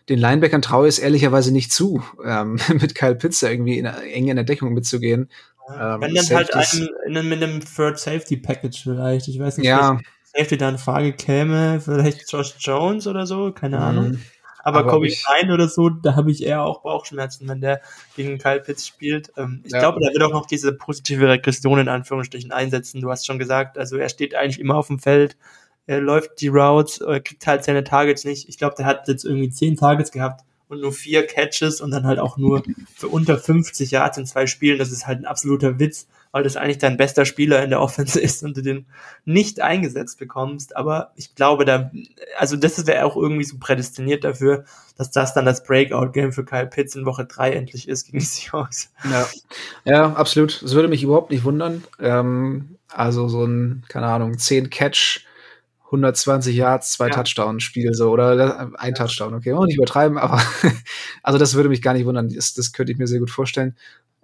den 0.09 0.18
Linebackern 0.18 0.62
traue 0.62 0.88
ich 0.88 0.97
es 0.97 0.99
ehrlicherweise 0.99 1.53
nicht 1.53 1.73
zu, 1.73 2.03
ähm, 2.25 2.59
mit 2.81 2.94
Kyle 2.94 3.14
Pitzer 3.14 3.51
irgendwie 3.51 3.79
in, 3.79 3.87
eng 3.87 4.29
in 4.29 4.37
der 4.37 4.44
Deckung 4.44 4.73
mitzugehen. 4.73 5.31
Ähm, 5.71 6.01
Wenn 6.01 6.14
dann 6.14 6.27
halt 6.31 6.55
einen, 6.55 6.88
in, 7.07 7.29
mit 7.29 7.42
einem 7.42 7.61
Third 7.61 7.99
Safety 7.99 8.37
Package 8.38 8.83
vielleicht. 8.85 9.29
Ich 9.29 9.38
weiß 9.38 9.59
nicht, 9.59 9.66
ja. 9.66 9.99
Safety 10.25 10.57
da 10.57 10.71
in 10.71 10.79
Frage 10.79 11.12
käme. 11.12 11.81
Vielleicht 11.81 12.31
Josh 12.31 12.55
Jones 12.59 13.07
oder 13.07 13.27
so, 13.27 13.53
keine 13.53 13.77
mhm. 13.77 13.83
Ahnung. 13.83 14.18
Aber, 14.62 14.81
aber 14.81 14.90
Kobe 14.90 15.09
Bryant 15.09 15.51
oder 15.51 15.68
so, 15.68 15.88
da 15.88 16.16
habe 16.16 16.31
ich 16.31 16.42
eher 16.42 16.62
auch 16.62 16.83
Bauchschmerzen, 16.83 17.49
wenn 17.49 17.61
der 17.61 17.81
gegen 18.16 18.38
Kyle 18.38 18.61
Pitts 18.61 18.87
spielt. 18.87 19.33
Ähm, 19.37 19.62
ich 19.64 19.73
ja. 19.73 19.79
glaube, 19.79 20.01
der 20.01 20.12
wird 20.12 20.23
auch 20.23 20.33
noch 20.33 20.47
diese 20.47 20.73
positive 20.73 21.29
Regression 21.29 21.79
in 21.79 21.88
Anführungsstrichen 21.88 22.53
einsetzen. 22.53 23.01
Du 23.01 23.11
hast 23.11 23.27
schon 23.27 23.38
gesagt, 23.38 23.79
also 23.79 23.97
er 23.97 24.09
steht 24.09 24.35
eigentlich 24.35 24.61
immer 24.61 24.77
auf 24.77 24.88
dem 24.88 24.99
Feld, 24.99 25.37
er 25.88 26.01
läuft 26.01 26.40
die 26.40 26.48
Routes, 26.48 27.01
er 27.01 27.18
kriegt 27.18 27.44
halt 27.46 27.64
seine 27.64 27.83
Targets 27.83 28.24
nicht. 28.24 28.48
Ich 28.48 28.59
glaube, 28.59 28.77
der 28.77 28.87
hat 28.87 29.09
jetzt 29.09 29.24
irgendwie 29.24 29.51
zehn 29.51 29.74
Targets 29.74 30.12
gehabt 30.12 30.44
und 30.68 30.81
nur 30.81 30.92
vier 30.92 31.27
Catches 31.27 31.81
und 31.81 31.90
dann 31.90 32.07
halt 32.07 32.20
auch 32.20 32.37
nur 32.37 32.62
für 32.94 33.09
unter 33.09 33.38
50 33.38 33.90
Yards 33.90 34.18
in 34.18 34.27
zwei 34.27 34.46
Spielen. 34.46 34.79
Das 34.79 34.92
ist 34.92 35.07
halt 35.07 35.18
ein 35.18 35.27
absoluter 35.27 35.81
Witz 35.81 36.07
weil 36.33 36.42
das 36.42 36.57
eigentlich 36.57 36.79
dein 36.79 36.96
bester 36.96 37.24
Spieler 37.24 37.62
in 37.62 37.70
der 37.70 37.81
Offense 37.81 38.20
ist 38.20 38.42
und 38.42 38.57
du 38.57 38.62
den 38.62 38.87
nicht 39.24 39.61
eingesetzt 39.61 40.18
bekommst. 40.18 40.77
Aber 40.77 41.12
ich 41.16 41.35
glaube, 41.35 41.64
da, 41.64 41.90
also 42.38 42.57
das 42.57 42.87
wäre 42.87 43.05
auch 43.05 43.16
irgendwie 43.16 43.44
so 43.44 43.57
prädestiniert 43.59 44.24
dafür, 44.24 44.64
dass 44.96 45.11
das 45.11 45.35
dann 45.35 45.44
das 45.44 45.64
Breakout-Game 45.64 46.33
für 46.33 46.44
Kyle 46.44 46.66
Pitts 46.66 46.94
in 46.96 47.07
Woche 47.07 47.24
3 47.24 47.53
endlich 47.53 47.88
ist 47.88 48.05
gegen 48.07 48.18
die 48.18 48.24
Seahawks. 48.24 48.90
Ja, 49.11 49.29
ja 49.85 50.12
absolut. 50.12 50.62
Das 50.62 50.74
würde 50.74 50.88
mich 50.88 51.03
überhaupt 51.03 51.31
nicht 51.31 51.44
wundern. 51.44 51.85
Ähm, 52.01 52.77
also 52.88 53.29
so 53.29 53.44
ein, 53.44 53.85
keine 53.88 54.07
Ahnung, 54.07 54.38
10 54.38 54.70
Catch, 54.70 55.27
120 55.88 56.55
Yards, 56.55 56.92
zwei 56.92 57.09
ja. 57.09 57.14
Touchdown-Spiel 57.14 57.94
so 57.94 58.11
oder 58.11 58.70
ein 58.77 58.94
Touchdown, 58.94 59.35
okay, 59.35 59.55
auch 59.55 59.64
nicht 59.64 59.77
übertreiben, 59.77 60.18
aber 60.18 60.40
also 61.22 61.38
das 61.38 61.55
würde 61.55 61.70
mich 61.70 61.81
gar 61.81 61.94
nicht 61.94 62.05
wundern. 62.05 62.29
Das, 62.29 62.53
das 62.53 62.72
könnte 62.72 62.92
ich 62.92 62.98
mir 62.98 63.07
sehr 63.07 63.20
gut 63.20 63.31
vorstellen. 63.31 63.74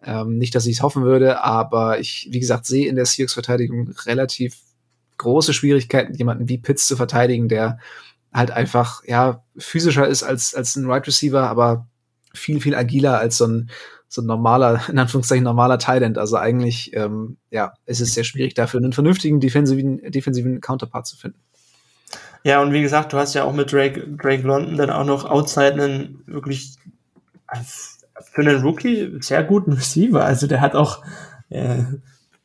Ähm, 0.03 0.37
nicht, 0.37 0.55
dass 0.55 0.67
ich 0.67 0.77
es 0.77 0.83
hoffen 0.83 1.05
würde, 1.05 1.43
aber 1.43 1.99
ich, 1.99 2.29
wie 2.31 2.41
gesagt, 2.41 2.67
sehe 2.67 2.87
in 2.87 2.97
der 2.97 3.07
Seahawks-Verteidigung 3.07 3.95
relativ 4.05 4.59
große 5.17 5.55
Schwierigkeiten, 5.55 6.15
jemanden 6.15 6.49
wie 6.49 6.59
Pitts 6.59 6.87
zu 6.87 6.97
verteidigen, 6.97 7.49
der 7.49 7.79
halt 8.33 8.51
einfach, 8.51 9.03
ja, 9.07 9.43
physischer 9.57 10.07
ist 10.07 10.23
als, 10.23 10.55
als 10.55 10.77
ein 10.77 10.85
Wide 10.85 10.93
right 10.93 11.07
Receiver, 11.07 11.49
aber 11.49 11.87
viel, 12.35 12.61
viel 12.61 12.75
agiler 12.75 13.19
als 13.19 13.39
so 13.39 13.47
ein, 13.47 13.71
so 14.09 14.21
ein 14.21 14.27
normaler, 14.27 14.83
in 14.89 14.99
Anführungszeichen 14.99 15.45
normaler 15.45 15.79
Thailand. 15.79 16.19
Also 16.19 16.37
eigentlich, 16.37 16.95
ähm, 16.95 17.39
ja, 17.51 17.73
es 17.87 18.01
ist 18.01 18.13
sehr 18.13 18.25
schwierig 18.25 18.55
dafür, 18.55 18.81
einen 18.81 18.93
vernünftigen 18.93 19.41
defensiven, 19.41 20.01
defensiven 20.11 20.61
Counterpart 20.61 21.07
zu 21.07 21.17
finden. 21.17 21.39
Ja, 22.45 22.61
und 22.63 22.73
wie 22.73 22.83
gesagt, 22.83 23.13
du 23.13 23.17
hast 23.17 23.35
ja 23.35 23.45
auch 23.45 23.55
mit 23.55 23.73
Drake, 23.73 24.07
Drake 24.07 24.47
London 24.47 24.77
dann 24.77 24.91
auch 24.91 25.05
noch 25.05 25.25
outside 25.25 25.73
einen 25.73 26.23
wirklich 26.27 26.77
für 28.21 28.43
einen 28.43 28.63
Rookie 28.63 29.17
sehr 29.21 29.43
guten 29.43 29.73
Receiver. 29.73 30.23
Also 30.23 30.47
der 30.47 30.61
hat 30.61 30.75
auch 30.75 31.03
äh, 31.49 31.85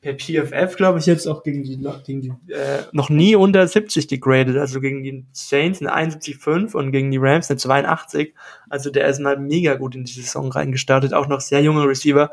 per 0.02 0.14
PFF, 0.14 0.78
glaube 0.78 1.00
ich, 1.00 1.06
jetzt 1.06 1.28
auch 1.28 1.44
gegen 1.44 1.64
die, 1.64 1.86
gegen 2.06 2.22
die 2.22 2.54
äh, 2.54 2.84
noch 2.94 3.10
nie 3.10 3.36
unter 3.36 3.68
70 3.68 4.08
gegradet. 4.08 4.56
Also 4.56 4.80
gegen 4.80 5.04
die 5.04 5.26
Saints 5.34 5.82
eine 5.82 5.94
71,5 5.94 6.74
und 6.74 6.94
gegen 6.94 7.12
die 7.12 7.18
Rams 7.18 7.50
eine 7.50 7.58
82. 7.58 8.34
Also 8.70 8.92
der 8.92 9.08
ist 9.08 9.20
mal 9.20 9.38
mega 9.38 9.76
gut 9.76 9.96
in 9.96 10.06
die 10.06 10.14
Saison 10.14 10.50
reingestartet. 10.50 11.14
Auch 11.14 11.28
noch 11.28 11.42
sehr 11.42 11.62
junger 11.62 11.86
Receiver 11.86 12.32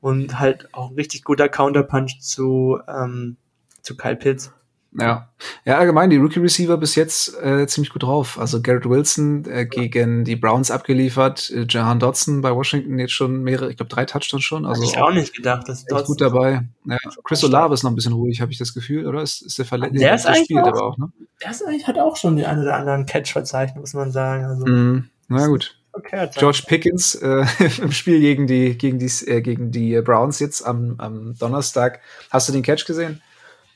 und 0.00 0.40
halt 0.40 0.68
auch 0.72 0.90
ein 0.90 0.96
richtig 0.96 1.22
guter 1.22 1.48
Counterpunch 1.48 2.18
zu, 2.20 2.80
ähm, 2.88 3.36
zu 3.82 3.96
Kyle 3.96 4.16
Pitts. 4.16 4.52
Ja. 4.96 5.28
ja, 5.64 5.78
allgemein 5.78 6.08
die 6.10 6.18
Rookie-Receiver 6.18 6.76
bis 6.76 6.94
jetzt 6.94 7.34
äh, 7.42 7.66
ziemlich 7.66 7.92
gut 7.92 8.04
drauf. 8.04 8.38
Also 8.38 8.62
Garrett 8.62 8.88
Wilson 8.88 9.44
äh, 9.46 9.66
gegen 9.66 10.24
die 10.24 10.36
Browns 10.36 10.70
abgeliefert, 10.70 11.50
äh, 11.50 11.66
Jahan 11.68 11.98
Dodson 11.98 12.42
bei 12.42 12.54
Washington 12.54 12.98
jetzt 13.00 13.12
schon 13.12 13.42
mehrere, 13.42 13.70
ich 13.70 13.76
glaube 13.76 13.92
drei 13.92 14.04
Touchdowns 14.04 14.44
schon. 14.44 14.64
Also 14.64 14.84
ich 14.84 14.96
auch 14.96 15.12
nicht 15.12 15.34
gedacht, 15.34 15.68
dass 15.68 15.84
Dodson 15.84 16.06
gut 16.06 16.20
dabei. 16.20 16.62
Ja, 16.84 16.98
Chris 17.24 17.42
Olave 17.42 17.74
ist 17.74 17.82
noch 17.82 17.90
ein 17.90 17.96
bisschen 17.96 18.12
ruhig, 18.12 18.40
habe 18.40 18.52
ich 18.52 18.58
das 18.58 18.72
Gefühl, 18.72 19.06
oder? 19.06 19.22
Ist, 19.22 19.42
ist 19.42 19.58
der 19.58 19.64
verletzt? 19.64 20.00
Der, 20.00 20.14
ist 20.14 20.26
eigentlich 20.26 20.44
spielt 20.44 20.60
auch, 20.60 20.68
aber 20.68 20.82
auch, 20.84 20.98
ne? 20.98 21.12
Der 21.42 21.50
ist 21.50 21.66
eigentlich, 21.66 21.86
hat 21.88 21.98
auch 21.98 22.16
schon 22.16 22.36
den 22.36 22.46
einen 22.46 22.62
oder 22.62 22.76
anderen 22.76 23.04
Catch 23.06 23.32
verzeichnet, 23.32 23.80
muss 23.80 23.94
man 23.94 24.12
sagen. 24.12 24.44
Also, 24.44 24.64
mm, 24.64 25.08
na 25.28 25.46
gut. 25.48 25.76
Okay, 25.96 26.28
George 26.36 26.62
Pickens 26.66 27.14
äh, 27.16 27.46
im 27.82 27.92
Spiel 27.92 28.20
gegen 28.20 28.48
die 28.48 28.76
gegen 28.76 28.98
die 28.98 29.10
äh, 29.26 29.40
gegen 29.40 29.70
die 29.70 30.00
Browns 30.02 30.40
jetzt 30.40 30.62
am, 30.62 30.96
am 30.98 31.36
Donnerstag. 31.38 32.00
Hast 32.30 32.48
du 32.48 32.52
den 32.52 32.62
Catch 32.62 32.84
gesehen? 32.84 33.22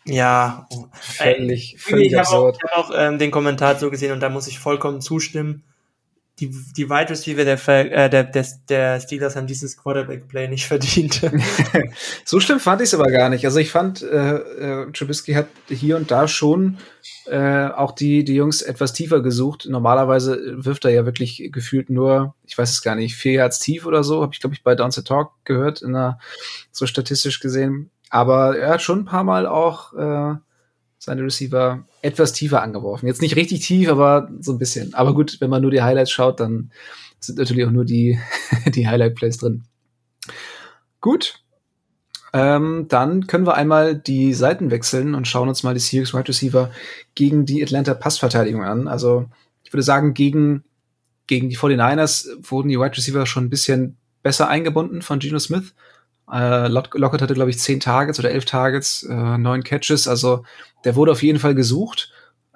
Ja, 0.09 0.67
völlig, 0.93 1.75
äh, 1.75 1.79
völlig 1.79 2.13
ich 2.13 2.19
absurd. 2.19 2.59
Habe 2.63 2.73
auch, 2.77 2.91
hab 2.91 2.91
auch 2.91 2.95
ähm, 2.97 3.19
den 3.19 3.31
Kommentar 3.31 3.79
so 3.79 3.91
gesehen 3.91 4.13
und 4.13 4.21
da 4.21 4.29
muss 4.29 4.49
ich 4.49 4.59
vollkommen 4.59 5.01
zustimmen. 5.01 5.65
Die, 6.41 6.51
die 6.77 6.89
Wide 6.89 7.11
Receiver 7.11 7.45
der, 7.45 7.69
äh, 7.69 8.09
der, 8.09 8.23
der, 8.23 8.47
der 8.69 9.01
Steelers 9.01 9.35
haben 9.35 9.49
dieses 9.49 9.77
Quarterback-Play 9.77 10.47
nicht 10.47 10.67
verdient. 10.67 11.21
so 12.25 12.39
schlimm 12.39 12.61
fand 12.61 12.81
ich 12.81 12.87
es 12.87 12.95
aber 12.95 13.11
gar 13.11 13.29
nicht. 13.29 13.45
Also 13.45 13.59
ich 13.59 13.73
fand, 13.73 14.03
äh, 14.03 14.37
äh, 14.37 14.93
Trubisky 14.93 15.33
hat 15.33 15.49
hier 15.69 15.97
und 15.97 16.13
da 16.13 16.29
schon 16.29 16.79
äh, 17.27 17.67
auch 17.67 17.91
die, 17.91 18.23
die 18.23 18.37
Jungs 18.37 18.63
etwas 18.63 18.93
tiefer 18.93 19.21
gesucht. 19.21 19.67
Normalerweise 19.69 20.41
wirft 20.65 20.85
er 20.85 20.93
ja 20.93 21.05
wirklich 21.07 21.49
gefühlt 21.51 21.91
nur, 21.91 22.37
ich 22.47 22.57
weiß 22.57 22.71
es 22.71 22.83
gar 22.83 22.95
nicht, 22.95 23.17
vier 23.17 23.33
Yards 23.33 23.59
tief 23.59 23.85
oder 23.85 24.05
so, 24.05 24.23
habe 24.23 24.33
ich, 24.33 24.39
glaube 24.39 24.55
ich, 24.55 24.63
bei 24.63 24.77
Downset 24.77 25.09
Talk 25.09 25.33
gehört, 25.45 25.83
in 25.83 25.97
einer, 25.97 26.21
so 26.71 26.87
statistisch 26.87 27.41
gesehen. 27.41 27.91
Aber 28.11 28.57
er 28.57 28.71
hat 28.71 28.83
schon 28.83 29.01
ein 29.01 29.05
paar 29.05 29.25
Mal 29.25 29.47
auch 29.47 29.93
äh, 29.95 30.35
seine 30.99 31.23
Receiver 31.23 31.85
etwas 32.03 32.33
tiefer 32.33 32.63
angeworfen. 32.63 33.07
Jetzt 33.07 33.23
nicht 33.23 33.37
richtig 33.37 33.67
tief, 33.67 33.89
aber 33.89 34.31
so 34.41 34.53
ein 34.53 34.59
bisschen. 34.59 34.95
Aber 34.95 35.15
gut, 35.15 35.41
wenn 35.41 35.51
man 35.51 35.63
nur 35.63 35.71
die 35.71 35.83
Highlights 35.83 36.11
schaut, 36.11 36.41
dann 36.41 36.71
sind 37.21 37.39
natürlich 37.39 37.67
auch 37.67 37.71
nur 37.71 37.85
die, 37.85 38.19
die 38.67 38.89
Highlight-Plays 38.89 39.39
drin. 39.39 39.65
Gut. 41.01 41.43
Ähm, 42.33 42.87
dann 42.89 43.27
können 43.27 43.47
wir 43.47 43.55
einmal 43.55 43.97
die 43.97 44.35
Seiten 44.35 44.71
wechseln 44.71 45.15
und 45.15 45.27
schauen 45.27 45.49
uns 45.49 45.63
mal 45.63 45.73
die 45.73 45.81
Seahawks 45.81 46.13
Wide 46.13 46.29
Receiver 46.29 46.71
gegen 47.15 47.47
die 47.47 47.63
Atlanta 47.63 47.95
Passverteidigung 47.95 48.63
an. 48.63 48.87
Also 48.87 49.27
ich 49.63 49.73
würde 49.73 49.83
sagen, 49.83 50.13
gegen, 50.13 50.65
gegen 51.27 51.49
die 51.49 51.57
49ers 51.57 52.29
wurden 52.51 52.69
die 52.69 52.79
Wide 52.79 52.97
Receiver 52.97 53.25
schon 53.25 53.45
ein 53.45 53.51
bisschen 53.51 53.97
besser 54.23 54.49
eingebunden 54.49 55.01
von 55.01 55.21
Geno 55.21 55.39
Smith. 55.39 55.75
Äh, 56.33 56.69
Lockett 56.69 57.23
hatte, 57.23 57.35
glaube 57.35 57.51
ich, 57.51 57.59
zehn 57.59 57.81
Targets 57.81 58.19
oder 58.19 58.31
elf 58.31 58.45
Targets, 58.45 59.03
äh, 59.05 59.39
neun 59.39 59.63
Catches. 59.63 60.09
Also 60.09 60.45
der 60.85 60.97
wurde 60.97 61.13
auf 61.13 61.23
jeden 61.23 61.39
Fall 61.39 61.55
gesucht. 61.55 62.13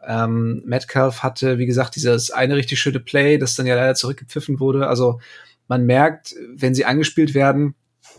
Ähm, 0.06 0.62
Metcalf 0.66 1.22
hatte, 1.22 1.58
wie 1.58 1.66
gesagt, 1.66 1.96
dieses 1.96 2.30
eine 2.30 2.56
richtig 2.56 2.80
schöne 2.80 3.00
Play, 3.00 3.38
das 3.38 3.54
dann 3.54 3.66
ja 3.66 3.76
leider 3.76 3.94
zurückgepfiffen 3.94 4.60
wurde. 4.60 4.88
Also 4.88 5.20
man 5.68 5.86
merkt, 5.86 6.34
wenn 6.54 6.74
sie 6.74 6.84
angespielt 6.84 7.34
werden, 7.34 7.74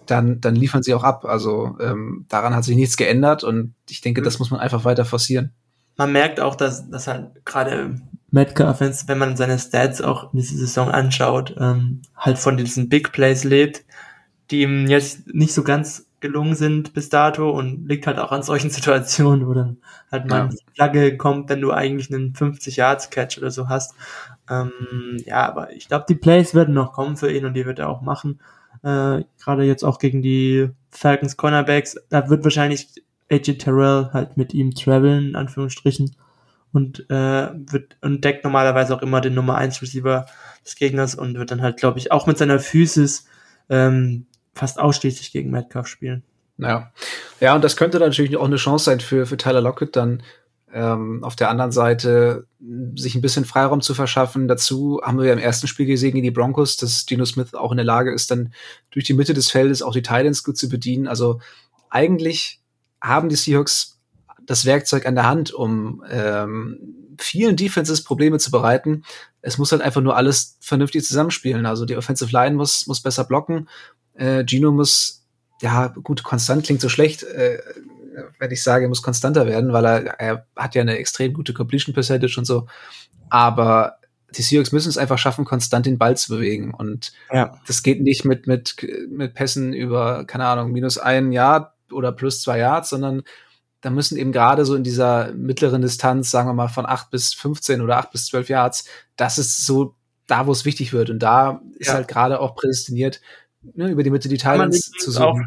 dann, 0.05 0.41
dann 0.41 0.55
liefern 0.55 0.83
sie 0.83 0.93
auch 0.93 1.03
ab. 1.03 1.25
Also 1.25 1.77
ähm, 1.79 2.25
daran 2.29 2.55
hat 2.55 2.63
sich 2.63 2.75
nichts 2.75 2.97
geändert 2.97 3.43
und 3.43 3.75
ich 3.89 4.01
denke, 4.01 4.21
das 4.21 4.39
muss 4.39 4.49
man 4.49 4.59
einfach 4.59 4.85
weiter 4.85 5.05
forcieren. 5.05 5.51
Man 5.97 6.11
merkt 6.11 6.39
auch, 6.39 6.55
dass, 6.55 6.89
dass 6.89 7.07
halt 7.07 7.45
gerade 7.45 8.01
Metcalf, 8.31 8.79
wenn 8.79 9.17
man 9.19 9.37
seine 9.37 9.59
Stats 9.59 10.01
auch 10.01 10.33
in 10.33 10.39
dieser 10.39 10.57
Saison 10.57 10.89
anschaut, 10.89 11.55
ähm, 11.59 12.01
halt 12.15 12.39
von 12.39 12.57
diesen 12.57 12.89
Big 12.89 13.11
Plays 13.11 13.43
lebt 13.43 13.85
die 14.51 14.61
ihm 14.61 14.87
jetzt 14.87 15.33
nicht 15.33 15.53
so 15.53 15.63
ganz 15.63 16.07
gelungen 16.19 16.55
sind 16.55 16.93
bis 16.93 17.09
dato 17.09 17.51
und 17.51 17.87
liegt 17.87 18.07
halt 18.07 18.17
auch 18.17 18.31
an 18.31 18.43
solchen 18.43 18.69
Situationen, 18.71 19.47
wo 19.47 19.53
dann 19.53 19.77
halt 20.11 20.27
mal 20.27 20.49
ja. 20.49 20.57
Flagge 20.73 21.17
kommt, 21.17 21.49
wenn 21.49 21.61
du 21.61 21.71
eigentlich 21.71 22.11
einen 22.11 22.33
50 22.33 22.77
Yards 22.77 23.09
Catch 23.09 23.37
oder 23.37 23.51
so 23.51 23.69
hast. 23.69 23.93
Ähm, 24.49 24.71
ja, 25.25 25.47
aber 25.47 25.71
ich 25.73 25.87
glaube, 25.87 26.05
die 26.07 26.15
Plays 26.15 26.55
werden 26.55 26.73
noch 26.73 26.93
kommen 26.93 27.17
für 27.17 27.31
ihn 27.31 27.45
und 27.45 27.53
die 27.53 27.65
wird 27.65 27.79
er 27.79 27.89
auch 27.89 28.01
machen. 28.01 28.39
Äh, 28.83 29.23
Gerade 29.43 29.63
jetzt 29.63 29.83
auch 29.83 29.99
gegen 29.99 30.21
die 30.21 30.69
Falcons 30.89 31.37
Cornerbacks, 31.37 31.97
da 32.09 32.29
wird 32.29 32.43
wahrscheinlich 32.43 33.03
AJ 33.29 33.57
Terrell 33.57 34.09
halt 34.13 34.37
mit 34.37 34.53
ihm 34.53 34.73
traveln, 34.73 35.29
in 35.29 35.35
Anführungsstrichen, 35.35 36.15
und 36.71 37.09
äh, 37.09 37.49
wird 37.53 37.97
und 38.01 38.23
deckt 38.23 38.43
normalerweise 38.43 38.95
auch 38.95 39.01
immer 39.01 39.21
den 39.21 39.35
Nummer 39.35 39.55
1 39.57 39.81
Receiver 39.81 40.25
des 40.65 40.75
Gegners 40.75 41.15
und 41.15 41.37
wird 41.37 41.51
dann 41.51 41.61
halt, 41.61 41.77
glaube 41.77 41.99
ich, 41.99 42.11
auch 42.11 42.27
mit 42.27 42.37
seiner 42.37 42.59
Physis 42.59 43.25
ähm, 43.69 44.25
fast 44.53 44.79
ausschließlich 44.79 45.31
gegen 45.31 45.51
Metcalf 45.51 45.87
spielen. 45.87 46.23
Ja. 46.57 46.91
ja, 47.39 47.55
und 47.55 47.63
das 47.63 47.75
könnte 47.75 47.99
natürlich 47.99 48.37
auch 48.37 48.45
eine 48.45 48.57
Chance 48.57 48.85
sein 48.85 48.99
für, 48.99 49.25
für 49.25 49.37
Tyler 49.37 49.61
Lockett, 49.61 49.95
dann 49.95 50.21
ähm, 50.71 51.23
auf 51.23 51.35
der 51.35 51.49
anderen 51.49 51.71
Seite 51.71 52.47
sich 52.95 53.15
ein 53.15 53.21
bisschen 53.21 53.45
Freiraum 53.45 53.81
zu 53.81 53.93
verschaffen. 53.93 54.47
Dazu 54.47 55.01
haben 55.03 55.19
wir 55.19 55.27
ja 55.27 55.33
im 55.33 55.39
ersten 55.39 55.67
Spiel 55.67 55.85
gesehen 55.85 56.13
gegen 56.13 56.23
die 56.23 56.31
Broncos, 56.31 56.77
dass 56.77 57.05
Dino 57.05 57.25
Smith 57.25 57.53
auch 57.53 57.71
in 57.71 57.77
der 57.77 57.85
Lage 57.85 58.11
ist, 58.11 58.31
dann 58.31 58.53
durch 58.91 59.05
die 59.05 59.13
Mitte 59.13 59.33
des 59.33 59.51
Feldes 59.51 59.81
auch 59.81 59.93
die 59.93 60.01
Titans 60.01 60.43
gut 60.43 60.57
zu 60.57 60.69
bedienen. 60.69 61.07
Also 61.07 61.39
eigentlich 61.89 62.61
haben 63.01 63.29
die 63.29 63.35
Seahawks 63.35 63.99
das 64.45 64.65
Werkzeug 64.65 65.05
an 65.05 65.15
der 65.15 65.27
Hand, 65.27 65.53
um 65.53 66.03
ähm, 66.09 67.15
vielen 67.19 67.55
Defenses 67.55 68.03
Probleme 68.03 68.39
zu 68.39 68.51
bereiten. 68.51 69.03
Es 69.41 69.57
muss 69.57 69.71
halt 69.71 69.81
einfach 69.81 70.01
nur 70.01 70.17
alles 70.17 70.57
vernünftig 70.59 71.05
zusammenspielen. 71.05 71.65
Also 71.65 71.85
die 71.85 71.95
Offensive 71.95 72.31
Line 72.31 72.55
muss, 72.55 72.87
muss 72.87 73.01
besser 73.01 73.25
blocken 73.25 73.67
äh, 74.15 74.43
Gino 74.45 74.71
muss, 74.71 75.25
ja, 75.61 75.87
gut, 75.87 76.23
konstant 76.23 76.65
klingt 76.65 76.81
so 76.81 76.89
schlecht, 76.89 77.23
äh, 77.23 77.59
wenn 78.39 78.51
ich 78.51 78.63
sage, 78.63 78.85
er 78.85 78.89
muss 78.89 79.01
konstanter 79.01 79.47
werden, 79.47 79.73
weil 79.73 79.85
er, 79.85 80.19
er 80.19 80.45
hat 80.55 80.75
ja 80.75 80.81
eine 80.81 80.97
extrem 80.97 81.33
gute 81.33 81.53
Completion 81.53 81.93
Percentage 81.93 82.35
und 82.37 82.45
so. 82.45 82.67
Aber 83.29 83.97
die 84.35 84.41
Seahawks 84.41 84.71
müssen 84.71 84.89
es 84.89 84.97
einfach 84.97 85.17
schaffen, 85.17 85.45
konstant 85.45 85.85
den 85.85 85.97
Ball 85.97 86.17
zu 86.17 86.29
bewegen. 86.33 86.73
Und 86.73 87.13
ja. 87.31 87.59
das 87.67 87.83
geht 87.83 88.01
nicht 88.01 88.25
mit, 88.25 88.47
mit, 88.47 88.75
mit 89.09 89.33
Pässen 89.33 89.73
über, 89.73 90.25
keine 90.25 90.45
Ahnung, 90.45 90.71
minus 90.71 90.97
ein 90.97 91.31
Yard 91.31 91.71
oder 91.91 92.11
plus 92.11 92.41
zwei 92.41 92.59
Yards, 92.59 92.89
sondern 92.89 93.23
da 93.81 93.89
müssen 93.89 94.17
eben 94.17 94.31
gerade 94.31 94.65
so 94.65 94.75
in 94.75 94.83
dieser 94.83 95.33
mittleren 95.33 95.81
Distanz, 95.81 96.31
sagen 96.31 96.47
wir 96.47 96.53
mal 96.53 96.69
von 96.69 96.85
acht 96.85 97.11
bis 97.11 97.33
15 97.33 97.81
oder 97.81 97.97
acht 97.97 98.11
bis 98.11 98.27
zwölf 98.27 98.49
Yards, 98.49 98.85
das 99.17 99.37
ist 99.37 99.65
so 99.65 99.95
da, 100.25 100.47
wo 100.47 100.51
es 100.51 100.65
wichtig 100.65 100.93
wird. 100.93 101.09
Und 101.09 101.19
da 101.19 101.61
ist 101.77 101.87
ja. 101.87 101.95
halt 101.95 102.07
gerade 102.07 102.39
auch 102.39 102.55
prädestiniert, 102.55 103.19
ne, 103.75 103.89
über 103.89 104.03
die 104.03 104.09
Mitte 104.09 104.29
die 104.29 104.37
Titans 104.37 104.91
zu 104.91 105.11
suchen. 105.11 105.25
Auch, 105.25 105.39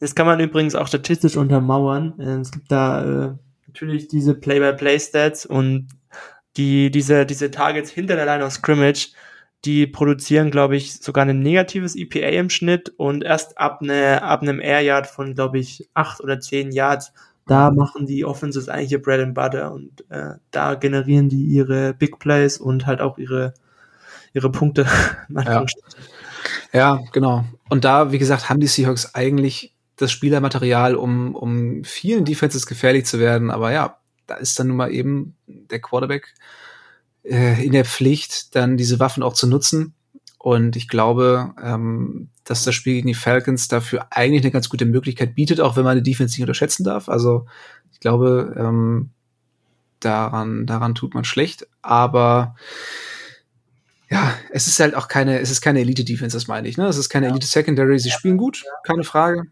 das 0.00 0.14
kann 0.14 0.26
man 0.26 0.40
übrigens 0.40 0.74
auch 0.74 0.88
statistisch 0.88 1.36
untermauern. 1.36 2.18
Äh, 2.18 2.40
es 2.40 2.50
gibt 2.50 2.70
da 2.70 3.04
äh, 3.04 3.32
natürlich 3.66 4.08
diese 4.08 4.34
Play-by-Play-Stats 4.34 5.46
und 5.46 5.88
die, 6.56 6.90
diese, 6.90 7.26
diese 7.26 7.50
Targets 7.50 7.90
hinter 7.90 8.16
der 8.16 8.26
Line 8.26 8.44
of 8.44 8.52
Scrimmage, 8.52 9.12
die 9.64 9.86
produzieren, 9.86 10.50
glaube 10.50 10.76
ich, 10.76 10.94
sogar 11.00 11.24
ein 11.24 11.40
negatives 11.40 11.96
EPA 11.96 12.28
im 12.28 12.50
Schnitt 12.50 12.92
und 12.96 13.24
erst 13.24 13.58
ab, 13.58 13.82
ne, 13.82 14.22
ab 14.22 14.42
einem 14.42 14.60
Air 14.60 14.80
Yard 14.82 15.06
von, 15.06 15.34
glaube 15.34 15.58
ich, 15.58 15.88
acht 15.94 16.20
oder 16.20 16.38
zehn 16.38 16.70
Yards, 16.70 17.12
da 17.46 17.70
machen 17.70 18.06
die 18.06 18.24
Offenses 18.24 18.68
eigentlich 18.68 18.92
ihr 18.92 19.02
Bread 19.02 19.20
and 19.20 19.34
Butter 19.34 19.72
und 19.72 20.04
äh, 20.10 20.34
da 20.50 20.74
generieren 20.74 21.28
die 21.28 21.44
ihre 21.44 21.92
Big 21.92 22.18
Plays 22.18 22.58
und 22.58 22.86
halt 22.86 23.00
auch 23.00 23.18
ihre, 23.18 23.54
ihre 24.32 24.50
Punkte. 24.50 24.86
Ja. 25.28 25.64
Ja, 26.72 27.00
genau. 27.12 27.44
Und 27.68 27.84
da, 27.84 28.12
wie 28.12 28.18
gesagt, 28.18 28.48
haben 28.48 28.60
die 28.60 28.66
Seahawks 28.66 29.14
eigentlich 29.14 29.74
das 29.96 30.10
Spielermaterial, 30.10 30.96
um, 30.96 31.34
um 31.34 31.84
vielen 31.84 32.24
Defenses 32.24 32.66
gefährlich 32.66 33.06
zu 33.06 33.18
werden. 33.18 33.50
Aber 33.50 33.72
ja, 33.72 33.98
da 34.26 34.34
ist 34.36 34.58
dann 34.58 34.68
nun 34.68 34.76
mal 34.76 34.92
eben 34.92 35.36
der 35.46 35.80
Quarterback 35.80 36.34
äh, 37.22 37.64
in 37.64 37.72
der 37.72 37.84
Pflicht, 37.84 38.54
dann 38.54 38.76
diese 38.76 38.98
Waffen 39.00 39.22
auch 39.22 39.34
zu 39.34 39.46
nutzen. 39.46 39.94
Und 40.38 40.76
ich 40.76 40.88
glaube, 40.88 41.54
ähm, 41.62 42.28
dass 42.44 42.64
das 42.64 42.74
Spiel 42.74 42.94
gegen 42.94 43.08
die 43.08 43.14
Falcons 43.14 43.68
dafür 43.68 44.08
eigentlich 44.10 44.42
eine 44.42 44.50
ganz 44.50 44.68
gute 44.68 44.84
Möglichkeit 44.84 45.34
bietet, 45.34 45.60
auch 45.60 45.76
wenn 45.76 45.84
man 45.84 45.96
die 45.96 46.10
Defense 46.10 46.34
nicht 46.34 46.42
unterschätzen 46.42 46.84
darf. 46.84 47.08
Also 47.08 47.46
ich 47.92 48.00
glaube, 48.00 48.54
ähm, 48.58 49.10
daran, 50.00 50.66
daran 50.66 50.94
tut 50.94 51.14
man 51.14 51.24
schlecht. 51.24 51.66
Aber 51.80 52.56
ja, 54.10 54.34
es 54.50 54.66
ist 54.66 54.78
halt 54.80 54.94
auch 54.94 55.08
keine, 55.08 55.40
es 55.40 55.50
ist 55.50 55.60
keine 55.60 55.80
Elite-Defense, 55.80 56.36
das 56.36 56.46
meine 56.46 56.68
ich. 56.68 56.76
Ne? 56.76 56.86
Es 56.86 56.98
ist 56.98 57.08
keine 57.08 57.28
Elite-Secondary. 57.28 57.98
Sie 57.98 58.10
spielen 58.10 58.36
gut, 58.36 58.62
keine 58.84 59.04
Frage. 59.04 59.44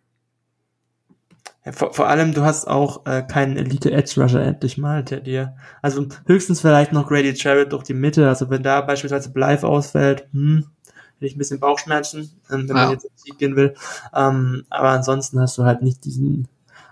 Ja, 1.65 1.73
vor, 1.73 1.93
vor 1.95 2.09
allem, 2.09 2.35
du 2.35 2.43
hast 2.43 2.67
auch 2.67 3.07
äh, 3.07 3.23
keinen 3.23 3.57
Elite-Edge-Rusher 3.57 4.43
endlich 4.43 4.79
mal, 4.79 5.05
der 5.05 5.21
dir. 5.21 5.57
Also 5.81 6.07
höchstens 6.27 6.61
vielleicht 6.61 6.93
noch 6.93 7.09
Grady 7.09 7.33
Jarrett 7.35 7.73
durch 7.73 7.85
die 7.85 7.95
Mitte. 7.95 8.29
Also 8.29 8.51
wenn 8.51 8.63
da 8.63 8.81
beispielsweise 8.81 9.31
Blythe 9.31 9.67
ausfällt, 9.67 10.27
hm, 10.33 10.67
hätte 11.15 11.27
ich 11.27 11.37
ein 11.37 11.39
bisschen 11.39 11.61
Bauchschmerzen, 11.61 12.33
ähm, 12.51 12.69
wenn 12.69 12.77
ja. 12.77 12.85
man 12.85 12.93
jetzt 12.93 13.05
ins 13.05 13.23
Sieg 13.23 13.39
gehen 13.39 13.57
will. 13.57 13.75
Ähm, 14.15 14.65
aber 14.71 14.91
ansonsten 14.91 15.41
hast 15.41 15.57
du 15.57 15.65
halt 15.65 15.83
nicht 15.83 16.05
diesen 16.05 16.49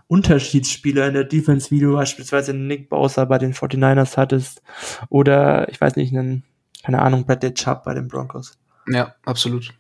Unterschiedsspieler 0.07 1.09
in 1.09 1.15
der 1.15 1.25
Defense, 1.25 1.71
wie 1.71 1.81
du 1.81 1.93
beispielsweise 1.93 2.55
Nick 2.55 2.89
Bowser 2.89 3.27
bei 3.27 3.39
den 3.39 3.55
49ers 3.55 4.17
hattest. 4.17 4.63
Oder, 5.09 5.69
ich 5.69 5.81
weiß 5.81 5.97
nicht, 5.97 6.17
einen 6.17 6.45
keine 6.83 7.03
Ahnung, 7.03 7.27
Bradley 7.27 7.55
Chubb 7.55 7.85
bei 7.85 7.95
den 7.95 8.09
Broncos. 8.09 8.59
Ja, 8.89 9.15
absolut. 9.25 9.73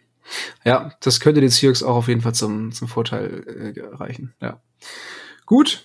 Ja, 0.64 0.92
das 1.01 1.20
könnte 1.20 1.40
den 1.40 1.51
Seahawks 1.51 1.82
auch 1.82 1.96
auf 1.96 2.09
jeden 2.09 2.20
Fall 2.20 2.34
zum, 2.34 2.72
zum 2.72 2.88
Vorteil 2.88 3.74
äh, 3.76 3.96
reichen. 3.96 4.34
Ja. 4.40 4.61
Gut. 5.46 5.84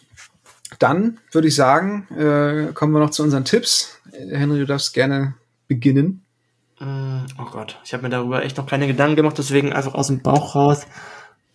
dann 0.79 1.19
würde 1.31 1.47
ich 1.47 1.55
sagen, 1.55 2.07
äh, 2.15 2.73
kommen 2.73 2.93
wir 2.93 2.99
noch 2.99 3.09
zu 3.09 3.23
unseren 3.23 3.45
Tipps. 3.45 3.99
Henry, 4.11 4.59
du 4.59 4.65
darfst 4.65 4.93
gerne 4.93 5.35
beginnen. 5.67 6.23
Mm, 6.79 7.25
oh 7.39 7.45
Gott, 7.51 7.79
ich 7.85 7.93
habe 7.93 8.03
mir 8.03 8.09
darüber 8.09 8.43
echt 8.43 8.57
noch 8.57 8.67
keine 8.67 8.87
Gedanken 8.87 9.15
gemacht, 9.15 9.37
deswegen 9.37 9.73
einfach 9.73 9.93
aus 9.93 10.07
dem 10.07 10.21
Bauch 10.21 10.55
raus 10.55 10.85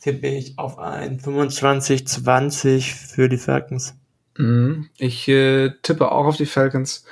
tippe 0.01 0.29
ich 0.29 0.59
auf 0.59 0.79
ein 0.79 1.21
25-20 1.21 2.95
für 3.15 3.29
die 3.29 3.37
Falcons. 3.37 3.95
Mhm. 4.37 4.89
Ich 4.97 5.29
äh, 5.29 5.71
tippe 5.83 6.11
auch 6.11 6.27
auf 6.27 6.37
die 6.37 6.47
Falcons 6.47 7.05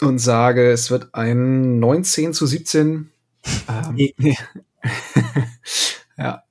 und 0.00 0.18
sage, 0.18 0.70
es 0.70 0.90
wird 0.90 1.14
ein 1.14 1.78
19 1.78 2.32
zu 2.32 2.46
17. 2.46 3.10
Ähm, 3.68 4.10
ja. 6.16 6.42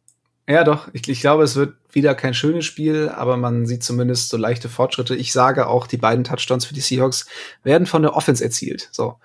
Ja, 0.48 0.64
doch. 0.66 0.90
Ich, 0.92 1.08
ich 1.08 1.22
glaube, 1.22 1.44
es 1.44 1.56
wird 1.56 1.76
wieder 1.94 2.16
kein 2.16 2.34
schönes 2.34 2.66
Spiel, 2.66 3.10
aber 3.10 3.38
man 3.38 3.66
sieht 3.66 3.84
zumindest 3.84 4.30
so 4.30 4.38
leichte 4.38 4.68
Fortschritte. 4.68 5.16
Ich 5.16 5.32
sage 5.32 5.68
auch, 5.68 5.88
die 5.88 5.98
beiden 5.98 6.26
Touchdowns 6.26 6.66
für 6.66 6.74
die 6.74 6.82
Seahawks 6.82 7.28
werden 7.64 7.88
von 7.88 8.02
der 8.02 8.16
Offense 8.16 8.44
erzielt. 8.44 8.90
So. 8.92 9.20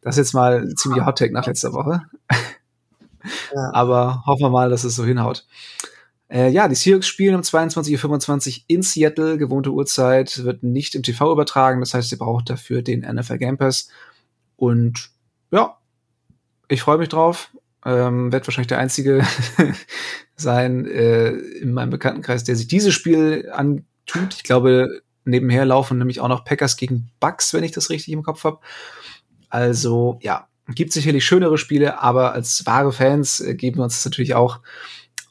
Das 0.00 0.14
ist 0.14 0.18
jetzt 0.18 0.34
mal 0.34 0.62
ein 0.62 0.76
ziemlicher 0.76 1.04
Hot 1.04 1.18
Take 1.18 1.34
nach 1.34 1.46
letzter 1.46 1.72
Woche. 1.74 2.02
Ja. 3.54 3.70
Aber 3.72 4.22
hoffen 4.24 4.42
wir 4.42 4.50
mal, 4.50 4.70
dass 4.70 4.84
es 4.84 4.94
so 4.94 5.04
hinhaut. 5.04 5.44
Äh, 6.32 6.48
ja, 6.48 6.66
die 6.66 6.74
Seahawks 6.74 7.06
spielen 7.06 7.34
um 7.34 7.42
22.25 7.42 8.56
Uhr 8.56 8.64
in 8.68 8.82
Seattle, 8.82 9.36
gewohnte 9.36 9.70
Uhrzeit, 9.70 10.44
wird 10.44 10.62
nicht 10.62 10.94
im 10.94 11.02
TV 11.02 11.30
übertragen, 11.30 11.80
das 11.80 11.92
heißt, 11.92 12.10
ihr 12.10 12.18
braucht 12.18 12.48
dafür 12.48 12.80
den 12.80 13.00
NFL 13.00 13.36
Game 13.36 13.58
Pass. 13.58 13.88
Und 14.56 15.10
ja, 15.50 15.76
ich 16.68 16.80
freue 16.80 16.96
mich 16.96 17.10
drauf. 17.10 17.50
Ähm, 17.84 18.32
werd 18.32 18.46
wahrscheinlich 18.46 18.68
der 18.68 18.78
Einzige 18.78 19.26
sein 20.36 20.86
äh, 20.86 21.32
in 21.32 21.74
meinem 21.74 21.90
Bekanntenkreis, 21.90 22.44
der 22.44 22.56
sich 22.56 22.68
dieses 22.68 22.94
Spiel 22.94 23.50
antut. 23.52 24.34
Ich 24.34 24.44
glaube, 24.44 25.02
nebenher 25.24 25.66
laufen 25.66 25.98
nämlich 25.98 26.20
auch 26.20 26.28
noch 26.28 26.44
Packers 26.44 26.78
gegen 26.78 27.10
Bucks, 27.20 27.52
wenn 27.52 27.64
ich 27.64 27.72
das 27.72 27.90
richtig 27.90 28.14
im 28.14 28.22
Kopf 28.22 28.44
habe. 28.44 28.60
Also 29.50 30.18
ja, 30.22 30.48
gibt 30.68 30.92
sicherlich 30.92 31.26
schönere 31.26 31.58
Spiele, 31.58 32.00
aber 32.00 32.32
als 32.32 32.64
wahre 32.64 32.92
Fans 32.92 33.40
äh, 33.40 33.54
geben 33.54 33.78
wir 33.78 33.84
uns 33.84 33.96
das 33.96 34.04
natürlich 34.06 34.34
auch. 34.34 34.60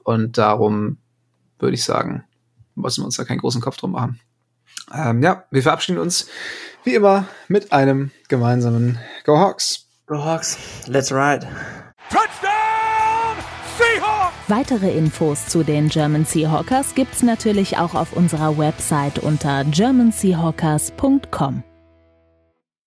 Und 0.03 0.37
darum 0.37 0.97
würde 1.59 1.75
ich 1.75 1.83
sagen, 1.83 2.23
müssen 2.75 3.01
wir 3.01 3.05
uns 3.05 3.17
da 3.17 3.23
keinen 3.23 3.39
großen 3.39 3.61
Kopf 3.61 3.77
drum 3.77 3.91
machen. 3.91 4.19
Ähm, 4.93 5.21
ja, 5.23 5.45
wir 5.51 5.63
verabschieden 5.63 5.99
uns 5.99 6.27
wie 6.83 6.95
immer 6.95 7.27
mit 7.47 7.71
einem 7.71 8.11
gemeinsamen 8.27 8.99
Go 9.25 9.37
Hawks. 9.37 9.87
Go 10.07 10.23
Hawks, 10.23 10.57
let's 10.87 11.11
ride. 11.11 11.47
Touchdown 12.09 13.37
Seahawks! 13.77 14.33
Weitere 14.47 14.97
Infos 14.97 15.47
zu 15.47 15.63
den 15.63 15.89
German 15.89 16.25
Seahawkers 16.25 16.95
gibt's 16.95 17.23
natürlich 17.23 17.77
auch 17.77 17.95
auf 17.95 18.13
unserer 18.13 18.57
Website 18.57 19.19
unter 19.19 19.63
germanseahawkers.com. 19.65 21.63